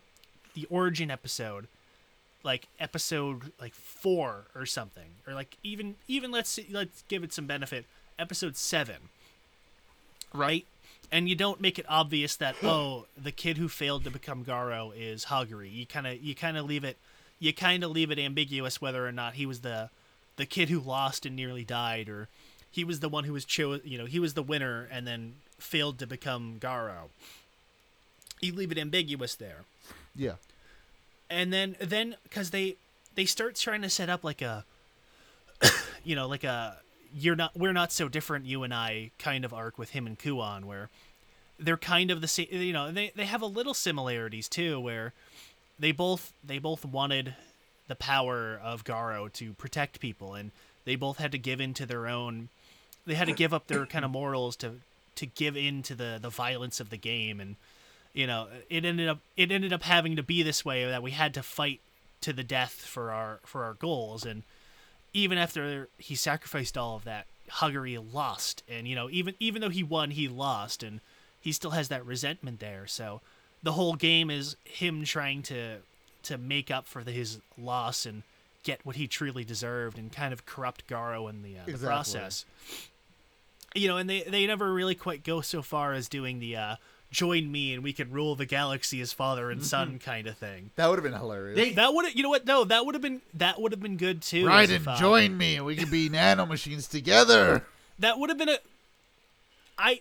[0.54, 1.66] the origin episode
[2.42, 7.32] like episode like four or something, or like even even let's see, let's give it
[7.32, 7.84] some benefit,
[8.18, 8.96] episode seven,
[10.32, 10.64] right?
[11.10, 14.92] And you don't make it obvious that oh the kid who failed to become Garo
[14.96, 15.72] is Haguri.
[15.72, 16.96] You kind of you kind of leave it
[17.40, 19.90] you kind of leave it ambiguous whether or not he was the
[20.36, 22.28] the kid who lost and nearly died or
[22.70, 25.34] he was the one who was cho- you know he was the winner and then
[25.58, 27.08] failed to become Garo.
[28.40, 29.64] You leave it ambiguous there
[30.14, 30.34] Yeah.
[31.30, 32.76] And then then because they
[33.14, 34.64] they start trying to set up like a
[36.04, 36.76] you know like a
[37.14, 40.18] you're not we're not so different you and i kind of arc with him and
[40.18, 40.88] Kuon where
[41.58, 45.12] they're kind of the same you know they, they have a little similarities too where
[45.78, 47.34] they both they both wanted
[47.88, 50.50] the power of garo to protect people and
[50.84, 52.48] they both had to give in to their own
[53.06, 54.74] they had to give up their kind of morals to
[55.14, 57.56] to give in to the the violence of the game and
[58.12, 61.10] you know it ended up it ended up having to be this way that we
[61.10, 61.80] had to fight
[62.20, 64.24] to the death for our for our goals.
[64.24, 64.42] And
[65.14, 68.62] even after he sacrificed all of that Haguri lost.
[68.68, 70.82] And you know even even though he won he lost.
[70.82, 71.00] And
[71.40, 72.86] he still has that resentment there.
[72.86, 73.20] So
[73.62, 75.78] the whole game is him trying to
[76.24, 78.22] to make up for the, his loss and
[78.64, 82.44] get what he truly deserved and kind of corrupt Garo in the, uh, the process.
[83.74, 86.76] You know and they they never really quite go so far as doing the uh
[87.10, 90.70] join me and we can rule the galaxy as father and son kind of thing
[90.76, 91.56] That would have been hilarious.
[91.56, 93.96] They- that would you know what no that would have been that would have been
[93.96, 97.64] good too as Raiden, if, uh, join me and we can be nano machines together.
[97.98, 98.58] that would have been a
[99.78, 100.00] i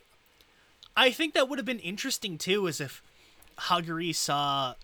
[0.98, 3.02] i think that would have been interesting too as if
[3.58, 4.76] haguri saw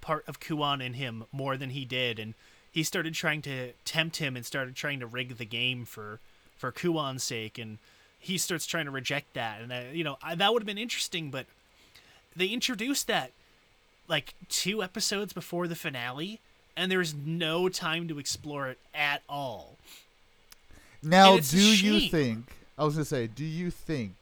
[0.00, 2.34] part of Kuon in him more than he did and
[2.72, 6.18] he started trying to tempt him and started trying to rig the game for
[6.56, 7.78] for Kuon's sake and
[8.18, 10.78] he starts trying to reject that and uh, you know I, that would have been
[10.78, 11.46] interesting but
[12.36, 13.32] they introduced that
[14.08, 16.40] like two episodes before the finale
[16.76, 19.76] and there's no time to explore it at all
[21.02, 22.46] Now, And it's a do you think?
[22.78, 24.14] I was gonna say, do you think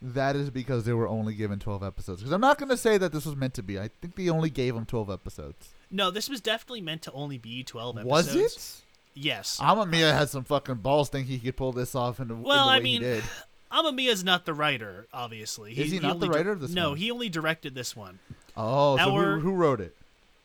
[0.00, 2.20] that is because they were only given twelve episodes?
[2.20, 3.78] Because I'm not gonna say that this was meant to be.
[3.78, 5.68] I think they only gave them twelve episodes.
[5.90, 8.10] No, this was definitely meant to only be 12 episodes.
[8.10, 8.82] Was it?
[9.14, 9.58] Yes.
[9.58, 12.66] Amamiya had some fucking balls thinking he could pull this off in the, in Well,
[12.66, 13.24] the way I mean, he did.
[13.72, 15.72] Amamiya's not the writer, obviously.
[15.78, 16.98] Is he not the writer of this No, one?
[16.98, 18.18] he only directed this one.
[18.56, 19.94] Oh, so who, who wrote it?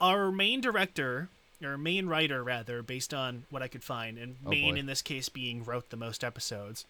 [0.02, 1.30] Our main director,
[1.64, 4.80] or main writer rather, based on what I could find, and Oh, main boy.
[4.80, 6.86] in this case being wrote the most episodes,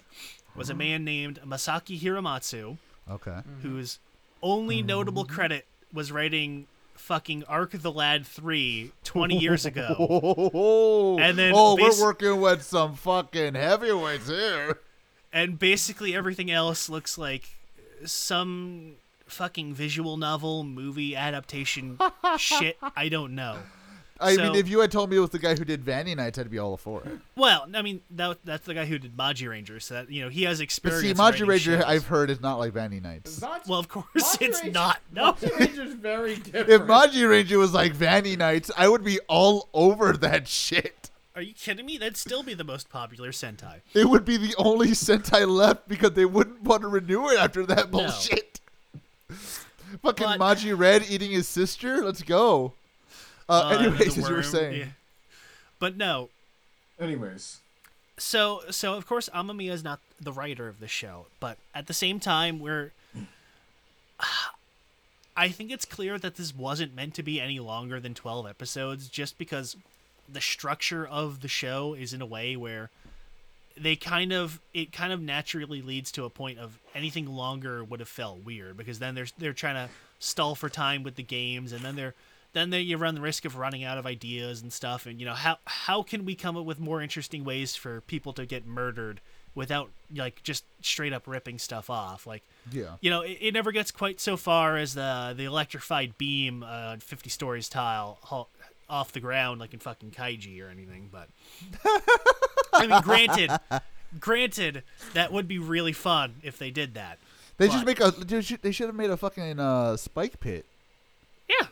[0.56, 2.78] was a man named Masaki Hiramatsu,
[3.10, 3.40] Okay.
[3.62, 4.00] whose
[4.42, 4.88] only Mm-hmm.
[4.88, 6.66] notable credit was writing
[6.96, 9.96] fucking Ark of the Lad 3 20 years ago.
[10.54, 14.80] Oh, And then oh, basi- we're working with some fucking heavyweights here.
[15.34, 17.50] And basically everything else looks like
[18.06, 18.94] some
[19.26, 21.98] fucking visual novel movie adaptation
[22.38, 23.58] shit i don't know
[24.20, 26.14] I So- mean, if you had told me it was the guy who did Vanny
[26.14, 27.20] Nights, I'd be all for it.
[27.36, 30.44] well i mean that, that's the guy who did Magiranger so that you know he
[30.44, 31.02] has experience.
[31.02, 31.90] But experience see, in Maji writing Ranger, shows.
[31.92, 33.42] I've heard, is not like Vanny Nights.
[33.68, 36.70] well of course Maji it's Ranger- not no Magiranger's very different.
[36.70, 41.10] If Magiranger was like Vanny Nights, I would be all over that shit.
[41.36, 44.54] Are you kidding me that'd still be the most popular sentai It would be the
[44.58, 48.00] only Sentai left because they wouldn't want to renew it after that No.
[48.00, 48.60] bullshit.
[50.02, 52.04] Fucking But- Maji Red eating his sister?
[52.04, 52.74] Let's go.
[53.50, 54.80] Uh, Uh, anyways, as you were saying.
[54.80, 54.86] yeah.
[55.80, 56.30] but no
[57.00, 57.60] Anyways,
[58.18, 61.94] so so of course Amamiya is not the writer of the show, but at the
[61.94, 62.92] same time we're
[65.36, 69.08] I think it's clear that this wasn't meant to be any longer than 12 episodes
[69.08, 69.76] just because
[70.32, 72.90] the structure of the show is in a way where
[73.80, 78.00] they kind of it kind of naturally leads to a point of anything longer would
[78.00, 79.90] have felt weird because then they're they're trying to
[80.20, 82.14] stall for time with the games and then they're
[82.54, 85.26] then they, you run the risk of running out of ideas and stuff and you
[85.26, 88.66] know how how can we come up with more interesting ways for people to get
[88.66, 89.20] murdered
[89.56, 92.96] without like just straight up ripping stuff off like Yeah.
[93.02, 96.98] you know it, it never gets quite so far as the the electrified beam uh
[96.98, 98.48] 50 stories tile ho-
[98.94, 101.28] off the ground like in fucking kaiji or anything but
[102.74, 103.50] i mean granted
[104.20, 104.84] granted
[105.14, 107.18] that would be really fun if they did that
[107.58, 108.12] They But- just make a.
[108.12, 110.66] They should, they should have made a fucking uh, spike pit.
[111.50, 111.68] yeah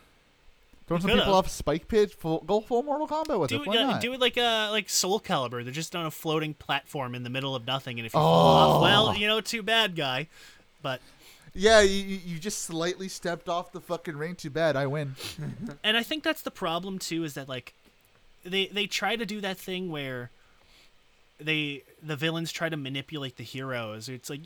[0.88, 2.12] Throw some people off spike pit.
[2.12, 3.62] Full, go full Mortal Kombat with do it.
[3.62, 4.02] it, Why yeah, not?
[4.02, 5.64] do it like uh like Soul Calibur.
[5.64, 8.24] They're just on a floating platform in the middle of nothing, and if you Oh.
[8.24, 10.28] fall off, well, you know, too bad, guy.
[10.82, 11.00] But
[11.54, 14.36] Yeah, you, you just slightly stepped off the fucking ring.
[14.36, 14.76] Too bad.
[14.76, 15.16] I win.
[15.84, 17.74] and I think that's the problem too is that like
[18.44, 20.32] they they try to do that thing where
[21.40, 24.08] they the villains try to manipulate the heroes.
[24.08, 24.42] It's like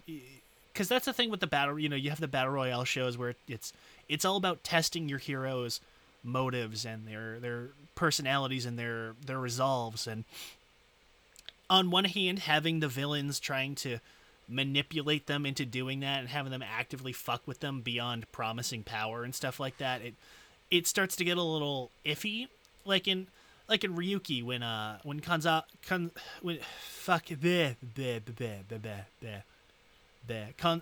[0.73, 1.77] because that's the thing with the battle.
[1.77, 3.72] You know, you have the battle royale shows where it's
[4.10, 5.82] it's all about testing your heroes
[6.23, 10.26] motives and their their personalities and their their resolves and
[11.69, 13.99] on one hand having the villains trying to
[14.48, 19.24] manipulate them into doing that and having them actively fuck with them beyond promising power
[19.24, 20.14] and stuff like that it
[20.72, 22.48] it starts to get a little iffy
[22.86, 23.28] like in
[23.68, 26.12] like in Ryuki when uh when Kanza kan
[26.42, 29.44] when fuck bleh, bleh, bleh, bleh, bleh, bleh,
[30.28, 30.82] bleh, Kan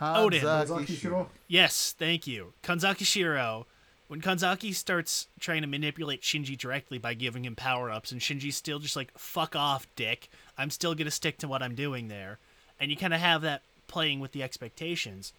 [0.00, 0.42] Odin.
[0.42, 0.96] Kanzaki Zaki Shiro.
[0.96, 1.30] Shiro?
[1.48, 2.52] Yes, thank you.
[2.62, 3.66] Kanzaki Shiro.
[4.08, 8.56] When Kanzaki starts trying to manipulate Shinji directly by giving him power ups, and Shinji's
[8.56, 10.28] still just like, fuck off, dick.
[10.58, 12.38] I'm still going to stick to what I'm doing there.
[12.82, 15.32] And you kind of have that playing with the expectations.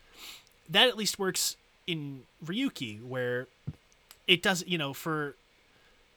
[0.70, 3.48] That at least works in Ryuki, where
[4.28, 5.36] it doesn't, you know, for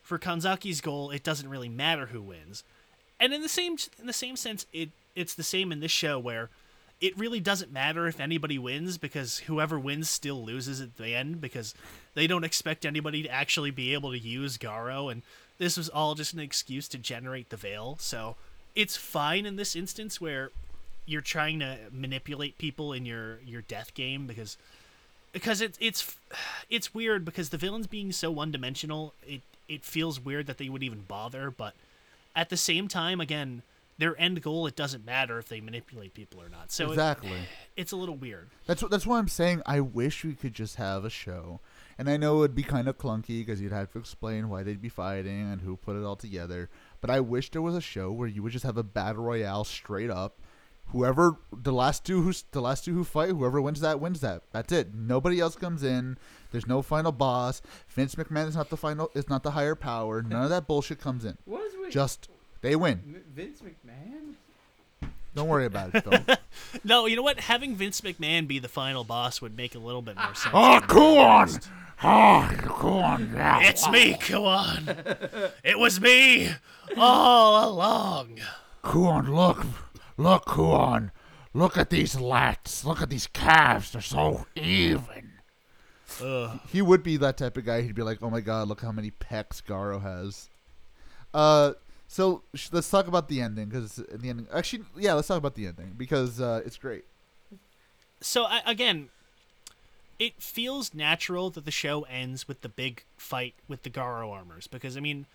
[0.05, 2.63] for Kanzaki's goal, it doesn't really matter who wins.
[3.19, 6.17] And in the same in the same sense, it it's the same in this show
[6.17, 6.49] where
[7.01, 11.41] it really doesn't matter if anybody wins because whoever wins still loses at the end
[11.41, 11.75] because
[12.15, 15.23] they don't expect anybody to actually be able to use Garo and
[15.59, 17.97] this was all just an excuse to generate the veil.
[18.01, 18.37] So
[18.75, 20.51] it's fine in this instance where
[21.07, 24.57] you're trying to manipulate people in your your death game because
[25.33, 26.17] because it's it's
[26.69, 30.69] it's weird because the villains being so one dimensional, it it feels weird that they
[30.69, 31.75] would even bother, but
[32.35, 33.63] at the same time, again,
[33.99, 36.71] their end goal, it doesn't matter if they manipulate people or not.
[36.71, 37.39] So it- Exactly.
[37.77, 38.49] it's a little weird.
[38.67, 39.63] That's what that's why I'm saying.
[39.67, 41.61] I wish we could just have a show,
[41.99, 44.83] and I know it'd be kind of clunky because you'd have to explain why they'd
[44.83, 46.69] be fighting and who put it all together.
[47.01, 49.65] But I wish there was a show where you would just have a battle royale
[49.65, 50.37] straight up.
[50.91, 54.43] Whoever the last two who the last two who fight, whoever wins that wins that.
[54.53, 54.95] That's it.
[54.95, 56.17] Nobody else comes in.
[56.53, 57.61] There's no final boss.
[57.89, 59.11] Vince McMahon is not the final.
[59.15, 60.23] Is not the higher power.
[60.23, 61.37] None of that bullshit comes in.
[61.45, 62.29] What is with Just
[62.61, 63.01] they win.
[63.07, 64.35] M- Vince McMahon?
[65.35, 66.05] Don't worry about it.
[66.05, 66.35] Though.
[66.85, 67.41] No, you know what?
[67.41, 70.55] Having Vince McMahon be the final boss would make a little bit more sense.
[70.55, 71.51] oh, go on.
[72.03, 72.51] Oh,
[72.81, 73.33] go on.
[73.35, 73.61] Yeah.
[73.69, 75.51] It's me, Kuon.
[75.65, 76.51] It was me
[76.97, 78.39] all along.
[78.83, 79.65] Kuon, look,
[80.17, 81.11] look, Kuon,
[81.55, 85.33] look at these lats, look at these calves, they're so even.
[86.23, 86.61] Ugh.
[86.71, 87.83] He would be that type of guy.
[87.83, 90.49] He'd be like, "Oh my god, look how many pecs Garo has."
[91.35, 91.73] Uh,
[92.09, 94.47] so sh- let's talk about the ending because the ending.
[94.53, 97.05] Actually, yeah, let's talk about the ending because uh, it's great.
[98.21, 99.11] So I, again,
[100.19, 104.67] it feels natural that the show ends with the big fight with the Garo armors
[104.67, 105.27] because I mean,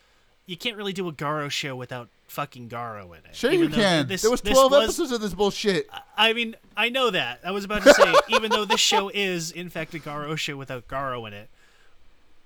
[0.52, 3.34] you can't really do a Garo show without fucking Garo in it.
[3.34, 4.08] Sure, Even you can.
[4.08, 5.90] This, there was twelve was- episodes of this bullshit.
[6.18, 7.40] I mean, I know that.
[7.46, 10.58] I was about to say, even though this show is, in fact, a Garo show
[10.58, 11.48] without Garo in it.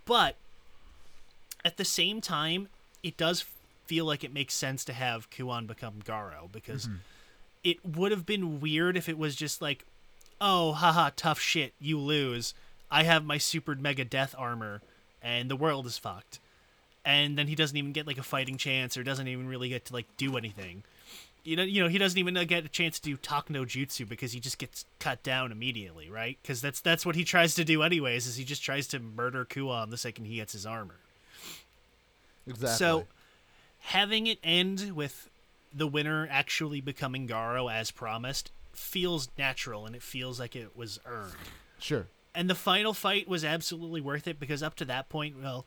[0.05, 0.35] But
[1.65, 2.69] at the same time,
[3.01, 3.43] it does
[3.87, 6.97] feel like it makes sense to have Kuon become Garo because mm-hmm.
[7.63, 9.83] it would have been weird if it was just like,
[10.39, 12.53] oh, haha, tough shit, you lose.
[12.91, 14.83] I have my super mega death armor,
[15.23, 16.37] and the world is fucked.
[17.05, 19.85] And then he doesn't even get like a fighting chance, or doesn't even really get
[19.85, 20.83] to like do anything
[21.45, 23.63] you know, you know, he doesn't even uh, get a chance to do talk no
[23.63, 26.37] jutsu because he just gets cut down immediately, right?
[26.41, 28.25] Because that's that's what he tries to do anyways.
[28.25, 30.95] Is he just tries to murder Kuon the second he gets his armor.
[32.47, 32.75] Exactly.
[32.75, 33.05] So,
[33.79, 35.29] having it end with
[35.73, 40.99] the winner actually becoming Garo as promised feels natural and it feels like it was
[41.05, 41.33] earned.
[41.79, 42.07] sure.
[42.33, 45.65] And the final fight was absolutely worth it because up to that point, well,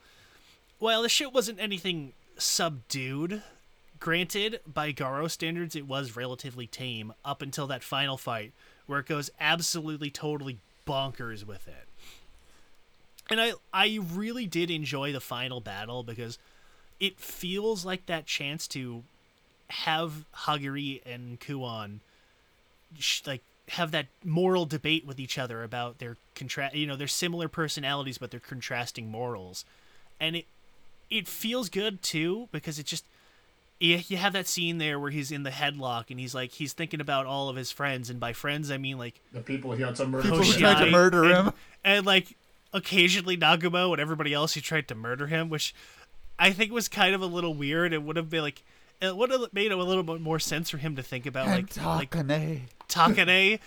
[0.81, 3.43] well, the shit wasn't anything subdued.
[4.01, 8.53] Granted, by Garo standards, it was relatively tame up until that final fight
[8.87, 11.89] where it goes absolutely totally bonkers with it.
[13.31, 16.39] And I I really did enjoy the final battle because
[16.99, 19.03] it feels like that chance to
[19.69, 22.01] have Hagiri and Kuon
[23.27, 27.49] like have that moral debate with each other about their contra- you know their similar
[27.49, 29.67] personalities but their contrasting morals
[30.19, 30.47] and it
[31.11, 33.05] it feels good too because it just
[33.81, 36.73] you, you have that scene there where he's in the headlock and he's like he's
[36.73, 39.83] thinking about all of his friends and by friends i mean like The people he
[39.83, 40.29] had to murder.
[40.29, 41.53] Oh, people who tried to murder and, him.
[41.85, 42.37] and like
[42.73, 45.75] occasionally Nagumo and everybody else who tried to murder him, which
[46.39, 47.93] I think was kind of a little weird.
[47.93, 48.63] It would have been like
[49.01, 51.77] it would have made a little bit more sense for him to think about And
[51.77, 52.11] like like
[52.89, 53.59] Takane.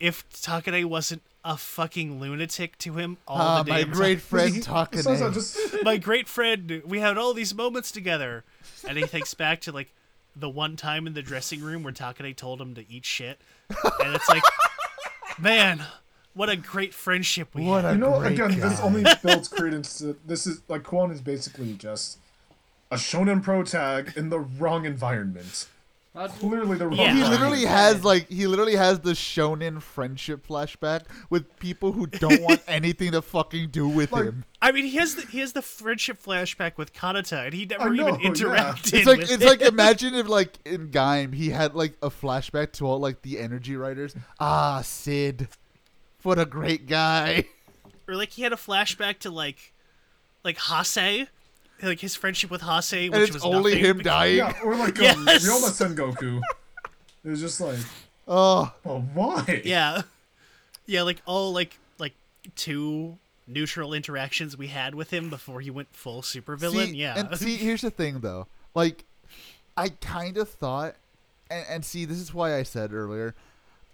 [0.00, 4.20] Takane if Takane wasn't a fucking lunatic to him all Ah, the my damn great
[4.20, 5.34] friend He- he says Takane.
[5.34, 8.44] just my great friend, we had all these moments together.
[8.88, 9.92] And he thinks back to like
[10.36, 13.38] the one time in the dressing room where Takane told him to eat shit.
[14.00, 14.42] And it's like,
[15.38, 15.82] man,
[16.34, 17.92] what a great friendship we What had.
[17.92, 18.82] you know great again this guy.
[18.84, 22.18] only builds credence to this is like Kuon is basically just
[22.90, 25.66] a shonen pro tag in the wrong environment
[26.14, 26.96] That's clearly, the wrong.
[26.96, 27.12] Yeah.
[27.12, 32.40] He literally has like he literally has the shonen friendship flashback with people who don't
[32.40, 34.44] want anything to fucking do with Like- him.
[34.62, 37.90] I mean, he has the he has the friendship flashback with Kanata, and he never
[37.90, 38.30] know, even yeah.
[38.30, 38.94] interacted.
[38.94, 42.70] It's like with it's like imagine if like in Gaim he had like a flashback
[42.74, 44.14] to all like the Energy Riders.
[44.38, 45.48] Ah, Sid,
[46.22, 47.44] what a great guy.
[48.08, 49.72] or like he had a flashback to like
[50.44, 51.26] like Hase,
[51.82, 54.36] like his friendship with Hase, which And it's was only nothing him because- dying.
[54.36, 55.16] Yeah, or like Yes.
[55.16, 56.40] um, Ryoma Sengoku.
[57.24, 57.78] It was just like,
[58.26, 59.62] Oh, oh, why?
[59.64, 60.02] Yeah,
[60.86, 62.14] yeah, like all like like
[62.56, 66.86] two neutral interactions we had with him before he went full supervillain.
[66.90, 68.46] See, yeah, And see, here's the thing, though.
[68.74, 69.04] Like,
[69.76, 70.94] I kind of thought,
[71.50, 73.34] and, and see, this is why I said earlier,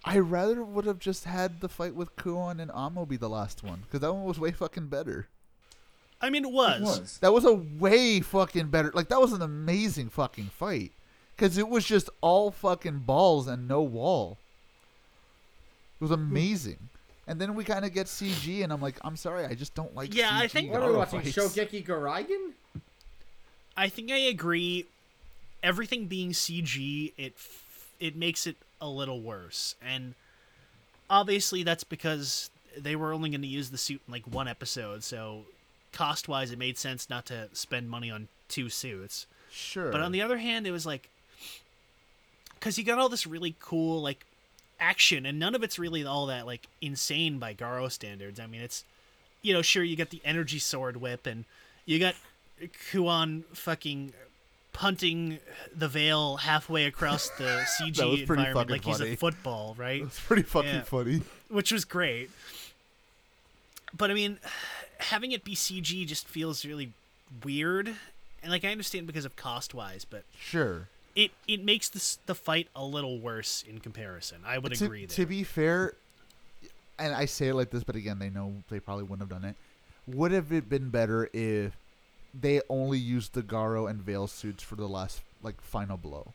[0.05, 3.65] I rather would have just had the fight with Kuon and Amo be the last
[3.65, 5.27] one, because that one was way fucking better.
[6.23, 6.81] I mean, it was.
[6.81, 7.19] It was.
[7.19, 8.91] That was a way fucking better.
[8.95, 10.93] Like, that was an amazing fucking fight,
[11.37, 14.37] because it was just all fucking balls and no wall.
[16.01, 16.89] It was amazing.
[17.27, 19.95] And then we kind of get CG, and I'm like, I'm sorry, I just don't
[19.95, 20.15] like.
[20.15, 21.21] Yeah, I think- what are we watching?
[21.23, 21.37] fights.
[21.37, 22.53] Shogeki Garaigan?
[23.77, 24.87] I think I agree.
[25.63, 30.15] Everything being CG, it f- it makes it a little worse, and
[31.09, 35.05] obviously that's because they were only going to use the suit in like one episode,
[35.05, 35.43] so
[35.93, 39.27] cost wise, it made sense not to spend money on two suits.
[39.51, 39.91] Sure.
[39.91, 41.09] But on the other hand, it was like
[42.55, 44.25] because you got all this really cool like
[44.79, 48.39] action, and none of it's really all that like insane by Garo standards.
[48.39, 48.85] I mean, it's
[49.43, 51.45] you know, sure you got the energy sword whip, and
[51.87, 52.15] you got
[52.93, 54.13] Kuon fucking
[54.73, 55.39] punting
[55.75, 60.03] the veil halfway across the CG That was pretty environment like he's a football, right?
[60.07, 60.83] it's pretty fucking Yeah.
[60.83, 61.23] funny.
[61.49, 62.31] Which was great.
[63.97, 64.39] But I mean,
[65.01, 66.93] having it be CG just feels really
[67.45, 67.95] weird.
[68.43, 70.89] And like I understand because of cost wise, but Sure.
[71.15, 74.39] it it makes this the fight a little worse in comparison.
[74.47, 75.17] I would to, agree there.
[75.17, 75.95] to be fair,
[76.99, 79.49] and I say it like this, but again, they know they probably wouldn't have done
[79.49, 79.57] it.
[80.07, 81.77] Would have it been better if
[82.39, 86.33] they only used the Garo and Veil suits for the last like final blow?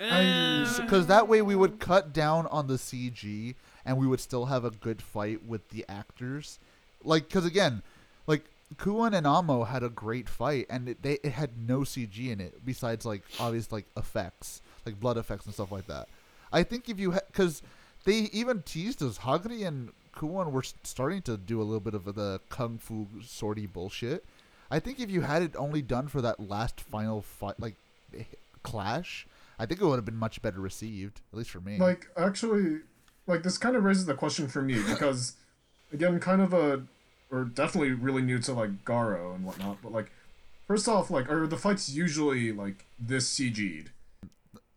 [0.00, 3.54] Uh, Because that way we would cut down on the CG
[3.84, 6.58] and we would still have a good fight with the actors.
[7.04, 7.82] Like, because again,
[8.26, 8.44] like
[8.76, 12.40] Kuon and Amo had a great fight, and it, they it had no CG in
[12.40, 16.08] it besides like obvious like effects, like blood effects and stuff like that.
[16.52, 17.62] I think if you because
[18.04, 22.04] they even teased us, Hagri and Kuon were starting to do a little bit of
[22.14, 24.24] the kung fu sorty bullshit.
[24.70, 27.76] I think if you had it only done for that last final fight, like
[28.62, 29.26] clash,
[29.58, 31.78] I think it would have been much better received, at least for me.
[31.78, 32.80] Like, actually,
[33.26, 35.34] like this kind of raises the question for me because,
[35.92, 36.82] again, kind of a,
[37.34, 39.78] or definitely really new to like Garo and whatnot.
[39.82, 40.10] But like,
[40.66, 43.90] first off, like, are the fights usually like this CG'd?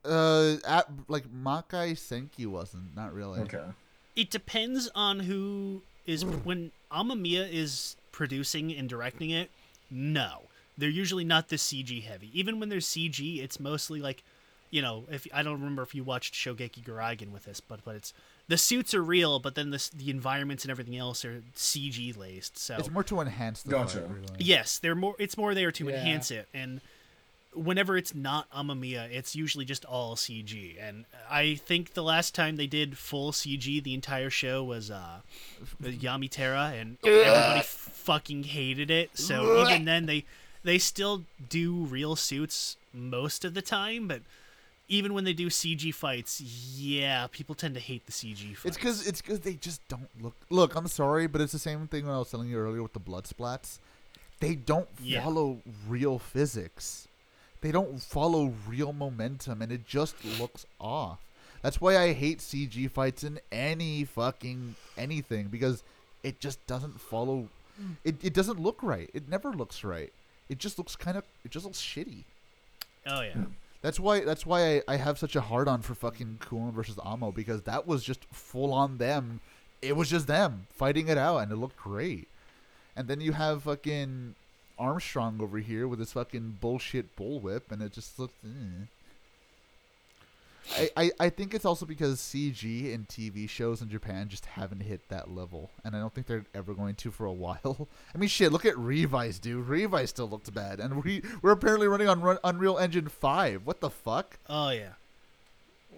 [0.08, 3.42] uh, at, like Makai Senki wasn't, not really.
[3.42, 3.64] Okay.
[4.16, 9.50] it depends on who is when Amamiya is producing and directing it.
[9.90, 10.44] No,
[10.78, 12.30] they're usually not this CG heavy.
[12.34, 14.24] Even when there's CG, it's mostly like,
[14.70, 17.96] you know, if I don't remember if you watched Shogeki Garaigan with this, but but
[17.96, 18.14] it's
[18.48, 22.58] the suits are real, but then the the environments and everything else are CG laced.
[22.58, 24.00] So It's more to enhance the Gotcha.
[24.02, 24.26] fight, really.
[24.40, 25.16] yes, they're more.
[25.20, 25.92] It's more there to Yeah.
[25.96, 26.82] enhance it and.
[27.54, 30.76] Whenever it's not Amamiya, it's usually just all CG.
[30.80, 35.22] And I think the last time they did full CG, the entire show was uh,
[35.82, 39.18] Yami Terra, and everybody fucking hated it.
[39.18, 40.26] So even then, they
[40.64, 44.22] they still do real suits most of the time, but
[44.90, 48.66] even when they do CG fights, yeah, people tend to hate the CG fights.
[48.66, 50.36] It's because it's because they just don't look.
[50.50, 52.94] Look, I'm sorry, but it's the same thing when I was telling you earlier with
[52.94, 53.80] the blood splats.
[54.40, 55.24] They don't Yeah.
[55.24, 57.08] follow real physics.
[57.62, 61.20] They don't follow real momentum, and it just looks off.
[61.64, 65.84] That's why I hate CG fights in any fucking anything because
[66.24, 67.50] it just doesn't follow.
[68.04, 69.10] It it doesn't look right.
[69.14, 70.14] It never looks right.
[70.50, 71.24] It just looks kind of.
[71.44, 72.24] It just looks shitty.
[73.08, 73.46] oh yeah,
[73.82, 77.00] That's why that's why I, I have such a hard on for fucking Kuon versus
[77.04, 79.40] Amo because that was just full on them.
[79.82, 82.28] It was just them fighting it out and it looked great.
[82.96, 84.36] And then you have fucking
[84.80, 88.86] Armstrong over here with his fucking bullshit bullwhip and it just looked eh.
[90.76, 94.82] I, I, I think it's also because CG and TV shows in Japan just haven't
[94.82, 97.88] hit that level, and I don't think they're ever going to for a while.
[98.16, 99.68] I mean, shit, look at Revice, dude.
[99.68, 103.62] Revice still looks bad, and we we're apparently running on Run- Unreal Engine Five.
[103.66, 104.38] What the fuck?
[104.50, 104.90] oh yeah.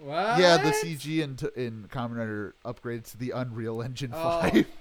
[0.02, 0.38] What?
[0.38, 4.40] Yeah, the CG in t- in Kamen Rider upgraded to the Unreal Engine Oh.
[4.40, 4.66] Five.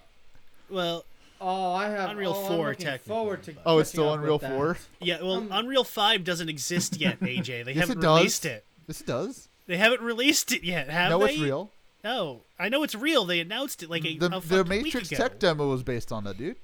[0.70, 1.04] Well,
[1.42, 4.78] Oh, I have Unreal oh, 4 I'm technically, forward to Oh, it's still Unreal 4?
[5.02, 7.66] Yeah, well, um, Unreal 5 doesn't exist yet, AJ.
[7.66, 8.64] They Yes, haven't it released it.
[8.88, 9.49] Yes, it does.
[9.70, 11.26] They haven't released it yet, have no, they?
[11.26, 11.70] No, it's real.
[12.04, 13.24] No, I know it's real.
[13.24, 15.28] They announced it like a, The, a the Matrix week ago.
[15.28, 16.56] tech demo was based on that, dude.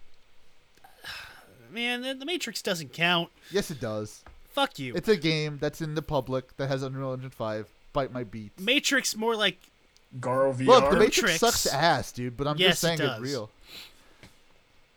[1.72, 3.30] Man, the, the Matrix doesn't count.
[3.52, 4.24] Yes, it does.
[4.50, 4.96] Fuck you.
[4.96, 7.68] It's a game that's in the public that has Unreal Engine 5.
[7.94, 8.60] Bite my beat.
[8.60, 9.60] Matrix more like
[10.20, 10.66] Garo VR.
[10.66, 13.52] Look, the Matrix- Matrix sucks ass, dude, but I'm Yes, just saying it it's real.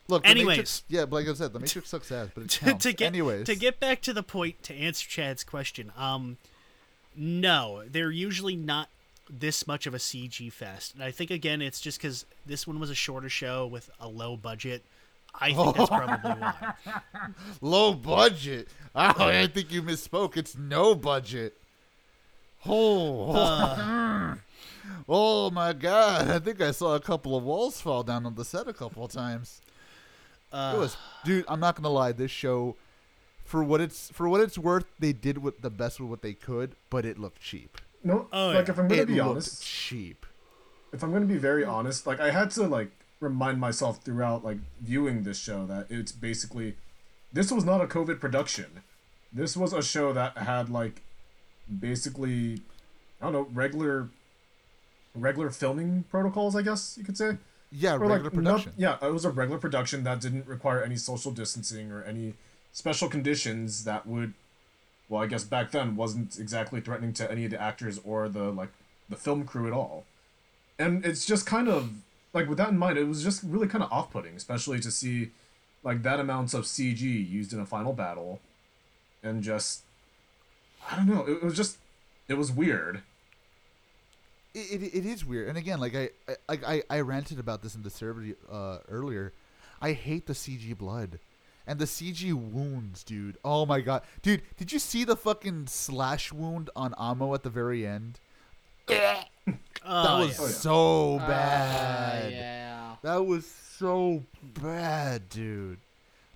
[0.08, 0.48] Look, the Anyways.
[0.56, 2.82] Matrix, yeah, but like I said, the Matrix sucks ass, but it to, counts.
[2.84, 5.92] to get Anyways, to get back to the point to answer Chad's question.
[5.98, 6.38] Um,
[7.18, 8.88] no, they're usually not
[9.30, 12.78] this much of a CG fest, and I think again it's just because this one
[12.80, 14.82] was a shorter show with a low budget.
[15.38, 16.72] I think that's probably why.
[17.60, 18.68] low budget.
[18.94, 20.36] Oh, I think you misspoke.
[20.36, 21.56] It's no budget.
[22.66, 24.34] Oh, Uh.
[25.08, 26.28] oh my god!
[26.28, 29.04] I think I saw a couple of walls fall down on the set a couple
[29.04, 29.60] of times.
[30.52, 31.44] Uh, It was, dude.
[31.48, 32.12] I'm not gonna lie.
[32.12, 32.76] This show,
[33.48, 36.34] for what it's for what it's worth, they did what the best with what they
[36.34, 37.78] could, but it looked cheap.
[38.04, 38.72] No, Oh, like yeah.
[38.72, 40.26] if I'm gonna it be honest, cheap.
[40.92, 44.58] if I'm gonna be very honest, like I had to like remind myself throughout like
[44.80, 46.76] viewing this show that it's basically
[47.32, 48.66] this was not a COVID production.
[49.32, 51.00] This was a show that had like
[51.80, 52.60] basically
[53.20, 54.08] I don't know regular
[55.14, 56.54] regular filming protocols.
[56.54, 57.38] I guess you could say.
[57.70, 58.72] Yeah, Or, regular like, production.
[58.78, 62.32] No, yeah, it was a regular production that didn't require any social distancing or any
[62.72, 64.34] special conditions that would,
[65.08, 68.50] well, I guess back then wasn't exactly threatening to any of the actors or the
[68.50, 68.70] like
[69.08, 70.04] the film crew at all.
[70.78, 71.92] And it's just kind of
[72.34, 75.30] like with that in mind, it was just really kind of off-putting, especially to see
[75.82, 78.40] like that amounts of CG used in a final battle,
[79.22, 79.82] and just
[80.90, 81.78] I don't know, it, was just
[82.28, 83.02] it was weird.
[84.54, 85.48] it, it, it is weird.
[85.48, 86.10] And again, like I,
[86.48, 89.32] I I, I ranted about this in the server uh, earlier.
[89.80, 91.18] I hate the CG blood.
[91.68, 93.36] And the CG wounds, dude.
[93.44, 94.02] Oh my god.
[94.22, 98.18] Dude, did you see the fucking slash wound on Amo at the very end?
[98.86, 99.26] that
[99.84, 100.46] oh, was yeah.
[100.46, 102.32] so Ah, bad.
[102.32, 102.96] yeah.
[103.02, 105.78] That was so bad, dude.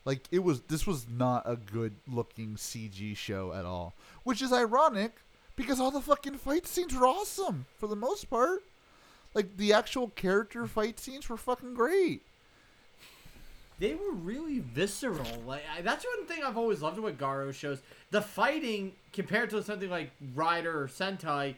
[0.04, 3.94] Like it was this was not a good looking CG show at all.
[4.24, 5.12] Which is ironic
[5.56, 8.64] because all the fucking fight scenes were awesome for the most part.
[9.34, 12.22] Like the actual character fight scenes were fucking great.
[13.78, 15.26] They were really visceral.
[15.46, 17.80] Like I, that's one thing I've always loved about Garo shows.
[18.10, 21.54] The fighting compared to something like Rider or Sentai,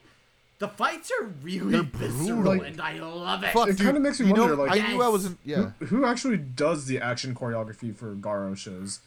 [0.57, 2.61] the fights are really visceral, brutal.
[2.61, 3.51] and I love it.
[3.51, 5.71] Fuck, It kinda makes me wonder, know, like- I knew I wasn't yeah.
[5.79, 9.01] Who, who actually does the action choreography for Garo shows,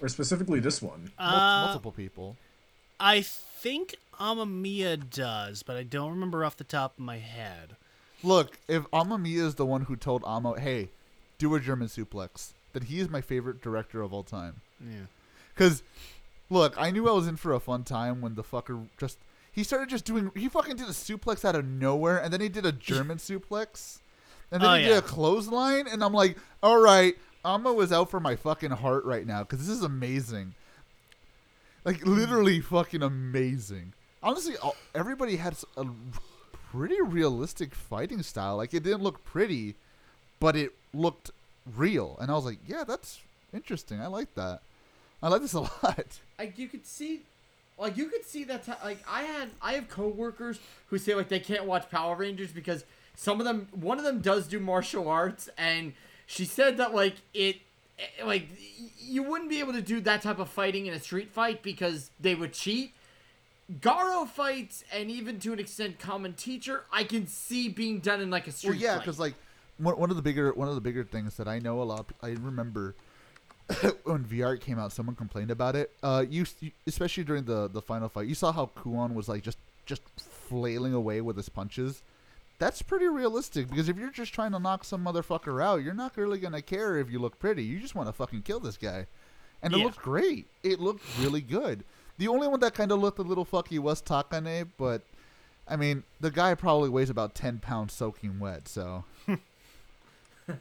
[0.00, 1.12] or specifically this one?
[1.18, 2.36] Uh, multiple people.
[2.98, 7.76] I think Amamiya does, but I don't remember off the top of my head.
[8.22, 10.88] Look, if Amamiya is the one who told Amo, "Hey,
[11.38, 14.60] do a German suplex," That he is my favorite director of all time.
[14.80, 15.06] Yeah.
[15.54, 15.82] Cause,
[16.50, 19.18] look, I knew I was in for a fun time when the fucker just
[19.54, 22.48] he started just doing he fucking did a suplex out of nowhere, and then he
[22.48, 24.00] did a German suplex,
[24.50, 24.88] and then Oh, he yeah.
[24.88, 29.04] did a clothesline, and I'm like, all right, Amo was out for my fucking heart
[29.04, 30.54] right now because this is amazing,
[31.84, 32.14] like hmm.
[32.14, 33.92] literally fucking amazing.
[34.22, 34.56] Honestly,
[34.94, 35.86] everybody had a
[36.72, 38.56] pretty realistic fighting style.
[38.56, 39.76] Like it didn't look pretty,
[40.40, 41.30] but it looked
[41.76, 43.20] real, and I was like, yeah, that's
[43.52, 44.00] interesting.
[44.00, 44.60] I like that.
[45.22, 46.20] I like this a lot.
[46.38, 47.22] like you could see
[47.78, 51.40] like you could see that like i had i have coworkers who say like they
[51.40, 52.84] can't watch power rangers because
[53.16, 55.92] some of them one of them does do martial arts and
[56.26, 57.56] she said that like it
[57.98, 58.48] eh, like
[59.00, 62.10] you wouldn't be able to do that type of fighting in a street fight because
[62.20, 62.92] they would cheat
[63.80, 68.30] Garo fights and even to an extent common teacher I can see being done in
[68.30, 69.34] like a street Well, yeah, because like
[69.78, 72.06] one, one of the bigger one of the bigger things that I know a lot.
[72.22, 72.94] I remember
[74.04, 75.90] when VR came out, someone complained about it.
[76.02, 79.42] Uh, you, you especially during the the final fight, you saw how Kuon was like
[79.42, 82.02] just just flailing away with his punches.
[82.58, 86.16] That's pretty realistic because if you're just trying to knock some motherfucker out, you're not
[86.16, 87.64] really gonna care if you look pretty.
[87.64, 89.06] You just want to fucking kill this guy,
[89.62, 89.84] and it Yeah.
[89.84, 90.46] looked great.
[90.62, 91.84] It looked really good.
[92.16, 95.02] The only one that kind of looked a little fucky was Takane, but
[95.66, 99.04] I mean, the guy probably weighs about ten pounds soaking wet, so.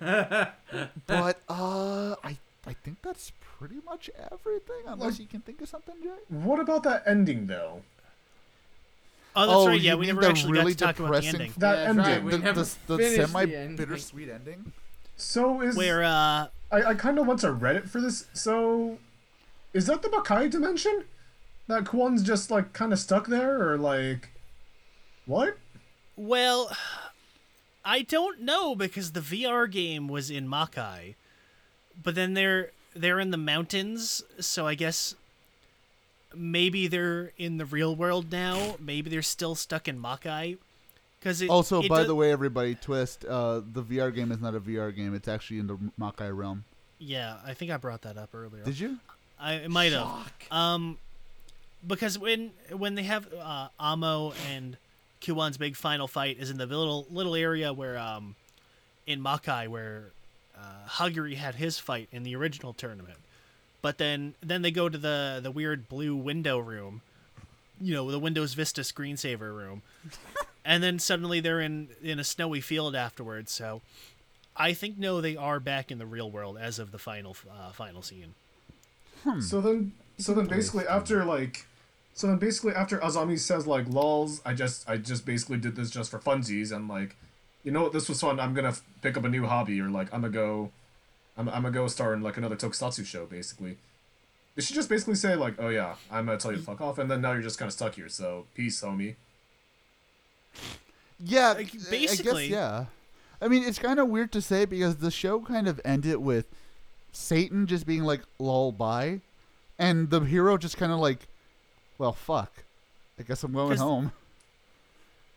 [1.08, 5.96] but uh, I I think that's pretty much everything, unless you can think of something,
[6.02, 6.10] Jay.
[6.30, 7.82] What about that ending though?
[9.36, 9.82] Oh, that's oh, right.
[9.82, 11.52] Yeah, we never actually really got to talk about the ending.
[11.58, 12.06] That That's ending.
[12.06, 14.72] right, we the, never the, the the semi bittersweet ending.
[15.18, 18.28] So is Where uh, I, I kind of went to Reddit for this.
[18.34, 18.98] So
[19.74, 21.06] is that the Makai dimension?
[21.68, 24.30] That Kuon's just like kind of stuck there, or like
[25.26, 25.58] what?
[26.16, 26.76] well,
[27.86, 31.16] I don't know because the VR game was in Makai.
[32.02, 35.16] but then they're they're in the mountains, so I guess
[36.36, 38.76] maybe they're in the real world now.
[38.80, 40.58] Maybe they're still stuck in Makai.
[41.20, 43.24] Because Also, it by do- the way, everybody, twist.
[43.26, 45.16] Uh, the VR game is not a VR game.
[45.16, 46.66] It's actually in the Makai realm.
[47.00, 48.64] yeah, I think I brought that up earlier.
[48.64, 48.98] Did you?
[49.40, 50.10] I it might have.
[50.52, 50.98] Um,
[51.86, 54.78] because when when they have uh, Amo and
[55.24, 58.36] Kuon's big final fight is in the little little area where um
[59.08, 60.12] in Makai where
[60.58, 63.18] uh, Haguri had his fight in the original tournament,
[63.82, 67.02] but then then they go to the the weird blue window room,
[67.82, 69.82] you know the Windows Vista screensaver room,
[70.66, 73.52] and then suddenly they're in in a snowy field afterwards.
[73.52, 73.82] So.
[74.56, 77.72] I think no, they are back in the real world as of the final uh,
[77.72, 78.36] final scene.
[79.42, 81.66] So then, so then basically after like,
[82.14, 85.90] so then basically after Azami says like, "Lols, I just, I just basically did this
[85.90, 87.16] just for funsies," and like,
[87.64, 88.40] you know what, this was fun.
[88.40, 90.72] I'm gonna f- pick up a new hobby, or like, I'm gonna go,
[91.38, 93.78] I'm, I'm gonna go star in like another Tokusatsu show, basically.
[94.56, 96.98] Did she just basically say like, "Oh yeah, I'm gonna tell you to fuck off,"
[97.00, 98.10] and then now you're just kind of stuck here.
[98.10, 99.16] So peace, homie.
[101.20, 102.86] Yeah, Like, I- I guess, basically- yeah.
[103.42, 106.46] I mean, it's kind of weird to say because the show kind of ended with
[107.12, 109.22] Satan just being like, lol, bye.
[109.78, 111.28] And the hero just kind of like,
[111.98, 112.52] well, fuck.
[113.20, 114.12] I guess I'm going home.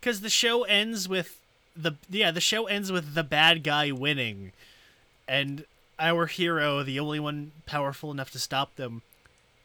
[0.01, 1.39] because the show ends with
[1.77, 4.53] the yeah the show ends with the bad guy winning
[5.28, 5.65] and
[5.99, 9.03] our hero the only one powerful enough to stop them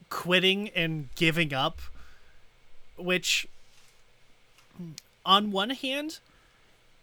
[0.10, 1.80] quitting and giving up
[2.98, 3.48] which
[5.26, 6.20] on one hand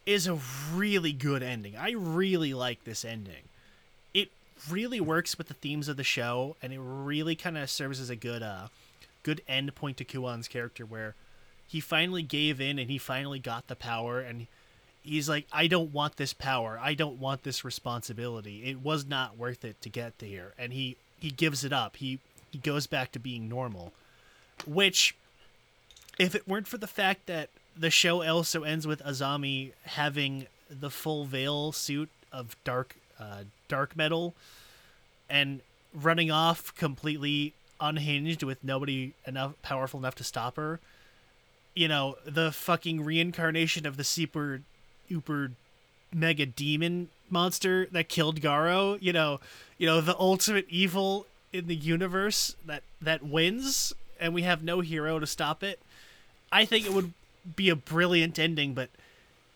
[0.04, 0.38] is a
[0.74, 3.44] really good ending i really like this ending
[4.12, 4.28] it
[4.70, 8.10] really works with the themes of the show and it really kind of serves as
[8.10, 8.68] a good uh
[9.22, 11.14] good end point to Kuon's character where
[11.66, 14.46] he finally gave in and he finally got the power and
[15.02, 16.78] he's like i don't want this power.
[16.82, 18.64] I don't want this responsibility.
[18.64, 21.96] It was not worth it to get there and he he gives it up.
[21.96, 22.18] He
[22.50, 23.92] he goes back to being normal
[24.66, 25.14] which
[26.18, 30.90] if it weren't for the fact that the show also ends with azami having the
[30.90, 34.34] full veil suit of dark uh, dark metal
[35.30, 35.60] and
[35.94, 40.80] running off completely unhinged with nobody enough powerful enough to stop her
[41.78, 44.62] you know, the fucking reincarnation of the super
[45.06, 45.52] uber
[46.12, 49.38] mega demon monster that killed Garo, you know,
[49.78, 54.80] you know, the ultimate evil in the universe that that wins and we have no
[54.80, 55.78] hero to stop it.
[56.50, 57.12] I think it would
[57.54, 58.90] be a brilliant ending, but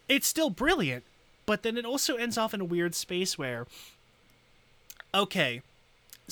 [0.08, 1.02] it's still brilliant.
[1.44, 3.66] But then it also ends off in a weird space where
[5.12, 5.60] okay,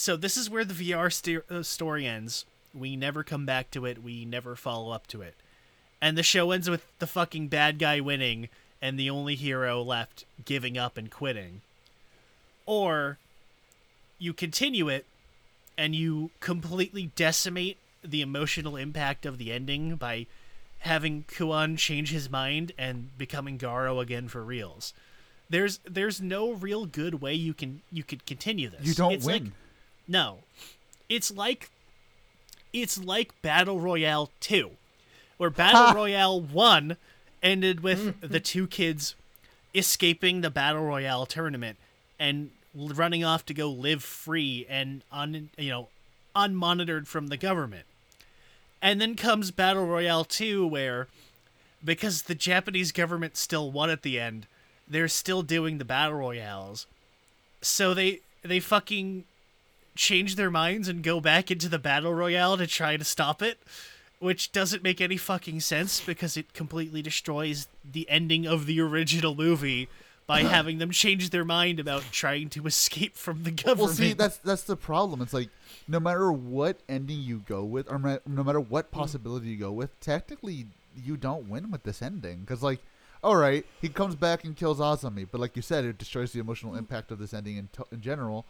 [0.00, 2.44] so this is where the VR st- uh, story ends.
[2.74, 4.02] We never come back to it.
[4.02, 5.34] We never follow up to it
[6.00, 8.48] and the show ends with the fucking bad guy winning
[8.80, 11.60] and the only hero left giving up and quitting.
[12.66, 13.18] Or
[14.18, 15.04] you continue it
[15.76, 20.26] and you completely decimate the emotional impact of the ending by
[20.80, 24.94] having Kuon change his mind and becoming Garo again for reals.
[25.50, 28.86] There's there's no real good way you can you could continue this.
[28.86, 29.44] You don't It's win.
[29.44, 29.52] like-
[30.10, 30.38] no.
[31.08, 31.70] It's like
[32.72, 34.70] it's like Battle Royale 2
[35.38, 36.96] where Battle Royale 1
[37.42, 38.26] ended with mm-hmm.
[38.26, 39.14] the two kids
[39.74, 41.78] escaping the Battle Royale tournament
[42.18, 45.88] and running off to go live free and un, you know
[46.36, 47.86] unmonitored from the government.
[48.82, 51.08] And then comes Battle Royale 2 where
[51.84, 54.46] because the Japanese government still won at the end,
[54.88, 56.86] they're still doing the battle royales.
[57.62, 59.24] So they they fucking
[60.00, 63.58] change their minds and go back into the battle royale to try to stop it,
[64.18, 69.34] which doesn't make any fucking sense because it completely destroys the ending of the original
[69.34, 69.88] movie
[70.26, 73.78] by having them change their mind about trying to escape from the government.
[73.78, 75.20] Well, see, that's that's the problem.
[75.20, 75.50] It's like
[75.86, 78.92] no matter what ending you go with, or no matter what mm.
[78.92, 80.66] possibility you go with, technically
[80.96, 82.40] you don't win with this ending.
[82.40, 82.78] Because like,
[83.22, 86.40] all right, he comes back and kills Azami, but like you said, it destroys the
[86.40, 86.78] emotional mm.
[86.78, 88.46] impact of this ending in, to- in general.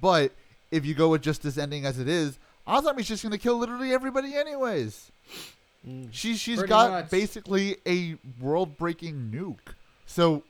[0.00, 0.32] But
[0.72, 3.92] if you go with just this ending as it is, Azami's just gonna kill literally
[3.92, 5.12] everybody anyways.
[5.86, 7.10] Mm, she she's Pretty got much.
[7.10, 9.74] basically a world-breaking nuke.
[10.06, 10.42] So,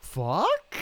[0.00, 0.76] fuck.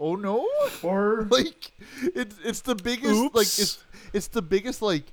[0.00, 0.46] Oh no!
[0.82, 1.72] Or like
[2.14, 5.04] it's it's the biggest like it's it's the biggest like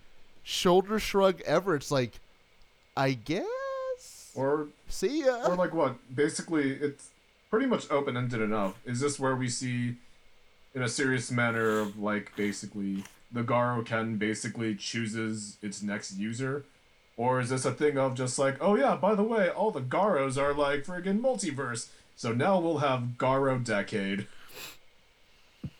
[0.43, 1.75] shoulder shrug ever.
[1.75, 2.19] It's like
[2.97, 5.47] I guess or see ya.
[5.47, 5.95] or like what?
[6.13, 7.09] Basically, it's
[7.49, 8.79] pretty much open ended enough.
[8.85, 9.95] Is this where we see,
[10.73, 16.65] in a serious manner, of like basically the Garo Ken basically chooses its next user,
[17.17, 19.81] or is this a thing of just like, oh yeah, by the way, all the
[19.81, 24.27] Garos are like friggin' multiverse, so now we'll have Garo Decade.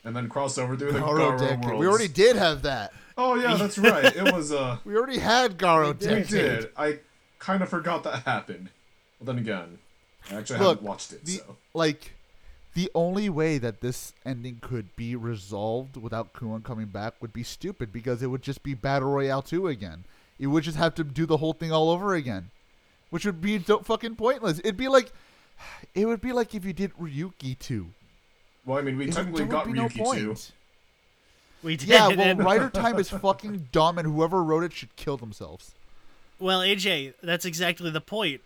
[0.03, 1.65] and then cross over through the Garo Garo Decade.
[1.65, 1.79] worlds.
[1.79, 2.93] We already did have that.
[3.17, 4.05] Oh yeah, that's right.
[4.15, 6.27] It was uh We already had Garo we Decade.
[6.29, 6.69] did.
[6.77, 6.99] I
[7.39, 8.69] kind of forgot that happened.
[9.19, 9.79] Well then again,
[10.31, 12.13] I actually Look, haven't watched it, the, so like
[12.79, 17.43] the only way that this ending could be resolved without Kuon coming back would be
[17.43, 20.05] stupid because it would just be Battle Royale 2 again.
[20.39, 22.51] It would just have to do the whole thing all over again,
[23.09, 24.59] which would be do- fucking pointless.
[24.59, 25.11] It'd be like
[25.93, 27.87] it would be like if you did Ryuki 2.
[28.65, 30.19] well I mean we It technically there got would be no Ryuki point.
[30.21, 30.35] too.
[31.61, 31.89] We did.
[31.89, 35.73] Yeah, well, and- Rider Time is fucking dumb, and whoever wrote it should kill themselves.
[36.39, 38.39] Well, AJ, that's exactly the point.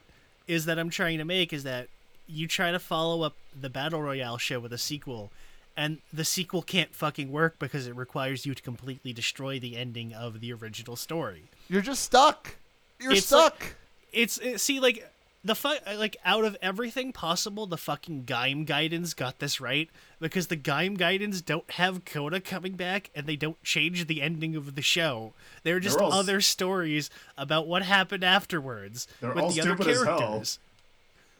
[0.48, 1.88] Is that I'm trying to make is that
[2.34, 5.32] you try to follow up the battle royale show with a sequel,
[5.78, 10.14] and the sequel can't fucking work because it requires you to completely destroy the ending
[10.14, 11.44] of the original story.
[11.70, 12.56] You're just stuck.
[13.00, 13.76] You're It's like- stuck.
[14.12, 15.10] It's it, see like
[15.44, 19.90] the fu- like out of everything possible, the fucking Gaim Gaiden got this right
[20.20, 24.56] because the Gaim Gaiden don't have Kouta coming back and they don't change the ending
[24.56, 25.34] of the show.
[25.64, 29.88] They're just all other stories about what happened afterwards They're with all the other stupid
[29.88, 30.18] as hell.
[30.20, 30.60] characters.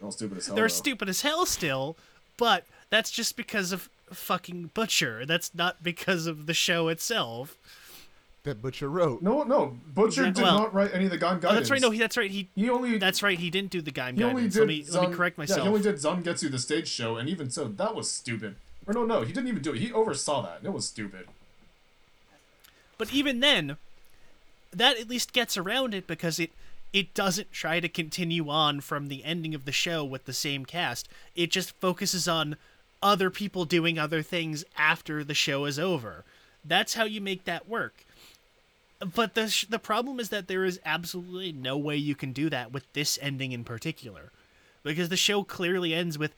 [0.04, 0.56] They're stupid as hell.
[0.56, 0.68] They're though.
[0.70, 1.96] stupid as hell still,
[2.38, 5.26] but that's just because of fucking Butcher.
[5.26, 7.58] That's not because of the show itself.
[8.44, 9.22] That Butcher wrote.
[9.22, 9.78] No, no.
[9.88, 11.80] Butcher Yeah, did well- not write any of the Gon Oh, that's right.
[11.80, 12.30] No, he, that's right.
[12.30, 13.40] He he only that's right.
[13.40, 14.56] He didn't do the Gaim he Guidance.
[14.58, 15.60] Let me let me correct myself.
[15.60, 18.56] Yeah, he only did Zangetsu the stage show, and even so, that was stupid.
[18.86, 19.80] Or no, no, he didn't even do it.
[19.80, 20.58] He oversaw that.
[20.58, 21.28] and It was stupid.
[22.98, 23.78] But even then,
[24.72, 26.52] that at least gets around it because it
[26.94, 30.64] it doesn't try to continue on from the ending of the show with the same
[30.66, 31.10] cast.
[31.36, 32.56] It just focuses on
[33.02, 36.24] other people doing other things after the show is over.
[36.64, 38.06] That's how you make that work.
[39.14, 42.50] But the sh- the problem is that there is absolutely no way you can do
[42.52, 44.32] that with this ending in particular.
[44.84, 46.34] Because the show clearly ends with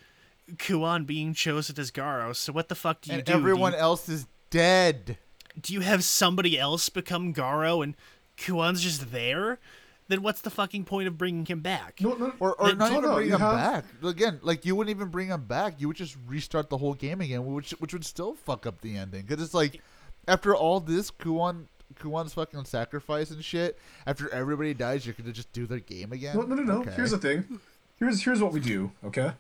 [0.58, 2.36] Kuon being chosen as Garo.
[2.36, 3.34] So what the fuck do you and do?
[3.34, 5.18] Do you- everyone else is dead.
[5.60, 7.96] do you have somebody else become Garo and
[8.38, 9.60] Kuon's just there?
[10.08, 12.00] Then what's the fucking point of bringing him back?
[12.00, 12.34] No, no.
[12.40, 13.86] Or, or Then- not no, even no, bring him have- back.
[14.04, 15.76] Again, like you wouldn't even bring him back.
[15.80, 18.96] You would just restart the whole game again, which which would still fuck up the
[18.98, 19.24] ending.
[19.24, 19.82] Because it's like,
[20.28, 21.66] after all this, Kuon
[22.00, 23.80] Kuon's fucking sacrifice and shit.
[24.06, 26.36] After everybody dies, you're gonna just do the game again.
[26.36, 26.82] No, no, no, no.
[26.82, 26.92] Okay.
[26.92, 27.60] Here's the thing.
[27.98, 28.92] Here's here's what we do.
[29.04, 29.32] Okay.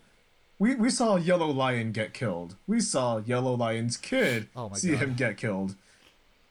[0.57, 2.55] We we saw Yellow Lion get killed.
[2.65, 4.99] We saw Yellow Lion's kid Oh my see God.
[4.99, 5.75] him get killed.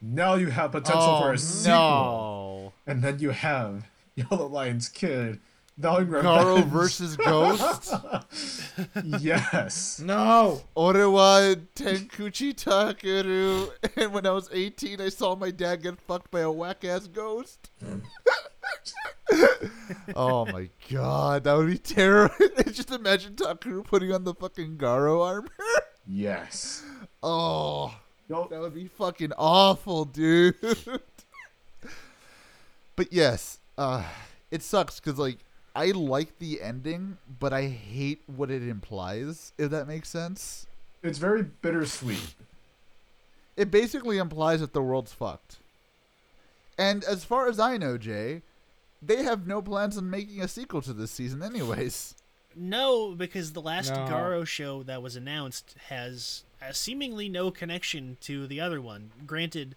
[0.03, 2.73] Now you have potential oh, for a oh, sequel, no.
[2.86, 3.86] and then you have
[4.16, 5.41] Yellow Lion's kid
[5.77, 7.93] vowing Garo versus Ghost.
[9.20, 10.01] yes.
[10.01, 10.62] No.
[10.77, 13.70] Orewa Tenkuji Takeru.
[13.97, 17.07] And when I was 18, I saw my dad get fucked by a whack ass
[17.07, 17.70] ghost.
[20.15, 22.35] oh my god, that would be terrible.
[22.70, 25.49] Just imagine Takeru putting on the fucking Garo armor.
[26.07, 26.82] Yes.
[27.23, 27.95] Oh,
[28.28, 30.55] Yo, that would be fucking awful, dude.
[32.97, 34.05] but yes, uh,
[34.51, 35.39] it sucks because like
[35.75, 39.53] I like the ending, but I hate what it implies.
[39.59, 40.67] If that makes sense.
[41.03, 42.35] it's very bittersweet.
[43.57, 45.59] It basically implies that the world's fucked.
[46.77, 48.43] And as far as I know, Jay,
[49.01, 52.17] they have no plans on making a sequel to this season, anyways.
[52.57, 54.07] No, because the last No.
[54.07, 59.11] Garo show that was announced has uh, seemingly no connection to the other one.
[59.27, 59.77] Granted,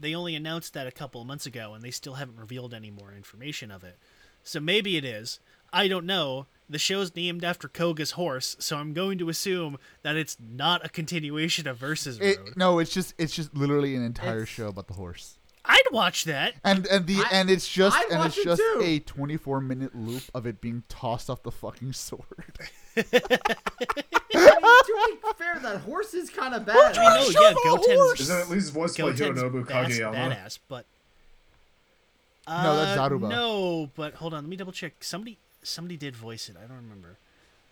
[0.00, 2.90] they only announced that a couple of months ago, and they still haven't revealed any
[2.90, 3.98] more information of it.
[4.42, 5.38] So maybe it is.
[5.72, 6.46] I don't know.
[6.68, 10.88] The show's named after Koga's horse, so I'm going to assume that it's not a
[10.88, 12.28] continuation of Versus Road.
[12.28, 15.36] It, no, it's just it's just literally an entire It's- show about the horse.
[15.64, 16.54] I'd watch that.
[16.64, 18.80] And and the I- and it's just I'd and it's it just too.
[18.82, 22.24] a 24 minute loop of it being tossed off the fucking sword.
[22.96, 23.02] I
[24.34, 26.96] mean, to be fair, that horse is kind of bad.
[26.96, 28.20] I mean, no, Show yeah, the Goten's horse!
[28.20, 30.14] Is it at least voiced by Goten's Hironobu badass, Kageyama?
[30.14, 30.84] badass, but
[32.48, 33.28] No, that's Uh, Zaruba.
[33.28, 34.94] No, but hold on, let me double check.
[35.00, 36.56] Somebody, somebody did voice it.
[36.56, 37.16] I don't remember.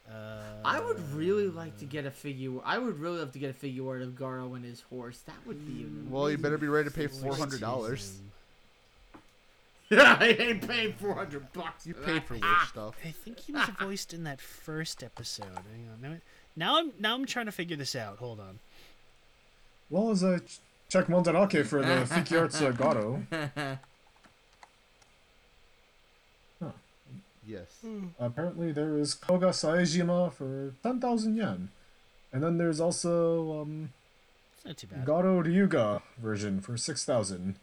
[0.08, 2.52] Uh, I would really like to get a figure.
[2.64, 5.18] I would really love to get a figure art of Garo and his horse.
[5.26, 5.82] That would be.
[5.82, 8.10] An Well, you better be ready to pay $400.
[9.90, 11.86] Yeah, I ain't paying four hundred bucks.
[11.86, 12.94] You for paid for witch stuff.
[13.04, 15.46] I think he was voiced in that first episode.
[15.46, 16.16] Hang on, now,
[16.56, 18.18] now I'm now I'm trying to figure this out.
[18.18, 18.58] Hold on.
[19.90, 20.58] Well, as I ch-
[20.90, 23.78] check Mandarake for the Figuarts uh, Garo,
[27.46, 27.82] Yes.
[28.20, 31.70] apparently there is Koga Saejima for 10,000 yen.
[32.30, 33.90] And then there's also um,
[34.56, 35.06] It's not too bad.
[35.06, 37.54] Garo Ryuga version for 6,000.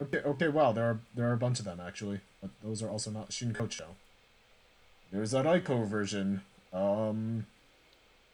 [0.00, 2.88] Okay, okay, wow, there are there are a bunch of them actually, but those are
[2.88, 3.84] also not Shinkocho.
[5.10, 6.42] There's a Raiko version,
[6.72, 7.46] um,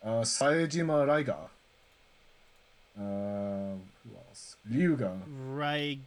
[0.02, 1.48] uh, Saejima Raiga,
[2.98, 4.56] Uh, who else?
[4.70, 5.20] Ryuga.
[5.26, 6.00] Rai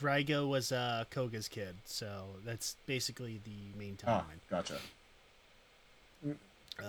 [0.00, 4.40] Raiga was uh, Koga's kid, so that's basically the main timeline.
[4.40, 4.78] Ah, gotcha.
[6.78, 6.82] Uh,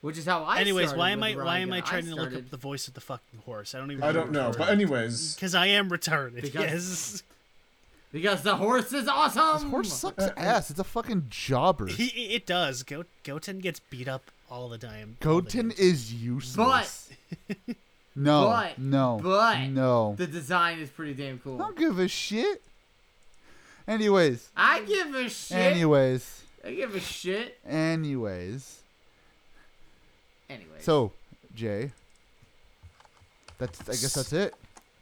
[0.00, 0.60] Which is how I.
[0.60, 1.84] anyways, why am I why am I Raiga.
[1.84, 3.74] trying to look up the voice of the fucking horse?
[3.74, 4.04] I don't even.
[4.04, 6.42] I don't know, but anyways, Because I am retarded.
[6.42, 7.22] Because- yes.
[8.10, 9.64] Because the horse is awesome.
[9.64, 10.70] This horse sucks uh, uh, ass.
[10.70, 11.88] It's a fucking jobber.
[11.88, 12.82] He, it does.
[12.82, 15.18] Go, Goten gets beat up all the time.
[15.22, 17.10] all the Goten is useless.
[17.48, 17.56] But
[18.16, 20.14] no, but- no, but- no.
[20.16, 21.56] the design is pretty damn cool.
[21.60, 22.62] I don't give a shit.
[23.86, 25.58] Anyways, I give a shit.
[25.58, 27.58] anyways, I give a shit.
[27.66, 28.80] anyways.
[30.50, 30.78] Anyway.
[30.80, 31.12] So,
[31.54, 31.92] Jay,
[33.58, 34.54] that's I guess that's it.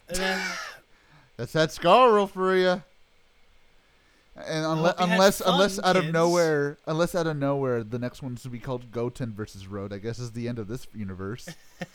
[0.09, 0.41] And then,
[1.37, 2.83] That's that Scarrow for you.
[4.37, 7.83] And unless hope you had unless fun, unless out of nowhere unless out of nowhere
[7.83, 10.69] the next one's to be called Goten versus Road, I guess is the end of
[10.69, 11.49] this universe.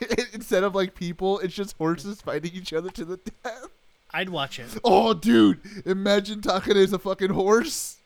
[0.32, 3.68] Instead of like people, it's just horses fighting each other to the death.
[4.10, 4.78] I'd watch it.
[4.84, 5.60] Oh, dude!
[5.84, 7.96] Imagine Takane is a fucking horse.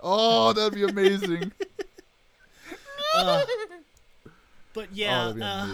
[0.00, 1.52] Oh, that'd be amazing.
[3.16, 3.44] Uh,
[4.74, 5.66] but oh, yeah, be uh.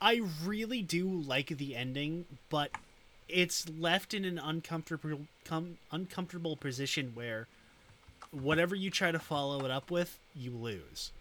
[0.00, 2.70] I really do like the ending, but
[3.28, 7.46] it's left in an uncomfortable com- uncomfortable position where
[8.30, 11.12] whatever you try to follow it up with, you lose.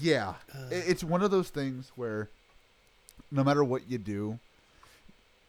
[0.00, 2.28] Yeah, I- it's one of those things where
[3.30, 4.38] no matter what you do,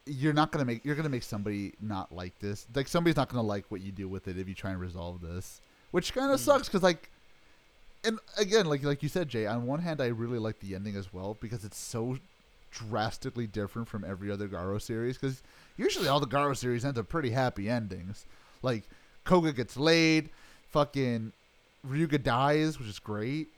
[0.06, 2.66] you're not gonna make you're gonna make somebody not like this.
[2.74, 5.20] Like somebody's not gonna like what you do with it if you try and resolve
[5.20, 6.44] this, which kind of mm.
[6.44, 7.10] sucks because like,
[8.04, 9.46] and again, like like you said, Jay.
[9.46, 12.18] On one hand, I really like the ending as well because it's so
[12.70, 15.16] drastically different from every other Garo series.
[15.16, 15.42] Because
[15.76, 18.24] usually all the Garo series end up pretty happy endings.
[18.62, 18.84] Like
[19.24, 20.30] Koga gets laid,
[20.70, 21.32] fucking
[21.86, 23.48] Ryuga dies, which is great.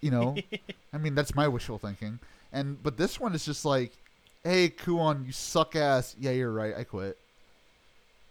[0.00, 0.36] You know,
[0.92, 2.18] I mean that's my wishful thinking.
[2.52, 3.92] And but this one is just like,
[4.44, 6.14] hey, Kuon, you suck ass.
[6.18, 6.74] Yeah, you're right.
[6.76, 7.18] I quit.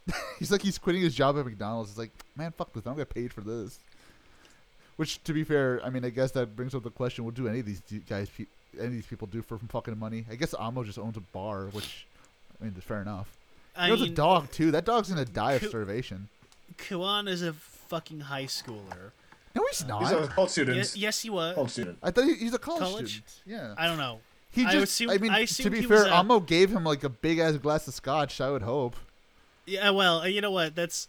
[0.40, 1.92] he's like he's quitting his job at McDonald's.
[1.92, 2.86] He's like, man, fuck this.
[2.86, 3.80] I don't get paid for this.
[4.98, 7.48] Which, to be fair, I mean, I guess that brings up the question: What do
[7.48, 8.46] any of these guys, pe-
[8.78, 10.26] any of these people do for fucking money?
[10.32, 12.06] I guess Amo just owns a bar, which,
[12.60, 13.28] I mean, that's fair enough.
[13.76, 14.72] I He owns a dog too.
[14.72, 16.30] That dog's gonna die of starvation.
[16.78, 19.12] Kuon is a fucking high schooler.
[19.54, 20.02] No, he's not.
[20.04, 20.78] he's a college student.
[20.96, 21.56] Ye- yes, he was.
[21.56, 21.98] College student.
[22.02, 23.10] I thought he, he's a college, College?
[23.10, 23.42] student.
[23.46, 23.74] Yeah.
[23.78, 24.20] I don't know.
[24.52, 25.02] He I just.
[25.02, 27.58] I, assumed- mean, I to be fair, a- Amo gave him like a big ass
[27.58, 28.40] glass of scotch.
[28.40, 28.96] I would hope.
[29.66, 30.76] Yeah, well, uh, you know what?
[30.76, 31.08] That's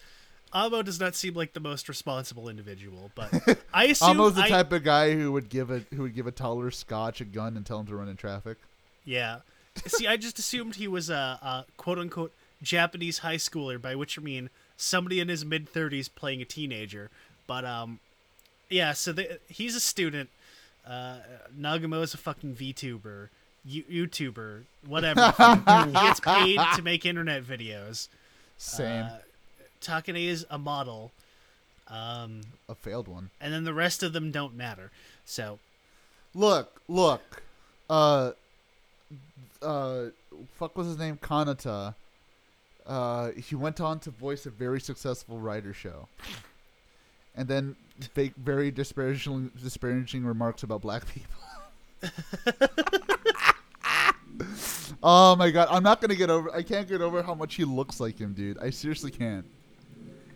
[0.52, 4.48] Amo does not seem like the most responsible individual, but I assume Amo's the I-
[4.48, 7.56] type of guy who would give a who would give a toddler scotch, a gun,
[7.56, 8.58] and tell him to run in traffic.
[9.04, 9.38] Yeah.
[9.86, 14.18] See, I just assumed he was a, a quote unquote Japanese high schooler, by which
[14.18, 17.10] I mean somebody in his mid thirties playing a teenager.
[17.46, 18.00] But um,
[18.70, 18.92] yeah.
[18.94, 20.30] So the, he's a student.
[20.88, 21.18] Uh,
[21.58, 23.28] Nagumo is a fucking VTuber,
[23.64, 25.32] you, YouTuber, whatever.
[25.36, 28.08] he gets paid to make internet videos.
[28.58, 29.18] Same, Uh,
[29.80, 31.12] Takane is a model.
[31.88, 33.30] Um, a failed one.
[33.40, 34.90] and then the rest of them don't matter.
[35.24, 35.58] So
[36.34, 37.42] Look, look.
[37.88, 38.32] Uh,
[39.62, 40.06] uh,
[40.58, 41.16] fuck was his name?
[41.16, 41.94] Kanata.
[42.86, 46.08] Uh, he went on to voice a very successful Rider show,
[47.34, 47.74] and then
[48.16, 51.40] make very disparaging disparaging remarks about black people.
[55.06, 56.54] oh my god, I'm not gonna get over.
[56.54, 58.58] I can't get over how much he looks like him, dude.
[58.58, 59.46] I seriously can't.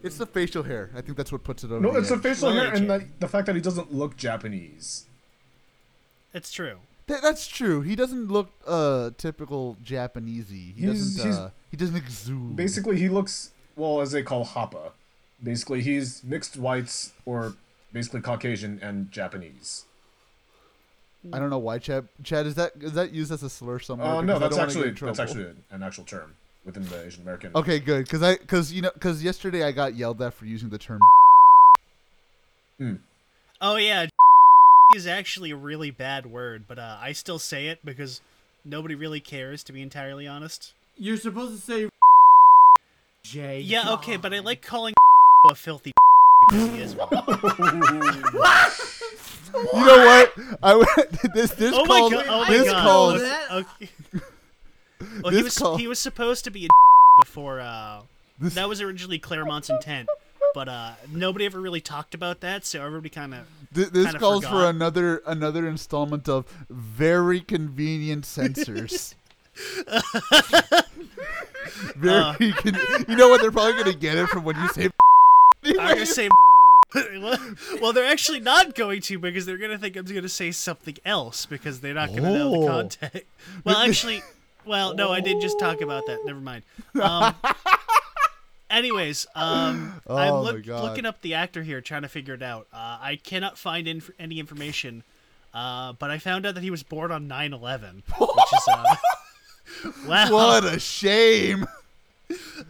[0.02, 0.90] It's the facial hair.
[0.96, 1.80] I think that's what puts it over.
[1.80, 4.16] No, the it's the facial Well, hair and the, the fact that he doesn't look
[4.16, 5.04] Japanese.
[6.32, 6.78] it's true.
[7.08, 7.80] That, that's true.
[7.82, 10.74] He doesn't look uh typical Japanesey.
[10.74, 11.24] He He's- doesn't.
[11.26, 12.56] he's- Uh, he doesn't exude.
[12.56, 14.92] Basically, he looks well as they call Hapa.
[15.42, 17.54] Basically, he's mixed whites or
[17.92, 19.84] basically Caucasian and Japanese.
[21.32, 22.08] I don't know why Chad.
[22.22, 24.08] Chad is that is that used as a slur somewhere?
[24.08, 26.34] Oh no, Because I that's don't wanna get actually that's actually an actual term
[26.64, 27.52] within the Asian American.
[27.54, 28.04] Okay, good.
[28.04, 31.00] Because I because you know because yesterday I got yelled at for using the term.
[33.60, 34.06] Oh yeah,
[34.94, 38.22] is actually a really bad word, but uh, I still say it because
[38.64, 39.62] nobody really cares.
[39.64, 40.72] To be entirely honest.
[40.96, 41.88] You're supposed to say
[43.24, 43.60] J.
[43.60, 44.94] Yeah, okay, but I like calling
[45.50, 45.92] a filthy
[46.48, 46.96] because he is.
[49.54, 50.32] You know what?
[50.62, 52.24] I went- this this Oh my called god!
[52.28, 52.82] Oh my this god!
[52.82, 53.20] called
[53.64, 53.90] Okay.
[55.22, 56.68] Well, he This was call- he was supposed to be a
[57.22, 57.60] before.
[57.60, 58.02] Uh,
[58.38, 60.08] This- that was originally Claremont's intent,
[60.54, 63.40] but uh, nobody ever really talked about that, so everybody kind of.
[63.74, 69.14] th- this calls for another another installment of very convenient censors.
[71.96, 72.34] very Uh.
[72.34, 72.78] con-
[73.08, 73.40] you know what?
[73.40, 74.90] They're probably gonna get it from when you say.
[75.64, 76.28] I'm gonna say
[77.80, 80.50] well, they're actually not going to because they're going to think I'm going to say
[80.50, 82.60] something else because they're not going to know Oh.
[82.62, 83.22] the context.
[83.64, 84.22] Well, actually,
[84.64, 86.20] well, no, I did just talk about that.
[86.24, 86.64] Never mind.
[87.00, 87.34] Um,
[88.70, 92.66] anyways, um, I'm Oh look, looking up the actor here, trying to figure it out.
[92.72, 95.02] Uh, I cannot find inf- any information,
[95.54, 98.96] uh, but I found out that he was born on 9/11, which is uh,
[100.06, 100.30] wow.
[100.32, 101.66] What a shame.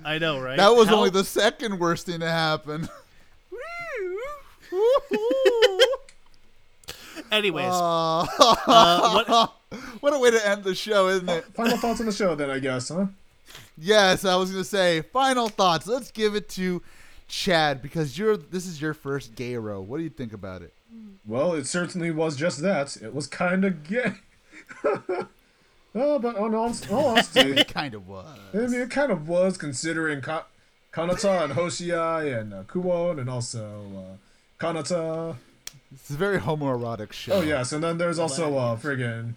[0.04, 0.56] I know, right?
[0.56, 2.88] That was How- only the second worst thing to happen.
[7.32, 8.22] Anyways, Aw.
[8.66, 9.52] uh, what?
[10.00, 11.44] what a way to end the show, isn't it?
[11.54, 13.06] Final thoughts on the show, then I guess, huh?
[13.78, 15.86] Yes, I was gonna say final thoughts.
[15.86, 16.82] Let's give it to
[17.28, 19.80] Chad because you're this is your first gay row.
[19.80, 20.72] What do you think about it?
[21.26, 22.96] Well, it certainly was just that.
[22.96, 24.14] It was kind of gay.
[24.84, 28.26] oh, but on all all honesty, It kind of was.
[28.52, 30.46] I mean, it kind of was considering Ka-
[30.92, 34.16] Kanata and Hoshiai and uh, Kuon and also uh,
[34.60, 35.36] Kanata.
[35.92, 37.34] It's a very homoerotic show.
[37.34, 39.34] Oh yes, and then there's also uh, friggin'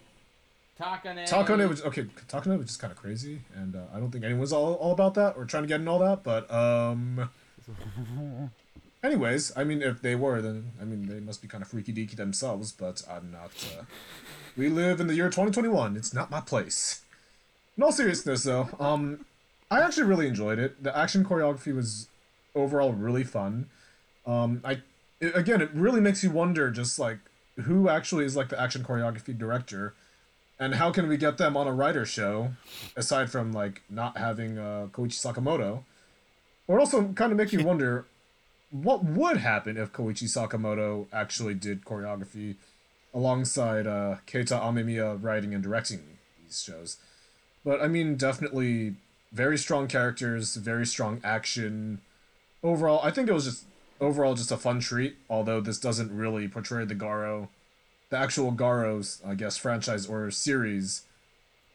[0.80, 1.28] Takane.
[1.28, 4.52] Takane, which okay, Takane, which is kind of crazy, and uh, I don't think anyone's
[4.52, 6.24] all, all about that or trying to get in all that.
[6.24, 7.30] But um,
[9.04, 11.94] anyways, I mean, if they were, then I mean, they must be kind of freaky
[11.94, 12.72] deaky themselves.
[12.72, 13.52] But I'm not.
[13.78, 13.84] Uh,
[14.58, 15.96] we live in the year 2021.
[15.96, 17.02] It's not my place.
[17.78, 19.26] In all seriousness, though, um,
[19.72, 20.84] I actually really enjoyed it.
[20.84, 22.08] The action choreography was
[22.56, 23.70] overall really fun.
[24.26, 24.82] Um, I
[25.24, 27.20] it, again, it really makes you wonder, just like
[27.64, 29.94] who actually is like the action choreography director
[30.60, 32.54] and how can we get them on a Rider show
[32.96, 35.84] aside from like not having uh, koichi sakamoto?
[36.68, 38.06] Or also kind of make you wonder
[38.72, 42.56] what would happen if koichi sakamoto actually did choreography
[43.14, 46.98] alongside uh, keita amemiya writing and directing these shows?
[47.66, 48.96] But i mean definitely
[49.32, 52.02] very strong characters very strong action.
[52.64, 53.66] Overall i think it was just
[54.04, 57.48] overall just a fun treat although this doesn't really portray the garo
[58.14, 61.02] the actual Garo's, I guess, franchise or series,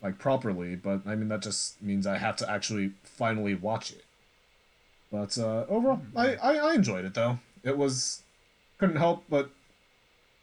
[0.00, 0.76] like properly.
[0.76, 4.04] But I mean, that just means I have to actually finally watch it.
[5.10, 7.40] But uh, overall, I, I I enjoyed it though.
[7.64, 8.22] It was
[8.78, 9.50] couldn't help but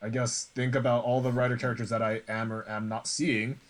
[0.01, 3.61] I guess think about all the Rider characters that I am or am not seeing,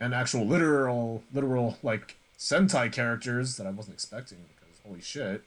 [0.00, 5.42] and actual literal literal like Sentai characters that I wasn't expecting because holy shit.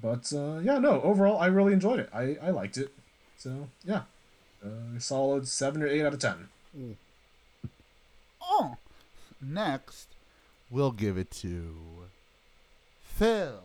[0.00, 1.00] But uh, yeah, no.
[1.02, 2.08] Overall, I really enjoyed it.
[2.12, 2.92] I, I liked it.
[3.36, 4.02] So yeah,
[4.64, 6.48] uh, solid seven or eight out of ten.
[8.42, 8.76] Oh.
[9.40, 10.08] Next,
[10.68, 11.76] we'll give it to
[13.02, 13.60] Phil.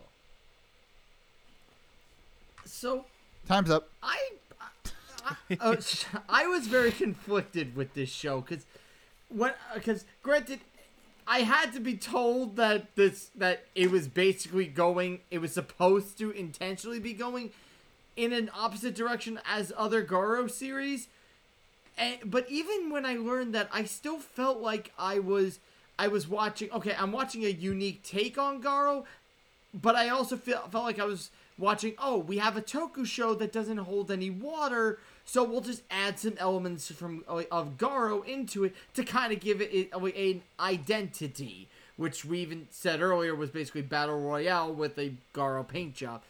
[2.66, 3.06] So
[3.48, 3.90] Time's up.
[4.02, 4.18] I,
[5.20, 5.76] I, uh,
[6.30, 8.66] I was very conflicted with this show because
[9.30, 10.60] when because granted,
[11.28, 15.20] I had to be told that this that it was basically going.
[15.32, 17.52] It was supposed to intentionally be going
[18.16, 21.08] in an opposite direction as other Garo series.
[21.98, 25.60] And, but even when I learned that, I still felt like I was
[25.98, 26.72] I was watching.
[26.72, 29.06] Okay, I'm watching a unique take on Garo,
[29.74, 31.94] but I also feel, felt like I was watching.
[32.00, 36.20] Oh, we have a Toku show that doesn't hold any water, so we'll just add
[36.20, 42.26] some elements from of Garo into it to kind of give it an identity, which
[42.26, 46.22] we even said earlier was basically battle royale with a Garo paint job.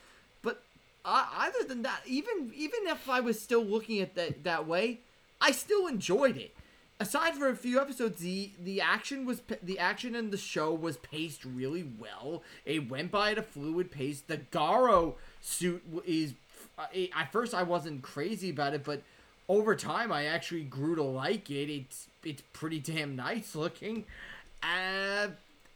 [0.41, 0.61] But
[1.03, 4.99] uh, other than that, even even if I was still looking at that that way,
[5.41, 6.55] I still enjoyed it.
[6.99, 10.97] Aside from a few episodes, the the action was the action in the show was
[10.97, 12.43] paced really well.
[12.63, 14.21] It went by at a fluid pace.
[14.21, 16.35] The Garo suit is
[16.93, 19.01] it- at first I wasn't crazy about it, but
[19.49, 21.69] over time I actually grew to like it.
[21.69, 24.05] It's it's pretty damn nice looking.
[24.61, 25.27] Uh,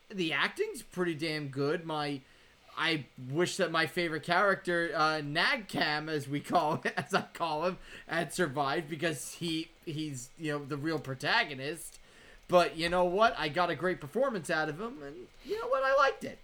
[0.10, 1.86] the acting's pretty damn good.
[1.86, 2.22] My
[2.80, 7.78] I wish that my favorite character, uh, Nagcam, as we call as I call him,
[8.08, 12.00] had survived because he he's you know the real protagonist.
[12.48, 13.36] But you know what?
[13.38, 15.84] I got a great performance out of him, and you know what?
[15.84, 16.38] I liked it.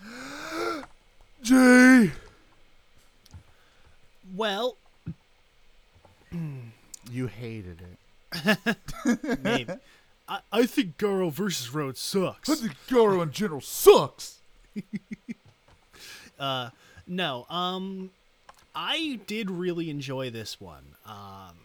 [1.42, 2.12] Jay.
[4.34, 4.76] Well,
[7.10, 9.38] You hated it.
[9.42, 9.72] maybe.
[10.28, 12.48] I, I think Garo versus Road sucks.
[12.50, 14.38] I think Garo in general sucks.
[16.38, 16.70] uh,
[17.06, 18.10] No, um,
[18.74, 20.84] I did really enjoy this one.
[21.06, 21.56] Um,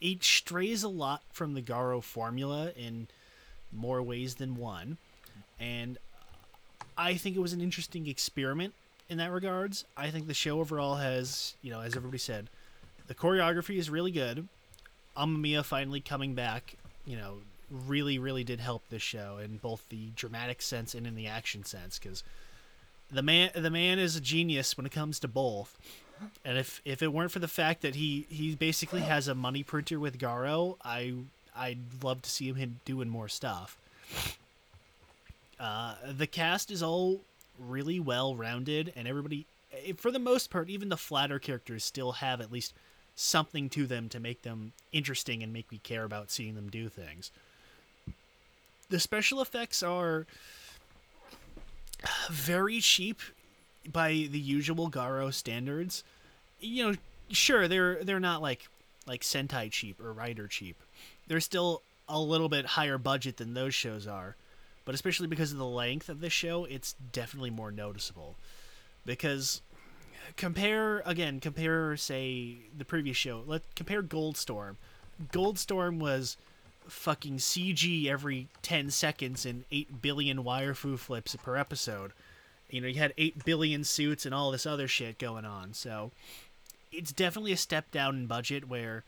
[0.00, 3.08] it strays a lot from the Garo formula in
[3.70, 4.96] more ways than one,
[5.60, 5.98] and
[6.96, 8.72] I think it was an interesting experiment
[9.08, 9.84] in that regards.
[9.96, 12.48] I think the show overall has, you know, as everybody said,
[13.06, 14.46] the choreography is really good.
[15.16, 16.74] Amamiya finally coming back,
[17.06, 17.38] you know,
[17.70, 21.64] really, really did help this show in both the dramatic sense and in the action
[21.64, 22.22] sense because
[23.10, 25.76] the man the man is a genius when it comes to both.
[26.44, 29.62] And if if it weren't for the fact that he he basically has a money
[29.62, 31.14] printer with Garo, I
[31.56, 33.76] I'd love to see him doing more stuff.
[35.58, 37.20] Uh, the cast is all
[37.58, 42.12] really well rounded, and everybody, eh, for the most part, even the flatter characters still
[42.12, 42.74] have at least
[43.14, 46.88] something to them to make them interesting and make me care about seeing them do
[46.88, 47.30] things.
[48.90, 50.26] The special effects are
[52.30, 53.20] very cheap
[53.90, 56.04] by the usual Garo standards.
[56.60, 56.94] You know,
[57.30, 58.68] sure they're they're not like
[59.06, 60.76] like Sentai cheap or Rider cheap.
[61.26, 64.36] They're still a little bit higher budget than those shows are,
[64.88, 68.36] but especially because of the length of the show, it's definitely more noticeable.
[69.04, 69.60] Because
[70.38, 73.42] compare again, compare say the previous show.
[73.46, 74.76] Let compare Goldstorm.
[75.30, 76.38] Goldstorm was
[76.86, 82.12] fucking CG every 10 seconds and 8 billion wire fu flips per episode.
[82.70, 85.74] You know, you had 8 billion suits and all this other shit going on.
[85.74, 86.12] So,
[86.90, 89.04] it's definitely a step down in budget where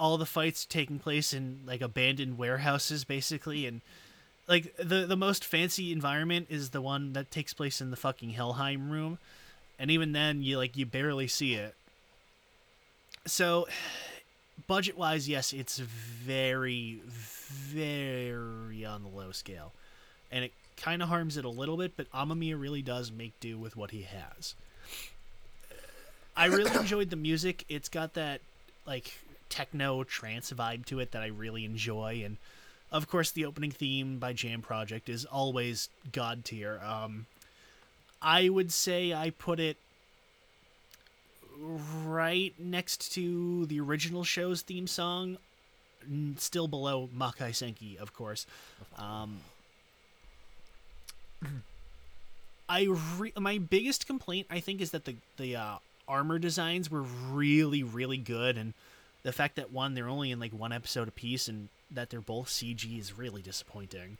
[0.00, 3.82] all the fights taking place in like abandoned warehouses basically and
[4.48, 8.30] like the the most fancy environment is the one that takes place in the fucking
[8.30, 9.18] Helheim room
[9.82, 11.74] and even then you like you barely see it.
[13.26, 13.66] So
[14.68, 19.72] budget wise, yes, it's very, very on the low scale.
[20.30, 23.58] And it kind of harms it a little bit, but Amamiya really does make do
[23.58, 24.54] with what he has.
[26.36, 27.64] I really enjoyed the music.
[27.68, 28.40] It's got that,
[28.86, 29.18] like,
[29.50, 32.22] techno trance vibe to it that I really enjoy.
[32.24, 32.36] And,
[32.92, 36.80] of course, the opening theme by Jam Project is always god tier.
[36.84, 37.26] Um,
[38.20, 39.78] I would say I put it
[42.04, 45.38] right next to the original show's theme song,
[46.36, 48.46] still below Makai Senki, of course.
[48.98, 49.40] Um,
[52.68, 52.88] I
[53.18, 57.82] re- my biggest complaint I think is that the the uh, armor designs were really
[57.82, 58.74] really good, and
[59.22, 62.20] the fact that one they're only in like one episode a piece, and that they're
[62.20, 64.18] both CG is really disappointing.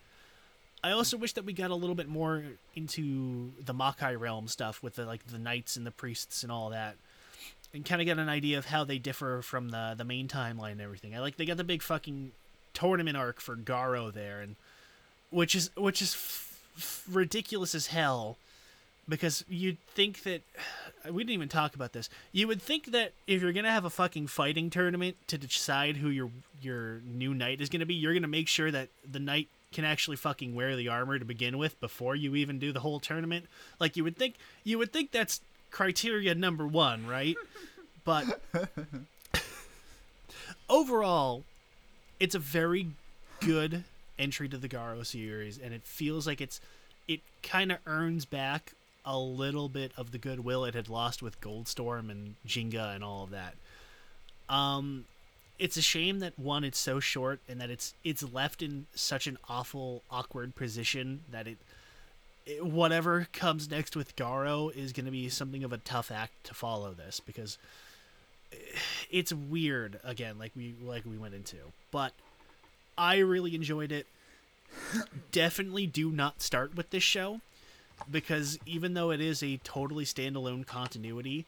[0.85, 2.43] I also wish that we got a little bit more
[2.75, 6.71] into the Makai realm stuff with the like the knights and the priests and all
[6.71, 6.97] that
[7.75, 10.73] and kind of get an idea of how they differ from the the main timeline
[10.73, 11.15] and everything.
[11.15, 12.33] I like they got the big fucking
[12.75, 14.57] tournament arc for Garo there, and
[15.31, 18.37] which is which is f- f- ridiculous as hell
[19.09, 20.43] because you'd think that
[21.11, 22.09] we didn't even talk about this.
[22.33, 26.09] You would think that if you're gonna have a fucking fighting tournament to decide who
[26.09, 26.31] your
[26.61, 30.17] your new knight is gonna be, you're gonna make sure that the knight can actually
[30.17, 33.47] fucking wear the armor to begin with before you even do the whole tournament.
[33.81, 34.35] Like you would think
[34.65, 37.37] you would think that's criteria number one, right?
[38.05, 38.41] But
[40.69, 41.45] overall,
[42.19, 42.89] it's a very
[43.41, 43.85] good
[44.19, 46.61] entry to the Garo series, and it feels like it's
[47.07, 48.73] it kind of earns back
[49.05, 53.25] a little bit of the goodwill it had lost with Goldstorm and Jinga and all
[53.25, 53.55] of that.
[54.49, 55.07] Um,
[55.59, 59.27] it's a shame that one it's so short and that it's it's left in such
[59.27, 61.59] an awful awkward position that it
[62.61, 66.55] whatever comes next with Garo is going to be something of a tough act to
[66.55, 67.59] follow this because
[69.11, 71.57] it's weird again like we like we went into.
[71.91, 72.13] But
[72.99, 74.07] I really enjoyed it.
[75.31, 77.41] Definitely do not start with this show
[78.11, 81.47] because even though it is a totally standalone continuity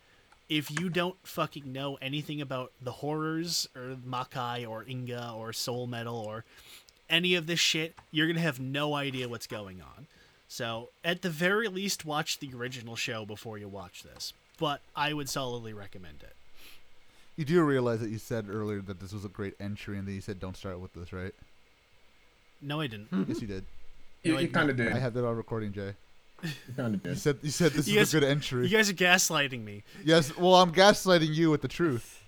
[0.48, 5.86] if you don't fucking know anything about the horrors or Makai or Inga or Soul
[5.86, 6.44] Metal or
[7.08, 10.06] any of this shit you're going to have no idea what's going on
[10.54, 14.32] so, at the very least, watch the original show before you watch this.
[14.56, 16.36] But I would solidly recommend it.
[17.34, 20.14] You do realize that you said earlier that this was a great entry, and then
[20.14, 21.34] you said don't start with this, right?
[22.62, 23.08] No, I didn't.
[23.26, 23.64] Yes, you did.
[24.22, 24.92] You, No, you kind of did.
[24.92, 25.94] I have that on recording, Jay.
[26.68, 28.66] You kind of You said you said this You is guys- a good entry.
[28.66, 29.82] You guys are gaslighting me.
[30.04, 30.36] Yes.
[30.36, 32.20] Well, I'm gaslighting you with the truth.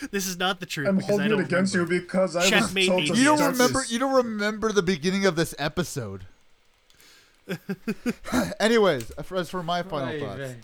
[0.12, 0.86] This is not the truth.
[0.86, 1.94] I'm because I holding it don't against remember.
[1.94, 3.80] you because I was Checkmate told to You don't remember.
[3.80, 3.90] this.
[3.90, 6.26] You don't remember the beginning of this episode.
[8.60, 10.56] Anyways, as for my final Right, thoughts, right.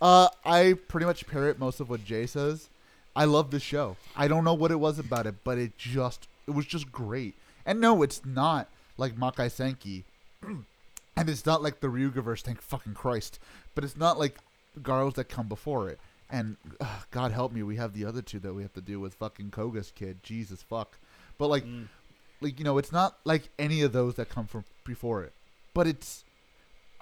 [0.00, 2.68] uh, I pretty much parrot most of what Jay says.
[3.14, 3.96] I love the show.
[4.16, 7.34] I don't know what it was about it, but it just it was just great.
[7.64, 8.68] And no, it's not
[8.98, 10.02] like Makai Senki,
[11.16, 12.42] and it's not like the Ryugaverse.
[12.42, 13.38] Thank fucking Christ!
[13.74, 14.38] But it's not like
[14.80, 15.98] Garos that come before it.
[16.30, 19.00] And uh, God help me, we have the other two that we have to deal
[19.00, 20.22] with fucking Koga's kid.
[20.22, 20.96] Jesus fuck.
[21.36, 21.88] But like, Mm.
[22.40, 25.32] like you know, it's not like any of those that come from before it.
[25.74, 26.24] But it's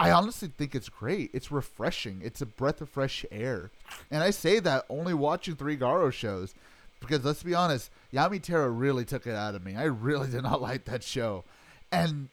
[0.01, 1.31] I honestly think it's great.
[1.35, 2.23] It's refreshing.
[2.24, 3.70] It's a breath of fresh air.
[4.11, 6.55] And I say that only watching three Garo shows.
[7.01, 9.77] Because let's be honest, Yami Tera really took it out of me.
[9.77, 11.45] I really did not like that show.
[11.93, 12.28] And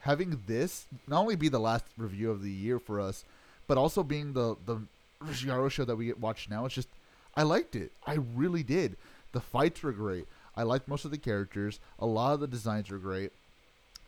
[0.00, 3.24] having this not only be the last review of the year for us,
[3.66, 4.80] but also being the the
[5.24, 6.88] Garo show that we watch now, it's just
[7.36, 7.92] I liked it.
[8.06, 8.96] I really did.
[9.32, 10.26] The fights were great.
[10.56, 11.78] I liked most of the characters.
[11.98, 13.30] A lot of the designs were great.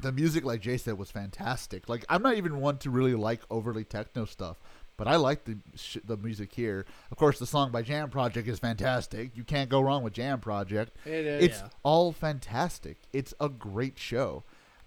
[0.00, 1.88] The music, like Jay said, was fantastic.
[1.88, 4.56] Like I'm not even one to really like overly techno stuff,
[4.96, 6.84] but I like the sh- the music here.
[7.12, 9.36] Of course, the song by Jam Project is fantastic.
[9.36, 10.96] You can't go wrong with Jam Project.
[11.04, 11.44] It is.
[11.44, 11.68] It's Yeah.
[11.84, 12.96] all fantastic.
[13.12, 14.42] It's a great show.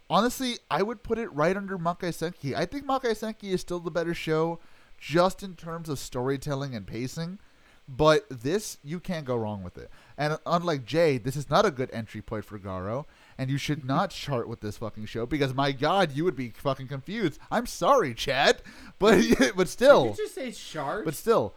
[0.09, 2.55] Honestly, I would put it right under Makai Senki.
[2.55, 4.59] I think Makai Senki is still the better show,
[4.99, 7.39] just in terms of storytelling and pacing.
[7.87, 9.91] But this, you can't go wrong with it.
[10.17, 13.05] And unlike Jay, this is not a good entry point for Garo.
[13.37, 16.49] And you should not chart with this fucking show because my God, you would be
[16.49, 17.39] fucking confused.
[17.51, 18.61] I'm sorry, Chad,
[18.99, 19.23] but
[19.55, 21.05] but still, Did you just say shark?
[21.05, 21.53] but still,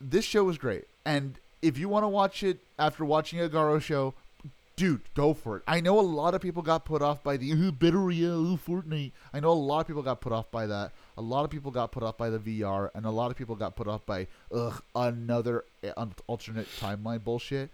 [0.00, 0.84] this show was great.
[1.06, 4.12] And if you want to watch it after watching a Garo show,
[4.76, 5.62] dude, go for it.
[5.66, 8.56] I know a lot of people got put off by the ooh, better real ooh,
[8.56, 9.12] Fortnite.
[9.32, 10.92] I know a lot of people got put off by that.
[11.16, 13.54] A lot of people got put off by the VR, and a lot of people
[13.54, 15.64] got put off by ugh another
[15.96, 17.70] uh, alternate timeline bullshit.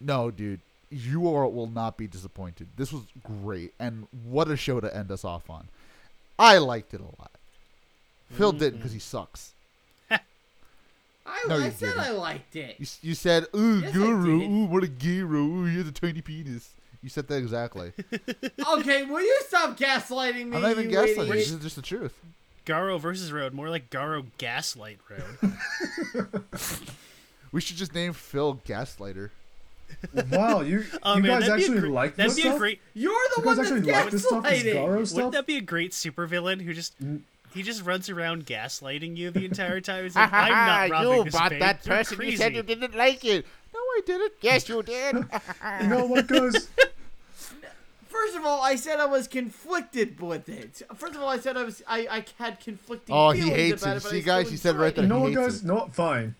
[0.00, 0.60] No, dude,
[0.90, 2.68] you are, will not be disappointed.
[2.76, 5.68] This was great, and what a show to end us off on.
[6.38, 7.30] I liked it a lot.
[8.30, 9.53] Phil didn't because he sucks.
[11.26, 12.00] I, No, I said didn't.
[12.00, 12.76] I liked it.
[12.78, 16.70] You, you said, ooh, Yes, Guru, ooh, what a guru, ooh, you're the tiny penis.
[17.02, 17.92] You said that exactly.
[18.72, 20.56] okay, will you stop gaslighting me?
[20.56, 21.20] I'm not even you guessing.
[21.22, 21.36] idiot?
[21.36, 22.18] This is just the truth.
[22.64, 25.52] Garo versus Road, more like Garo Gaslight Road.
[27.54, 29.30] We should just name Phil Gaslighter.
[30.28, 32.42] Wow, you Oh you man, guys that'd be a actually great, like that'd this be
[32.42, 32.56] stuff?
[32.56, 32.80] a great.
[32.94, 34.74] You're the You one guys that's actually like this stuff, this gaslighting.
[34.74, 37.20] Garo Wouldn't that be a great supervillain who just mm.
[37.54, 40.04] He just runs around gaslighting you the entire time?
[40.04, 41.60] He's like, I'm not robbing this bank.
[41.60, 42.16] That person.
[42.16, 42.36] You're crazy.
[42.36, 43.46] Said you didn't like it.
[43.72, 44.32] No, I didn't.
[44.40, 45.16] Yes, you did.
[45.82, 46.68] You know what, guys?
[48.08, 50.82] First of all, I said I was conflicted with it.
[50.94, 53.82] First of all, I said I was I, I had conflicting oh, he feelings hates
[53.82, 53.96] about it.
[53.96, 54.02] it.
[54.04, 55.04] but See, guys, he said right there.
[55.04, 55.64] You know he what, hates guys?
[55.64, 55.66] it.
[55.66, 56.34] No, fine.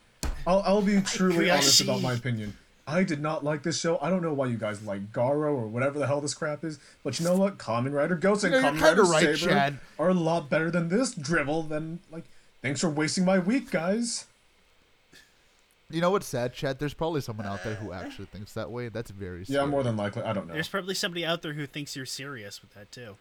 [0.47, 2.57] I'll, I'll be truly honest about my opinion.
[2.87, 3.99] I did not like this show.
[4.03, 6.79] I don't know why you guys like Garo or whatever the hell this crap is,
[7.03, 7.57] but you know what?
[7.57, 9.79] Kamen Rider Ghost and You know, Kamen you're Rider right, Saber Chad.
[9.99, 11.63] are a lot better than this drivel.
[11.63, 12.25] Than like,
[12.61, 14.27] thanks for wasting my week, guys.
[15.91, 16.79] You know what's sad, Chad?
[16.79, 18.89] There's probably someone out there who actually thinks that way.
[18.89, 20.23] That's very Yeah, more than likely.
[20.23, 20.55] I don't know.
[20.55, 23.17] There's probably somebody out there who thinks you're serious with that too.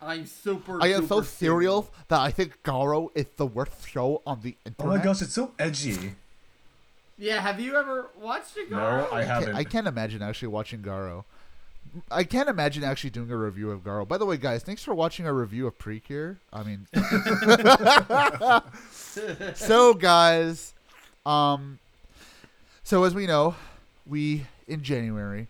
[0.00, 0.82] I'm super.
[0.82, 4.56] I am so super serious that I think Garo is the worst show on the
[4.64, 4.92] internet.
[4.92, 6.14] Oh my gosh, it's so edgy.
[7.18, 8.70] Yeah, have you ever watched it?
[8.70, 9.46] No, I I haven't.
[9.46, 11.24] can't, I can't imagine actually watching Garo.
[12.10, 14.06] I can't imagine actually doing a review of Garo.
[14.06, 16.38] By the way, guys, thanks for watching our review of Precure.
[16.52, 16.86] I mean,
[19.54, 20.74] so guys,
[21.26, 21.78] um,
[22.84, 23.54] so as we know,
[24.06, 25.48] we in January,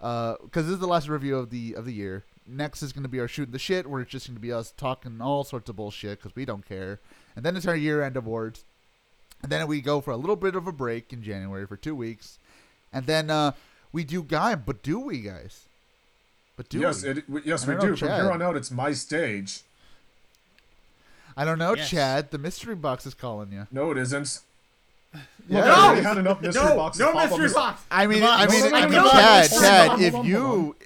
[0.00, 2.24] uh, because this is the last review of the of the year.
[2.46, 4.52] Next is going to be our shooting the shit, where it's just going to be
[4.52, 7.00] us talking all sorts of bullshit because we don't care.
[7.36, 8.64] And then it's our year end awards,
[9.44, 11.94] and then we go for a little bit of a break in January for two
[11.94, 12.38] weeks,
[12.92, 13.52] and then uh,
[13.92, 14.62] we do Gaim.
[14.66, 15.66] But do we, guys?
[16.56, 17.10] But do yes, we?
[17.10, 17.96] it, yes, we don't know.
[17.96, 19.60] From here on out, it's my stage.
[21.36, 21.90] I don't know, Yes.
[21.90, 22.30] Chad.
[22.30, 23.66] The mystery box is calling you.
[23.72, 24.40] No, it isn't.
[25.12, 25.20] Yeah.
[25.48, 25.74] Look, No!
[25.74, 27.82] I had enough mystery no, boxes no pop mystery this- box.
[27.90, 30.76] I mean, Come I mean, hold I mean, on, Chad, hold Chad, if on, you,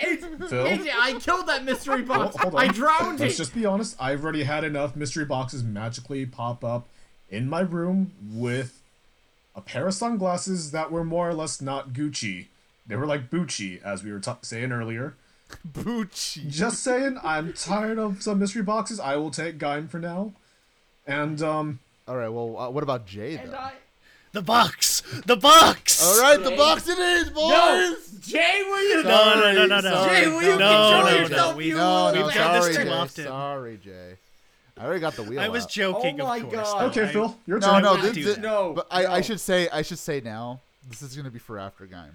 [0.00, 0.88] AJ, Phil?
[1.00, 2.36] I killed that mystery box.
[2.36, 2.60] Hold- hold on.
[2.60, 3.38] I drowned Let's it.
[3.38, 3.96] just be honest.
[4.00, 6.88] I've already had enough mystery boxes magically pop up
[7.30, 8.80] in my room with
[9.54, 12.46] a pair of sunglasses that were more or less not Gucci.
[12.86, 15.14] They were like Bucci, as we were ta saying earlier.
[15.72, 16.48] Bucci.
[16.48, 19.00] Just saying, I'm tired of some mystery boxes.
[19.00, 20.32] I will take Gaim for now.
[21.06, 22.28] And, um, All right.
[22.28, 23.56] Well, uh, what about Jay And though?
[23.56, 23.72] I,
[24.32, 26.04] The box, the box.
[26.04, 27.48] All right, the box it is, boys.
[27.50, 29.02] no, Jay, will you?
[29.04, 29.90] No, no, no, no, no.
[29.90, 31.56] Sorry, Jay, will you No, control no, no, yourself?
[31.56, 32.90] we- you No, little no, We've had this sorry, too Jay.
[32.96, 33.24] often.
[33.24, 34.16] Sorry, Jay.
[34.80, 35.40] I already got the wheel.
[35.40, 35.70] I was out.
[35.70, 36.54] joking, Oh my of course.
[36.72, 36.84] God.
[36.90, 37.82] okay, I- Phil, your No, turn.
[37.82, 38.38] no, not this, do this.
[38.38, 41.58] No, But I, I should say, I should say now, this is gonna be for
[41.58, 42.12] after Gaim.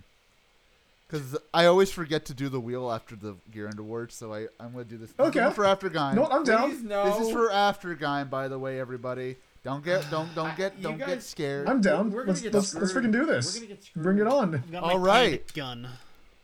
[1.07, 4.47] Because I always forget to do the wheel after the Gear End Awards, so I,
[4.59, 5.11] I'm gonna do this.
[5.11, 5.51] this Okay.
[5.53, 6.15] for after Gaim.
[6.15, 6.71] No, I'm down.
[6.71, 7.05] Please, no.
[7.19, 9.35] This is for after Gaim, by the way, everybody.
[9.63, 11.69] Don't get, don't, don't get, you don't get scared.
[11.69, 12.11] I'm down.
[12.11, 13.53] We're gonna Let's, get let's, let's freaking do this.
[13.55, 14.03] We're gonna get screwed.
[14.03, 14.55] Bring it on.
[14.55, 15.53] I've my All right.
[15.53, 15.87] gun.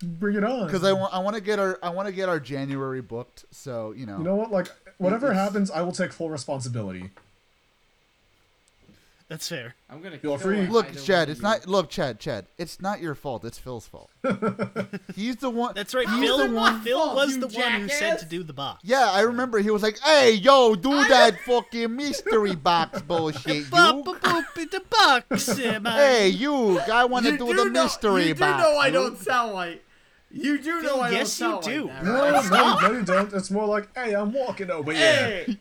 [0.02, 0.68] Bring it on.
[0.68, 3.44] Because I want, I want to get our, I want to get our January booked.
[3.52, 4.52] So you know, You know what?
[4.52, 4.70] Like,
[5.00, 7.10] whatever happens, I will take full responsibility.
[9.28, 9.76] That's fair.
[9.92, 10.62] I'm gonna Feel kill free.
[10.62, 11.44] either Look, one Chad, of it's you.
[11.44, 11.68] not.
[11.68, 13.46] Look, Chad, Chad, it's not your fault.
[13.46, 14.10] It's Phil's fault.
[15.16, 15.74] He's the one.
[15.76, 16.10] That's right.
[16.10, 16.82] He's Phil, the one.
[16.82, 18.20] Phil fault, was you the one who said jackass.
[18.22, 18.80] to do the box.
[18.84, 19.60] Yeah, I remember.
[19.60, 24.04] He was like, "Hey, yo, do that fucking mystery box bullshit, Bop, you.
[24.04, 25.60] boop, boop, in the box.
[25.60, 25.92] am I?
[25.96, 26.80] Hey, you.
[26.80, 28.64] I want to You do, do the know, mystery You do box.
[28.64, 28.94] know I you.
[28.94, 29.86] don't sound like.
[30.32, 31.86] You do know I yes, don't you do.
[31.88, 32.52] like that, No, right?
[32.52, 33.34] no, no, you don't.
[33.34, 35.46] It's more like, hey, I'm walking over here.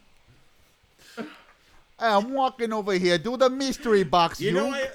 [2.00, 3.18] Hey, I'm walking over here.
[3.18, 4.40] Do the mystery box.
[4.40, 4.88] You know I.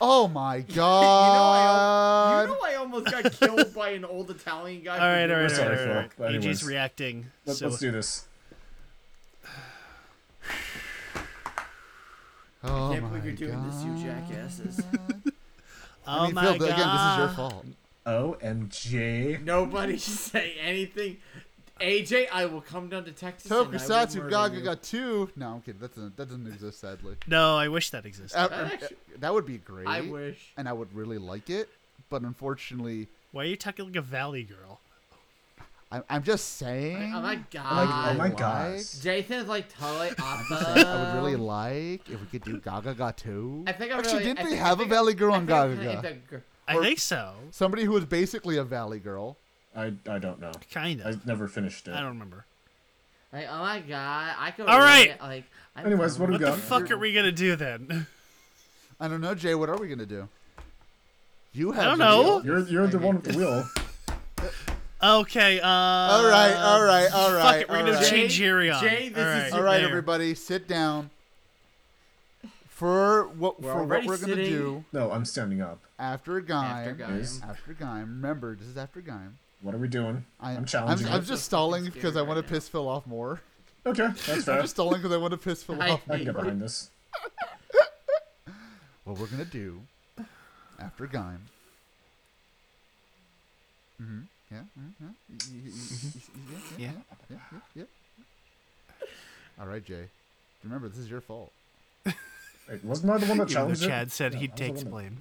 [0.00, 2.42] Oh my You know, I, god.
[2.42, 4.94] you know I almost got killed by an old Italian guy.
[4.96, 6.10] All right, all right, all Sorry, right, all right.
[6.16, 7.26] But reacting.
[7.46, 8.28] Let, so let's do this.
[12.62, 14.80] oh I can't my believe you're doing this, you jackasses.
[16.08, 16.68] Oh I mean, my Phil, god.
[16.68, 17.66] again, this is your fault.
[18.06, 19.42] OMG.
[19.44, 21.18] Nobody should say anything.
[21.80, 23.50] AJ, I will come down to Texas.
[23.50, 25.28] and I will Tokusatsu Gaga got two.
[25.36, 25.80] No, I'm kidding.
[25.80, 27.16] That doesn't, that doesn't exist, sadly.
[27.26, 28.38] No, I wish that existed.
[28.38, 29.86] Uh, That actually- that would be great.
[29.86, 30.52] I wish.
[30.56, 31.68] And I would really like it.
[32.08, 34.80] But unfortunately, Why are you talking like a valley girl?
[35.92, 37.12] I'm, I'm just saying.
[37.14, 38.14] Oh my Like, god.
[38.14, 38.80] oh my like- god.
[39.02, 40.56] Jason's like totally awesome.
[40.86, 43.64] I would really like if we could do Gaga Got two.
[43.66, 45.32] I think I Actually, really, didn't I they think- have I a think- Valley Girl
[45.34, 46.42] I on think I Gaga?
[46.66, 47.34] Kinda hit that gr- I think so.
[47.50, 49.36] Somebody who was basically a Valley Girl.
[49.76, 50.52] I, I don't know.
[50.72, 51.06] Kind of.
[51.06, 51.92] I've never finished it.
[51.94, 52.44] I don't remember.
[53.32, 54.66] Like, oh my god, I could.
[54.66, 55.06] All right.
[55.08, 55.44] relate, Like,
[55.74, 58.06] I'm Anyways, what do we What the fuck are we gonna do then?
[59.00, 59.54] I don't know, Jay.
[59.54, 60.28] What are we gonna do?
[61.52, 61.84] You have.
[61.84, 62.22] I don't know.
[62.22, 62.46] wheel.
[62.46, 63.68] You're, you're the one with the wheel.
[65.02, 65.60] Okay.
[65.60, 67.68] Uh, All right, all right, all Fuck it.
[67.68, 68.06] We're gonna right.
[68.06, 68.80] change Jay- Jirion.
[68.80, 69.52] Jay, this all is right.
[69.52, 69.88] All right, there.
[69.88, 71.10] everybody, sit down.
[72.70, 74.44] For what We're for what we're gonna sitting.
[74.50, 75.80] do No, I'm standing up.
[75.98, 76.64] After Gaim.
[76.64, 77.18] After Gaim.
[77.20, 78.00] Is- After Gaim.
[78.02, 79.32] Remember, this is after Gaim.
[79.62, 80.24] What are we doing?
[80.40, 83.06] I, I'm challenging I'm, I'm just stalling fucking because I want to piss Phil off
[83.06, 83.40] more.
[83.86, 84.60] Okay, that's I'm fair.
[84.62, 86.02] just stalling because I want to piss Phil I off.
[86.10, 86.90] I can get behind this.
[89.04, 89.80] What we're gonna do
[90.80, 91.38] after Gaim.
[94.02, 94.18] Mm-hmm.
[94.50, 94.58] Yeah.
[94.78, 96.10] mhm, yeah, y- y- y-
[96.44, 96.90] y- Yeah.
[96.90, 96.90] Yeah.
[97.30, 97.36] Yeah.
[97.52, 97.82] Yeah.
[99.00, 99.06] yeah.
[99.60, 100.06] All right, Jay.
[100.64, 101.52] Remember, this is your fault.
[102.04, 103.86] Wait, wasn't I the one that Even though challenged it?
[103.86, 105.18] Chad said Yeah, he I was the takes one that- blame.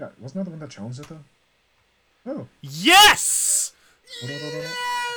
[0.00, 1.18] Yeah, wasn't I the one that challenged it though?
[2.26, 2.46] Oh.
[2.62, 3.72] Yes.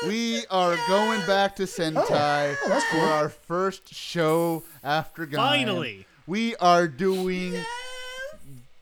[0.06, 1.96] We are going back to Sentai
[2.52, 5.36] Oh, oh that's for our first show after Gaim.
[5.36, 6.06] Finally.
[6.28, 7.64] we are doing.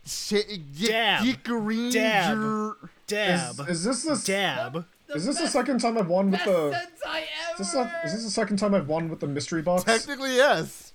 [0.05, 0.33] Sh-
[0.79, 1.23] Dab.
[1.23, 2.73] Yikaranger-
[3.07, 3.57] Dab.
[3.57, 3.69] Dab.
[3.69, 4.85] Is, is this the Dab.
[5.13, 7.91] is this the second time I've won with the Sentai is this, ever.
[8.03, 9.83] the, is this the second time I've won with the mystery box?
[9.83, 10.90] Technically, yes.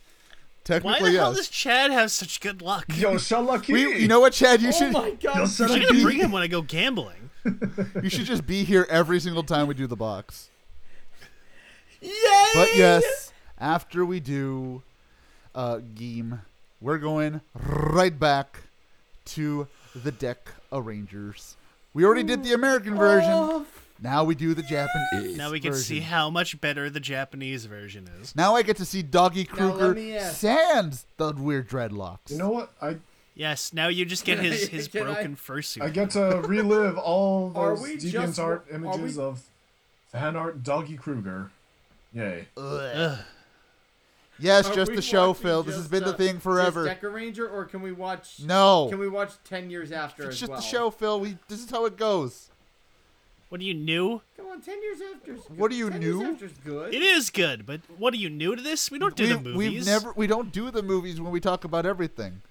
[0.66, 2.86] Why Technically, the hell does Chad have such good luck?
[2.97, 3.72] Yo, Shalaki!
[3.72, 4.60] We, you know what, Chad?
[4.60, 5.22] You oh should my god.
[5.22, 5.88] Yo, I'm Shalaki!
[5.88, 7.30] gonna bring him when I go gambling.
[8.02, 10.48] you should just be here every single time we do the box.
[12.01, 12.10] Yay!
[12.55, 14.82] But yes, after we do
[15.55, 16.40] uh Gaim,
[16.80, 18.62] we're going right back
[19.26, 21.56] to the Deca Rangers.
[21.94, 23.30] We already did the American version.
[23.32, 23.66] Oh,
[24.01, 25.36] Now we do the Japanese.
[25.36, 28.36] Now we can see how much better the Japanese version is.
[28.36, 32.31] Now I get to see Doggy Now Kruger me ask- sans the weird dreadlocks.
[32.31, 32.73] You know what?
[32.81, 32.97] I
[33.35, 35.82] Yes, now you just get his, his Can I- broken fursuit.
[35.82, 39.43] I get to relive all Are those we deviant art are we- images of
[40.10, 41.51] fan art Doggy Kruger.
[42.14, 42.47] Yay.
[42.56, 43.18] Ugh.
[44.39, 45.62] yes, Are just the show, watching Phil.
[45.64, 46.86] This has just, been the uh, thing forever.
[46.86, 48.40] Just Deca Ranger, or can we watch?
[48.43, 50.60] no, Can we watch ten years after it's as just well?
[50.60, 51.20] the show, Phil.
[51.20, 52.48] We this is how it goes.
[53.56, 54.20] What are you new?
[54.36, 55.32] Come on, ten years after.
[55.32, 55.56] is good.
[55.58, 56.18] What are you 10 new?
[56.20, 56.92] Years after's good.
[56.92, 58.90] It is good, but what are you new to this?
[58.90, 59.56] We don't do the We've, movies.
[59.70, 62.42] we've never we don't do the movies when we talk about everything.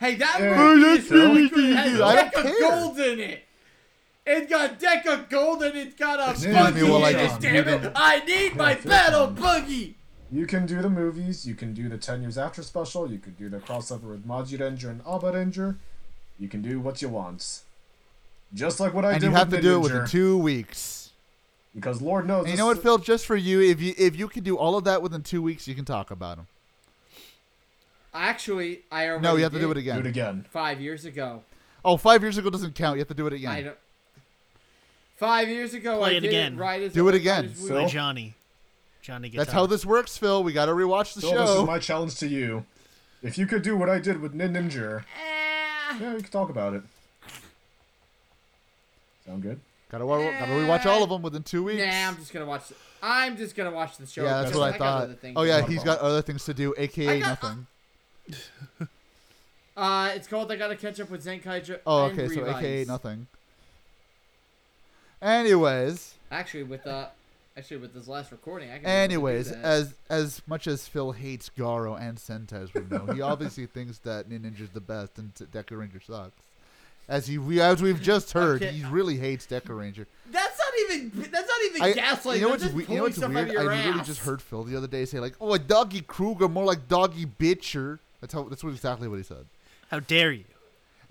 [0.00, 0.54] Hey, that Yeah.
[0.54, 1.70] movie is really good.
[1.70, 2.60] It has I don't Deca care.
[2.70, 3.44] Gold in it.
[4.26, 7.36] It got Deca Gold and it's got a Excuse buggy me while I in just
[7.38, 7.40] it.
[7.40, 7.80] Damn it!
[7.84, 7.92] him.
[7.96, 9.34] I need my feel battle fine.
[9.36, 9.96] buggy.
[10.30, 13.38] You can do the movies, you can do the 10 years after special, you could
[13.38, 15.76] do the crossover with Magiranger and Abaranger.
[16.38, 17.60] You can do what you want.
[18.54, 21.10] Just like what I and did you have with to do it within two weeks.
[21.74, 22.98] Because Lord knows And you know what, Phil?
[22.98, 25.66] Just for you, if you if you can do all of that within two weeks,
[25.66, 26.46] you can talk about them.
[28.12, 29.96] Actually, I already No, you have to do it again.
[29.96, 30.46] do it again.
[30.50, 31.42] Five years ago.
[31.84, 32.96] Oh, five years ago doesn't count.
[32.96, 33.64] You have to do it I again.
[33.64, 33.76] don't.
[35.16, 36.54] Five years ago, Play I it did again.
[36.54, 37.82] it right as Do it again, as Phil.
[37.82, 38.34] By Johnny.
[39.02, 39.44] Johnny Guitar.
[39.44, 40.42] That's how this works, Phil.
[40.42, 41.60] We got to rewatch the So this show.
[41.62, 42.64] is my challenge to you.
[43.22, 45.98] If you could do what I did with Ninninger, Eh.
[46.00, 46.82] yeah, we could talk about it.
[49.26, 49.60] Sound good?
[49.90, 51.80] Gotta, wa- gotta rewatch all of them within two weeks.
[51.82, 52.68] Nah, I'm just gonna watch.
[52.68, 54.24] The, I'm just gonna watch the show.
[54.24, 55.32] yeah, that's because what I, got thought.
[55.36, 57.66] Oh yeah, he's got other things to do, aka got- nothing.
[59.76, 61.80] Uh, it's called I gotta catch up with Zenkai.
[61.84, 63.26] Oh, okay, so aka nothing.
[65.20, 67.06] Anyways, Actually, with uh,
[67.56, 68.86] actually with this last recording, I can.
[68.86, 69.64] anyways, do that.
[69.64, 73.98] as as much as Phil hates Garo and Sentai, as we know, he obviously thinks
[73.98, 76.43] that Ninja's the best and T- Deca Ranger sucks.
[77.08, 78.72] As he, we, as we've just heard, Okay.
[78.72, 80.06] he really hates Deca Ranger.
[80.30, 81.10] that's not even.
[81.30, 82.34] That's not even I, gaslighting.
[82.36, 83.48] you know what's, we- you know what's weird?
[83.48, 84.06] of your I literally ass.
[84.06, 87.26] just heard Phil the other day say like, "Oh, a doggy Kruger, more like doggy
[87.26, 88.44] bitcher." That's how.
[88.44, 89.44] That's what exactly what he said.
[89.90, 90.44] How dare you?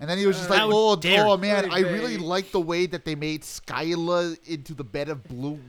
[0.00, 2.60] And then he was just like, "Oh, oh, oh you." man, I really like the
[2.60, 5.60] way that they made Skyla into the bed of blue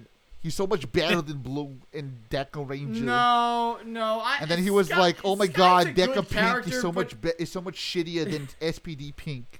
[0.41, 3.03] He's so much better than Blue and Deca Ranger.
[3.03, 4.21] No, no.
[4.23, 6.81] I, And then he was Sky- like, "Oh my Sky's God, a Deca Pink is
[6.81, 9.59] so but- much be- is so much shittier than SPD Pink."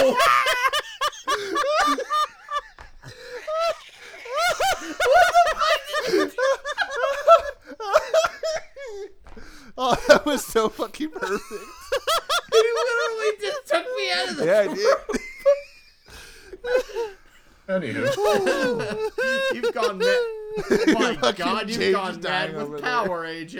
[0.00, 0.16] you?
[9.76, 11.42] Oh, that was so fucking perfect.
[12.52, 14.46] You literally just took me out of the.
[14.46, 14.66] yeah, I
[17.82, 17.96] did.
[17.96, 19.10] Anywho,
[19.54, 20.06] You've gone mad.
[20.06, 22.90] Oh my Fucking god, you've James gone dying mad over with there.
[22.92, 23.58] power, AJ.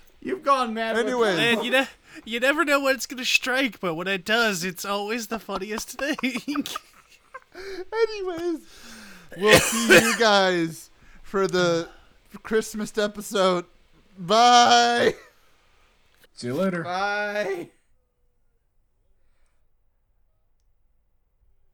[0.20, 1.28] You've gone mad Anyway.
[1.30, 1.88] with Man, you, ne-
[2.28, 5.92] you never know when it's gonna strike, but when it does, it's always the funniest
[5.92, 6.16] thing.
[7.92, 8.60] Anyways,
[9.36, 10.90] we'll see you guys
[11.22, 11.88] for the
[12.42, 13.64] Christmas episode.
[14.18, 15.14] Bye.
[16.34, 16.82] see you later.
[16.82, 17.70] Bye.